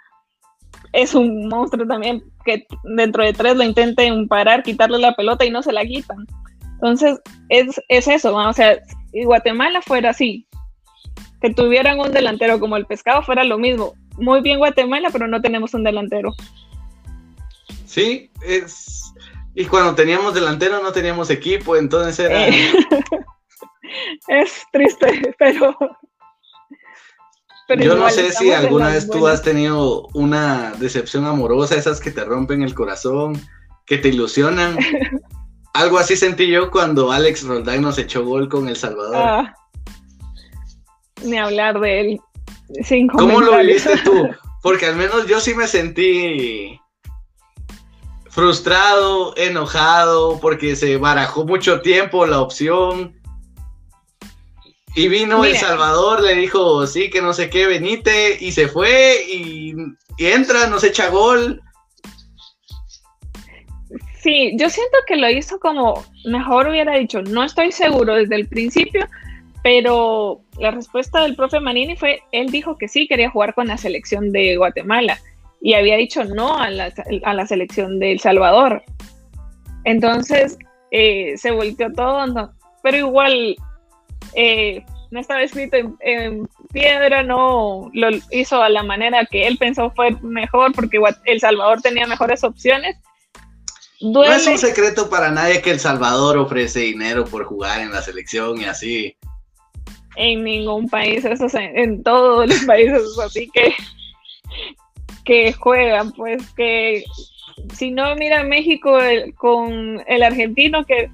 es 0.93 1.15
un 1.15 1.49
monstruo 1.49 1.87
también 1.87 2.23
que 2.45 2.67
dentro 2.85 3.25
de 3.25 3.33
tres 3.33 3.57
lo 3.57 3.65
intenten 3.65 4.29
parar, 4.29 4.63
quitarle 4.63 4.99
la 4.99 5.15
pelota 5.15 5.45
y 5.45 5.51
no 5.51 5.63
se 5.63 5.73
la 5.73 5.85
quitan. 5.85 6.27
Entonces, 6.75 7.21
es, 7.49 7.81
eso, 7.89 8.35
o 8.35 8.53
sea, 8.53 8.79
Guatemala 9.25 9.83
fuera 9.83 10.11
así, 10.11 10.47
que 11.41 11.53
tuvieran 11.53 11.99
un 11.99 12.13
delantero 12.13 12.61
como 12.61 12.77
el 12.77 12.87
pescado 12.87 13.23
fuera 13.23 13.43
lo 13.43 13.59
mismo. 13.59 13.95
Muy 14.17 14.41
bien 14.41 14.59
Guatemala, 14.59 15.11
pero 15.13 15.27
no 15.27 15.41
tenemos 15.41 15.75
un 15.75 15.83
delantero. 15.83 16.33
Sí, 17.85 18.31
es 18.47 19.08
y 19.59 19.67
cuando 19.67 19.93
teníamos 19.97 20.35
delantero 20.35 20.81
no 20.81 20.93
teníamos 20.93 21.31
equipo, 21.31 21.75
entonces 21.75 22.17
era... 22.21 22.47
Eh, 22.47 22.73
es 24.29 24.63
triste, 24.71 25.35
pero... 25.37 25.77
Yo 27.77 27.97
no 27.97 28.09
sé 28.09 28.31
si 28.31 28.53
alguna 28.53 28.91
vez 28.91 29.11
tú 29.11 29.27
has 29.27 29.43
tenido 29.43 30.07
una 30.15 30.75
decepción 30.79 31.27
amorosa, 31.27 31.75
esas 31.75 31.99
que 31.99 32.13
te 32.13 32.25
rompen 32.25 32.63
el 32.63 32.73
corazón, 32.73 33.33
que 33.85 33.99
te 33.99 34.11
ilusionan. 34.11 34.79
Algo 35.75 35.99
así 35.99 36.15
sentí 36.15 36.47
yo 36.47 36.71
cuando 36.71 37.11
Alex 37.11 37.43
Roldán 37.43 37.83
nos 37.83 37.99
echó 37.99 38.25
gol 38.25 38.49
con 38.49 38.69
El 38.69 38.77
Salvador. 38.77 39.17
Ah, 39.17 39.57
ni 41.25 41.37
hablar 41.37 41.81
de 41.81 42.01
él. 42.01 42.21
¿Cómo 43.11 43.41
lo 43.41 43.59
viviste 43.59 43.97
tú? 44.05 44.29
Porque 44.63 44.87
al 44.87 44.95
menos 44.95 45.27
yo 45.27 45.41
sí 45.41 45.53
me 45.53 45.67
sentí 45.67 46.81
frustrado, 48.31 49.37
enojado, 49.37 50.39
porque 50.41 50.77
se 50.77 50.97
barajó 50.97 51.45
mucho 51.45 51.81
tiempo 51.81 52.27
la 52.27 52.41
opción. 52.41 53.15
Y 54.95 55.09
vino 55.09 55.45
El 55.45 55.57
Salvador, 55.57 56.23
le 56.23 56.35
dijo, 56.35 56.87
sí, 56.87 57.11
que 57.11 57.23
no 57.23 57.33
sé 57.33 57.51
qué, 57.51 57.67
venite, 57.67 58.37
y 58.41 58.53
se 58.53 58.69
fue, 58.69 59.25
y, 59.29 59.75
y 60.17 60.27
entra, 60.27 60.67
nos 60.67 60.83
echa 60.83 61.09
gol. 61.09 61.63
Sí, 64.21 64.53
yo 64.59 64.69
siento 64.69 64.99
que 65.07 65.17
lo 65.17 65.31
hizo 65.31 65.61
como 65.61 66.05
mejor 66.25 66.69
hubiera 66.69 66.97
dicho, 66.99 67.23
no 67.23 67.45
estoy 67.45 67.71
seguro 67.71 68.15
desde 68.15 68.35
el 68.35 68.49
principio, 68.49 69.07
pero 69.63 70.41
la 70.59 70.73
respuesta 70.73 71.23
del 71.23 71.37
profe 71.37 71.61
Manini 71.61 71.97
fue, 71.97 72.23
él 72.33 72.51
dijo 72.51 72.77
que 72.77 72.89
sí 72.89 73.07
quería 73.07 73.31
jugar 73.31 73.55
con 73.55 73.69
la 73.69 73.77
selección 73.77 74.33
de 74.33 74.57
Guatemala 74.57 75.19
y 75.61 75.75
había 75.75 75.97
dicho 75.97 76.25
no 76.25 76.57
a 76.57 76.71
la, 76.71 76.93
a 77.25 77.35
la 77.35 77.47
selección 77.47 77.99
de 77.99 78.13
El 78.13 78.21
Salvador. 78.21 78.83
Entonces 79.85 80.59
eh, 80.91 81.35
se 81.37 81.51
volteó 81.51 81.93
todo, 81.93 82.53
pero 82.83 82.97
igual 82.97 83.57
eh, 84.35 84.85
no 85.11 85.21
estaba 85.21 85.43
escrito 85.43 85.77
en, 86.01 86.49
piedra, 86.73 87.23
no 87.23 87.91
lo 87.95 88.09
hizo 88.31 88.63
a 88.63 88.69
la 88.69 88.83
manera 88.83 89.27
que 89.27 89.47
él 89.47 89.57
pensó 89.59 89.91
fue 89.97 90.11
mejor 90.23 90.73
porque 90.73 91.01
El 91.25 91.41
Salvador 91.41 91.81
tenía 91.81 92.07
mejores 92.07 92.45
opciones. 92.45 92.97
No 94.01 94.23
es 94.23 94.47
un 94.47 94.59
secreto 94.59 95.11
para 95.11 95.31
nadie 95.31 95.61
que 95.61 95.73
El 95.73 95.81
Salvador 95.81 96.39
ofrece 96.39 96.81
dinero 96.81 97.25
por 97.25 97.45
jugar 97.45 97.81
en 97.81 97.91
la 97.91 98.01
selección 98.01 98.61
y 98.61 98.65
así. 98.65 99.17
En 100.15 100.45
ningún 100.45 100.89
país, 100.89 101.25
eso 101.25 101.47
en 101.55 102.03
todos 102.03 102.47
los 102.49 102.61
países, 102.67 103.03
así 103.25 103.49
que 103.53 103.75
que 105.29 105.53
juegan, 105.53 106.11
pues 106.13 106.43
que 106.53 107.05
si 107.75 107.91
no 107.91 108.17
mira 108.17 108.45
México 108.45 108.97
con 109.37 110.03
el 110.07 110.23
argentino 110.23 110.87
que, 110.87 111.11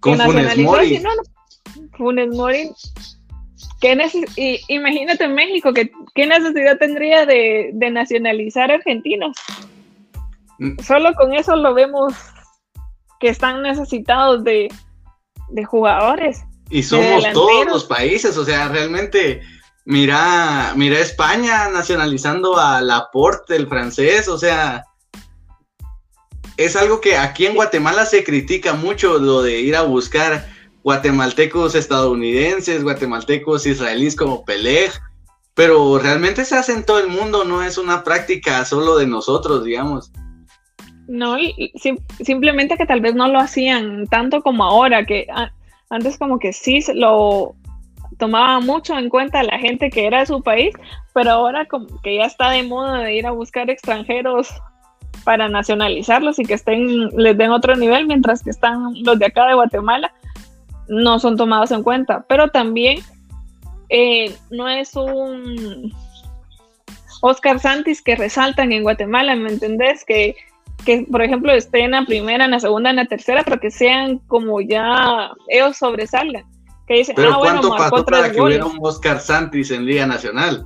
con 0.00 0.18
Funes 0.18 0.56
Mori. 0.56 0.98
no, 1.00 1.10
Funes 1.98 2.28
Mori. 2.28 2.70
y, 4.36 4.60
imagínate 4.68 5.28
México, 5.28 5.74
que, 5.74 5.92
¿qué 6.14 6.26
necesidad 6.26 6.78
tendría 6.78 7.26
de, 7.26 7.74
nacionalizar 7.92 8.70
argentinos? 8.70 9.36
Mm. 10.58 10.78
Solo 10.82 11.12
con 11.12 11.34
eso 11.34 11.54
lo 11.56 11.74
vemos 11.74 12.14
que 13.20 13.28
están 13.28 13.60
necesitados 13.60 14.44
de, 14.44 14.68
de 15.50 15.64
jugadores. 15.64 16.42
Y 16.70 16.82
somos 16.82 17.30
todos 17.34 17.66
los 17.66 17.84
países, 17.84 18.38
o 18.38 18.46
sea, 18.46 18.68
realmente 18.68 19.42
Mira, 19.84 20.74
mira 20.76 21.00
España 21.00 21.68
nacionalizando 21.68 22.58
a 22.58 22.80
Laporte, 22.80 23.56
el 23.56 23.66
francés, 23.66 24.28
o 24.28 24.38
sea, 24.38 24.84
es 26.56 26.76
algo 26.76 27.00
que 27.00 27.16
aquí 27.16 27.46
en 27.46 27.54
Guatemala 27.54 28.06
se 28.06 28.22
critica 28.22 28.74
mucho, 28.74 29.18
lo 29.18 29.42
de 29.42 29.60
ir 29.60 29.74
a 29.74 29.82
buscar 29.82 30.46
guatemaltecos 30.84 31.74
estadounidenses, 31.74 32.82
guatemaltecos 32.82 33.66
israelíes 33.66 34.14
como 34.14 34.44
Peleg, 34.44 34.92
pero 35.54 35.98
realmente 35.98 36.44
se 36.44 36.56
hace 36.56 36.72
en 36.72 36.84
todo 36.84 37.00
el 37.00 37.08
mundo, 37.08 37.44
no 37.44 37.62
es 37.62 37.78
una 37.78 38.04
práctica 38.04 38.64
solo 38.64 38.96
de 38.96 39.06
nosotros, 39.06 39.64
digamos. 39.64 40.12
No, 41.08 41.36
simplemente 42.24 42.76
que 42.76 42.86
tal 42.86 43.00
vez 43.00 43.14
no 43.14 43.28
lo 43.28 43.38
hacían 43.40 44.06
tanto 44.06 44.42
como 44.42 44.64
ahora, 44.64 45.04
que 45.04 45.26
antes 45.90 46.16
como 46.16 46.38
que 46.38 46.52
sí 46.52 46.80
lo 46.94 47.54
tomaba 48.22 48.60
mucho 48.60 48.96
en 48.96 49.08
cuenta 49.08 49.42
la 49.42 49.58
gente 49.58 49.90
que 49.90 50.06
era 50.06 50.20
de 50.20 50.26
su 50.26 50.40
país, 50.44 50.72
pero 51.12 51.32
ahora 51.32 51.66
como 51.66 51.88
que 52.02 52.18
ya 52.18 52.26
está 52.26 52.50
de 52.50 52.62
moda 52.62 52.98
de 52.98 53.16
ir 53.16 53.26
a 53.26 53.32
buscar 53.32 53.68
extranjeros 53.68 54.48
para 55.24 55.48
nacionalizarlos 55.48 56.38
y 56.38 56.44
que 56.44 56.54
estén, 56.54 57.08
les 57.16 57.36
den 57.36 57.50
otro 57.50 57.74
nivel, 57.74 58.06
mientras 58.06 58.44
que 58.44 58.50
están 58.50 58.94
los 59.02 59.18
de 59.18 59.26
acá 59.26 59.48
de 59.48 59.54
Guatemala, 59.54 60.14
no 60.86 61.18
son 61.18 61.36
tomados 61.36 61.72
en 61.72 61.82
cuenta. 61.82 62.24
Pero 62.28 62.46
también 62.46 63.00
eh, 63.88 64.32
no 64.50 64.68
es 64.68 64.94
un 64.94 65.92
Oscar 67.22 67.58
Santis 67.58 68.02
que 68.02 68.14
resaltan 68.14 68.70
en 68.70 68.84
Guatemala, 68.84 69.34
¿me 69.34 69.50
entendés? 69.50 70.04
Que, 70.04 70.36
que, 70.84 71.08
por 71.10 71.22
ejemplo, 71.22 71.50
estén 71.50 71.86
en 71.86 71.90
la 71.90 72.04
primera, 72.04 72.44
en 72.44 72.52
la 72.52 72.60
segunda, 72.60 72.90
en 72.90 72.96
la 72.96 73.06
tercera, 73.06 73.42
pero 73.42 73.58
que 73.58 73.72
sean 73.72 74.18
como 74.28 74.60
ya 74.60 75.32
ellos 75.48 75.76
sobresalgan. 75.76 76.51
Pero 77.14 77.34
ah, 77.34 77.38
¿cuánto 77.38 77.70
pasó 77.70 78.04
para 78.04 78.30
que 78.30 78.40
hubiera 78.40 78.66
un 78.66 78.78
Oscar 78.80 79.20
Santis 79.20 79.70
en 79.70 79.86
Liga 79.86 80.06
Nacional? 80.06 80.64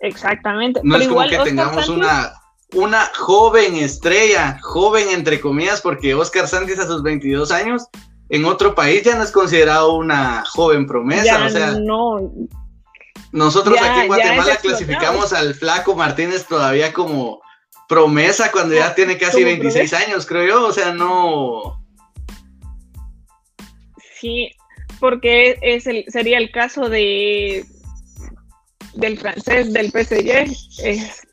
Exactamente. 0.00 0.80
No 0.82 0.96
es 0.96 1.08
como 1.08 1.26
que 1.28 1.38
tengamos 1.38 1.88
una, 1.88 2.32
una 2.74 3.10
joven 3.16 3.76
estrella, 3.76 4.58
joven 4.62 5.08
entre 5.10 5.40
comillas, 5.40 5.80
porque 5.80 6.14
Oscar 6.14 6.48
Santis 6.48 6.78
a 6.78 6.86
sus 6.86 7.02
22 7.02 7.50
años 7.50 7.84
en 8.30 8.44
otro 8.44 8.74
país 8.74 9.02
ya 9.02 9.16
no 9.16 9.24
es 9.24 9.32
considerado 9.32 9.94
una 9.94 10.44
joven 10.46 10.86
promesa. 10.86 11.44
o 11.44 11.50
sea, 11.50 11.72
no. 11.72 12.32
Nosotros 13.32 13.78
aquí 13.80 14.00
en 14.00 14.06
Guatemala 14.06 14.56
clasificamos 14.56 15.32
al 15.32 15.54
Flaco 15.54 15.94
Martínez 15.94 16.46
todavía 16.46 16.92
como 16.92 17.40
promesa 17.88 18.50
cuando 18.50 18.74
ya 18.74 18.94
tiene 18.94 19.18
casi 19.18 19.44
26 19.44 19.92
años, 19.94 20.26
creo 20.26 20.46
yo. 20.46 20.66
O 20.66 20.72
sea, 20.72 20.92
no. 20.92 21.79
Sí, 24.20 24.50
porque 24.98 25.58
es 25.62 25.86
el, 25.86 26.04
sería 26.08 26.38
el 26.38 26.50
caso 26.50 26.88
de 26.88 27.64
del 28.94 29.18
francés 29.18 29.72
del 29.72 29.90
PSG. 29.90 30.84
Es, 30.84 31.26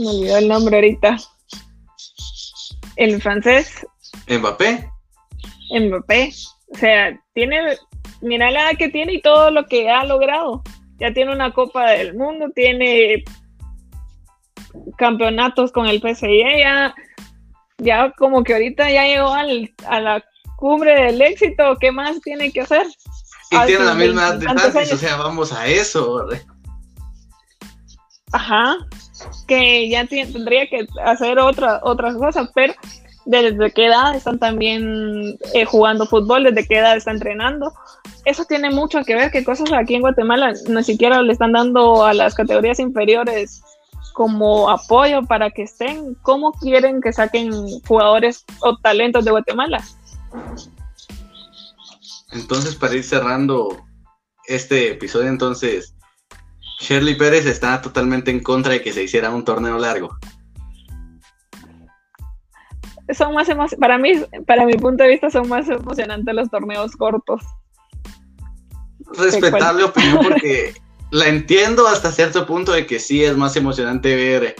me 0.00 0.08
olvidó 0.08 0.38
el 0.38 0.48
nombre 0.48 0.76
ahorita. 0.76 1.16
El 2.96 3.22
francés. 3.22 3.86
Mbappé. 4.28 4.90
Mbappé. 5.70 6.32
O 6.72 6.76
sea, 6.76 7.20
tiene, 7.34 7.76
mira 8.20 8.50
la 8.50 8.70
edad 8.70 8.78
que 8.78 8.88
tiene 8.88 9.14
y 9.14 9.22
todo 9.22 9.50
lo 9.50 9.66
que 9.66 9.90
ha 9.90 10.04
logrado. 10.04 10.62
Ya 10.98 11.12
tiene 11.12 11.32
una 11.32 11.52
Copa 11.52 11.90
del 11.90 12.14
Mundo, 12.14 12.50
tiene 12.54 13.24
campeonatos 14.98 15.72
con 15.72 15.86
el 15.86 16.00
PSG, 16.00 16.58
ya, 16.58 16.94
ya 17.78 18.12
como 18.12 18.44
que 18.44 18.52
ahorita 18.52 18.90
ya 18.90 19.06
llegó 19.06 19.32
al, 19.32 19.74
a 19.86 20.00
la 20.00 20.24
cumbre 20.60 21.06
del 21.06 21.20
éxito, 21.20 21.76
¿qué 21.80 21.90
más 21.90 22.20
tiene 22.20 22.52
que 22.52 22.60
hacer? 22.60 22.86
Y 23.50 23.66
tiene 23.66 23.84
la 23.84 23.94
misma 23.94 24.28
edad 24.28 24.34
de 24.36 24.48
antes, 24.48 24.92
o 24.92 24.96
sea, 24.96 25.16
vamos 25.16 25.52
a 25.52 25.66
eso. 25.66 26.28
Ajá, 28.32 28.76
que 29.48 29.88
ya 29.88 30.06
tendría 30.06 30.68
que 30.68 30.86
hacer 31.04 31.40
otra, 31.40 31.80
otras 31.82 32.14
cosas, 32.14 32.48
pero 32.54 32.74
desde 33.24 33.72
qué 33.72 33.86
edad 33.86 34.14
están 34.14 34.38
también 34.38 35.36
eh, 35.54 35.64
jugando 35.64 36.06
fútbol, 36.06 36.44
desde 36.44 36.68
qué 36.68 36.78
edad 36.78 36.96
están 36.96 37.16
entrenando. 37.16 37.72
Eso 38.24 38.44
tiene 38.44 38.70
mucho 38.70 39.02
que 39.02 39.14
ver, 39.14 39.30
que 39.30 39.42
cosas 39.42 39.72
aquí 39.72 39.94
en 39.94 40.02
Guatemala 40.02 40.52
ni 40.68 40.84
siquiera 40.84 41.22
le 41.22 41.32
están 41.32 41.52
dando 41.52 42.04
a 42.04 42.14
las 42.14 42.34
categorías 42.34 42.78
inferiores 42.78 43.62
como 44.12 44.70
apoyo 44.70 45.22
para 45.22 45.50
que 45.50 45.62
estén. 45.62 46.14
¿Cómo 46.22 46.52
quieren 46.52 47.00
que 47.00 47.12
saquen 47.12 47.50
jugadores 47.86 48.44
o 48.60 48.76
talentos 48.76 49.24
de 49.24 49.30
Guatemala? 49.30 49.82
Entonces, 52.32 52.74
para 52.74 52.94
ir 52.94 53.04
cerrando 53.04 53.84
este 54.46 54.92
episodio, 54.92 55.28
entonces, 55.28 55.94
Shirley 56.80 57.16
Pérez 57.16 57.46
está 57.46 57.80
totalmente 57.82 58.30
en 58.30 58.40
contra 58.40 58.72
de 58.72 58.82
que 58.82 58.92
se 58.92 59.02
hiciera 59.02 59.30
un 59.30 59.44
torneo 59.44 59.78
largo. 59.78 60.16
Son 63.12 63.34
más 63.34 63.48
para 63.80 63.98
mí, 63.98 64.12
para 64.46 64.64
mi 64.64 64.74
punto 64.74 65.02
de 65.02 65.10
vista, 65.10 65.30
son 65.30 65.48
más 65.48 65.68
emocionantes 65.68 66.34
los 66.34 66.48
torneos 66.48 66.92
cortos. 66.96 67.42
Respetable 69.14 69.84
opinión 69.84 70.18
porque 70.22 70.74
la 71.10 71.26
entiendo 71.26 71.88
hasta 71.88 72.12
cierto 72.12 72.46
punto 72.46 72.70
de 72.70 72.86
que 72.86 73.00
sí 73.00 73.24
es 73.24 73.36
más 73.36 73.56
emocionante 73.56 74.14
ver 74.14 74.54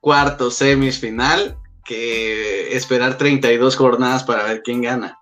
cuarto, 0.00 0.50
semis, 0.50 1.00
final 1.00 1.56
que 1.84 2.76
esperar 2.76 3.18
32 3.18 3.76
jornadas 3.76 4.24
para 4.24 4.44
ver 4.44 4.62
quién 4.62 4.82
gana. 4.82 5.18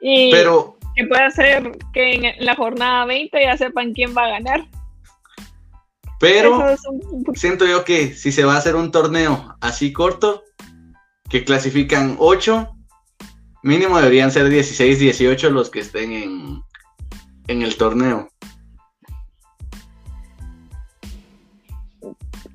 Y 0.00 0.30
Pero, 0.30 0.78
que 0.94 1.04
puede 1.06 1.30
ser 1.30 1.72
que 1.92 2.14
en 2.14 2.44
la 2.44 2.54
jornada 2.54 3.04
20 3.06 3.42
ya 3.42 3.56
sepan 3.56 3.92
quién 3.92 4.16
va 4.16 4.24
a 4.24 4.30
ganar. 4.30 4.66
Pero 6.18 6.76
siento 7.34 7.66
yo 7.66 7.84
que 7.84 8.14
si 8.14 8.32
se 8.32 8.44
va 8.44 8.54
a 8.54 8.58
hacer 8.58 8.74
un 8.74 8.90
torneo 8.90 9.54
así 9.60 9.92
corto, 9.92 10.44
que 11.28 11.44
clasifican 11.44 12.16
8, 12.18 12.70
mínimo 13.62 13.98
deberían 13.98 14.30
ser 14.30 14.48
16, 14.48 14.98
18 14.98 15.50
los 15.50 15.68
que 15.68 15.80
estén 15.80 16.12
en, 16.12 16.62
en 17.48 17.62
el 17.62 17.76
torneo. 17.76 18.30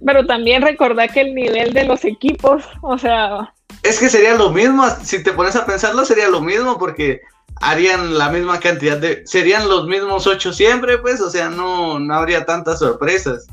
Pero 0.05 0.25
también 0.25 0.61
recordar 0.61 1.11
que 1.11 1.21
el 1.21 1.35
nivel 1.35 1.73
de 1.73 1.85
los 1.85 2.05
equipos, 2.05 2.63
o 2.81 2.97
sea... 2.97 3.53
Es 3.83 3.99
que 3.99 4.09
sería 4.09 4.35
lo 4.35 4.51
mismo, 4.51 4.83
si 5.03 5.23
te 5.23 5.31
pones 5.31 5.55
a 5.55 5.65
pensarlo, 5.65 6.05
sería 6.05 6.29
lo 6.29 6.41
mismo 6.41 6.77
porque 6.77 7.21
harían 7.61 8.17
la 8.17 8.29
misma 8.29 8.59
cantidad 8.59 8.97
de... 8.97 9.25
Serían 9.25 9.69
los 9.69 9.87
mismos 9.87 10.27
ocho 10.27 10.53
siempre, 10.53 10.97
pues, 10.97 11.21
o 11.21 11.29
sea, 11.29 11.49
no, 11.49 11.99
no 11.99 12.13
habría 12.13 12.45
tantas 12.45 12.79
sorpresas. 12.79 13.47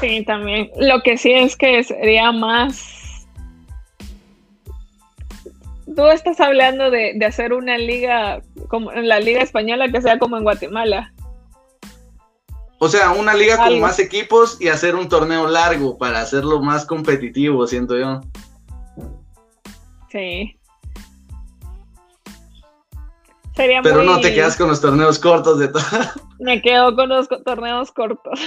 Sí, 0.00 0.24
también. 0.24 0.70
Lo 0.76 1.00
que 1.02 1.16
sí 1.16 1.32
es 1.32 1.56
que 1.56 1.82
sería 1.82 2.30
más. 2.32 3.26
Tú 5.94 6.06
estás 6.08 6.40
hablando 6.40 6.90
de, 6.90 7.14
de 7.14 7.24
hacer 7.24 7.52
una 7.52 7.78
liga 7.78 8.42
como 8.68 8.92
en 8.92 9.08
la 9.08 9.20
liga 9.20 9.40
española 9.40 9.88
que 9.88 10.02
sea 10.02 10.18
como 10.18 10.36
en 10.36 10.42
Guatemala. 10.42 11.12
O 12.78 12.88
sea, 12.88 13.12
una 13.12 13.34
liga 13.34 13.56
con 13.56 13.80
más 13.80 13.98
equipos 13.98 14.60
y 14.60 14.68
hacer 14.68 14.94
un 14.94 15.08
torneo 15.08 15.46
largo 15.46 15.96
para 15.96 16.20
hacerlo 16.20 16.60
más 16.60 16.84
competitivo, 16.84 17.66
siento 17.66 17.96
yo. 17.96 18.20
Sí. 20.10 20.58
Pero 23.56 24.02
no 24.02 24.20
te 24.20 24.34
quedas 24.34 24.56
con 24.56 24.68
los 24.68 24.82
torneos 24.82 25.18
cortos 25.18 25.58
de 25.58 25.68
todo. 25.68 25.82
Me 26.38 26.60
quedo 26.60 26.94
con 26.94 27.08
los 27.08 27.26
torneos 27.44 27.90
cortos. 27.90 28.38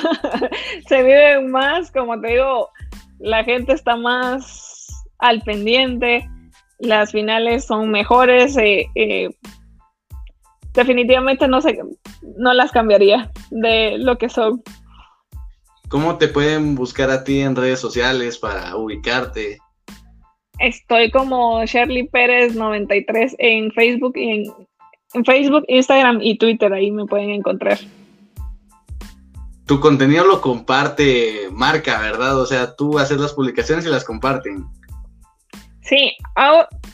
Se 0.87 1.01
viven 1.01 1.49
más, 1.49 1.91
como 1.91 2.19
te 2.21 2.27
digo, 2.27 2.69
la 3.17 3.43
gente 3.43 3.73
está 3.73 3.95
más 3.95 4.87
al 5.17 5.41
pendiente, 5.41 6.29
las 6.77 7.11
finales 7.11 7.65
son 7.65 7.89
mejores. 7.89 8.55
Eh, 8.57 8.87
eh, 8.93 9.29
definitivamente 10.73 11.47
no 11.47 11.61
sé, 11.61 11.79
no 12.37 12.53
las 12.53 12.71
cambiaría 12.71 13.31
de 13.51 13.97
lo 13.97 14.17
que 14.17 14.29
son. 14.29 14.61
¿Cómo 15.89 16.17
te 16.17 16.27
pueden 16.27 16.75
buscar 16.75 17.09
a 17.09 17.23
ti 17.23 17.39
en 17.39 17.55
redes 17.55 17.79
sociales 17.79 18.37
para 18.37 18.75
ubicarte? 18.75 19.57
Estoy 20.59 21.09
como 21.09 21.65
Shirley 21.65 22.07
Pérez 22.09 22.53
93 22.55 23.35
en 23.39 23.71
Facebook 23.71 24.13
y 24.15 24.29
en, 24.29 24.53
en 25.13 25.25
Facebook, 25.25 25.63
Instagram 25.67 26.19
y 26.21 26.37
Twitter, 26.37 26.71
ahí 26.73 26.91
me 26.91 27.05
pueden 27.05 27.31
encontrar. 27.31 27.79
Tu 29.65 29.79
contenido 29.79 30.25
lo 30.25 30.41
comparte 30.41 31.47
marca, 31.51 31.99
¿verdad? 31.99 32.39
O 32.39 32.45
sea, 32.45 32.75
tú 32.75 32.99
haces 32.99 33.19
las 33.19 33.33
publicaciones 33.33 33.85
y 33.85 33.89
las 33.89 34.03
comparten. 34.03 34.65
Sí, 35.81 36.15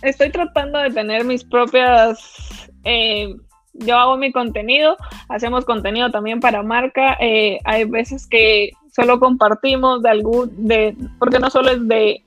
estoy 0.01 0.31
tratando 0.31 0.79
de 0.79 0.91
tener 0.91 1.25
mis 1.25 1.43
propias 1.43 2.69
eh, 2.85 3.35
yo 3.79 3.97
hago 3.97 4.17
mi 4.17 4.31
contenido, 4.31 4.97
hacemos 5.29 5.65
contenido 5.65 6.11
también 6.11 6.39
para 6.39 6.63
marca. 6.63 7.17
Eh, 7.19 7.59
hay 7.65 7.85
veces 7.85 8.27
que 8.27 8.71
solo 8.93 9.19
compartimos 9.19 10.01
de 10.01 10.09
algún, 10.09 10.67
de, 10.67 10.95
porque 11.19 11.39
no 11.39 11.49
solo 11.49 11.71
es 11.71 11.87
de 11.87 12.23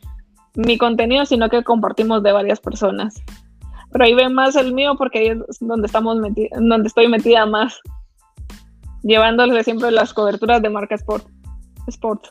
mi 0.55 0.76
contenido, 0.76 1.24
sino 1.24 1.49
que 1.49 1.64
compartimos 1.64 2.22
de 2.22 2.32
varias 2.32 2.61
personas. 2.61 3.22
Pero 3.90 4.05
ahí 4.05 4.14
ven 4.14 4.34
más 4.34 4.57
el 4.57 4.74
mío 4.74 4.96
porque 4.99 5.18
ahí 5.18 5.28
es 5.28 5.59
donde 5.61 5.86
estamos 5.86 6.18
donde 6.18 6.88
estoy 6.88 7.09
metida 7.09 7.46
más, 7.46 7.80
llevándole 9.03 9.64
siempre 9.64 9.90
las 9.90 10.12
coberturas 10.12 10.61
de 10.61 10.68
marca 10.68 10.94
Sport. 10.96 11.26
Sport. 11.86 12.26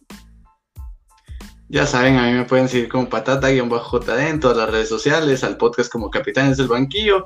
Ya 1.69 1.85
saben, 1.85 2.17
a 2.17 2.27
mí 2.27 2.33
me 2.33 2.45
pueden 2.45 2.69
seguir 2.69 2.87
como 2.87 3.09
patata-jd 3.09 4.29
en 4.29 4.39
todas 4.39 4.55
las 4.55 4.69
redes 4.69 4.87
sociales, 4.87 5.43
al 5.43 5.57
podcast 5.57 5.91
como 5.91 6.09
Capitanes 6.11 6.57
del 6.57 6.67
Banquillo 6.67 7.25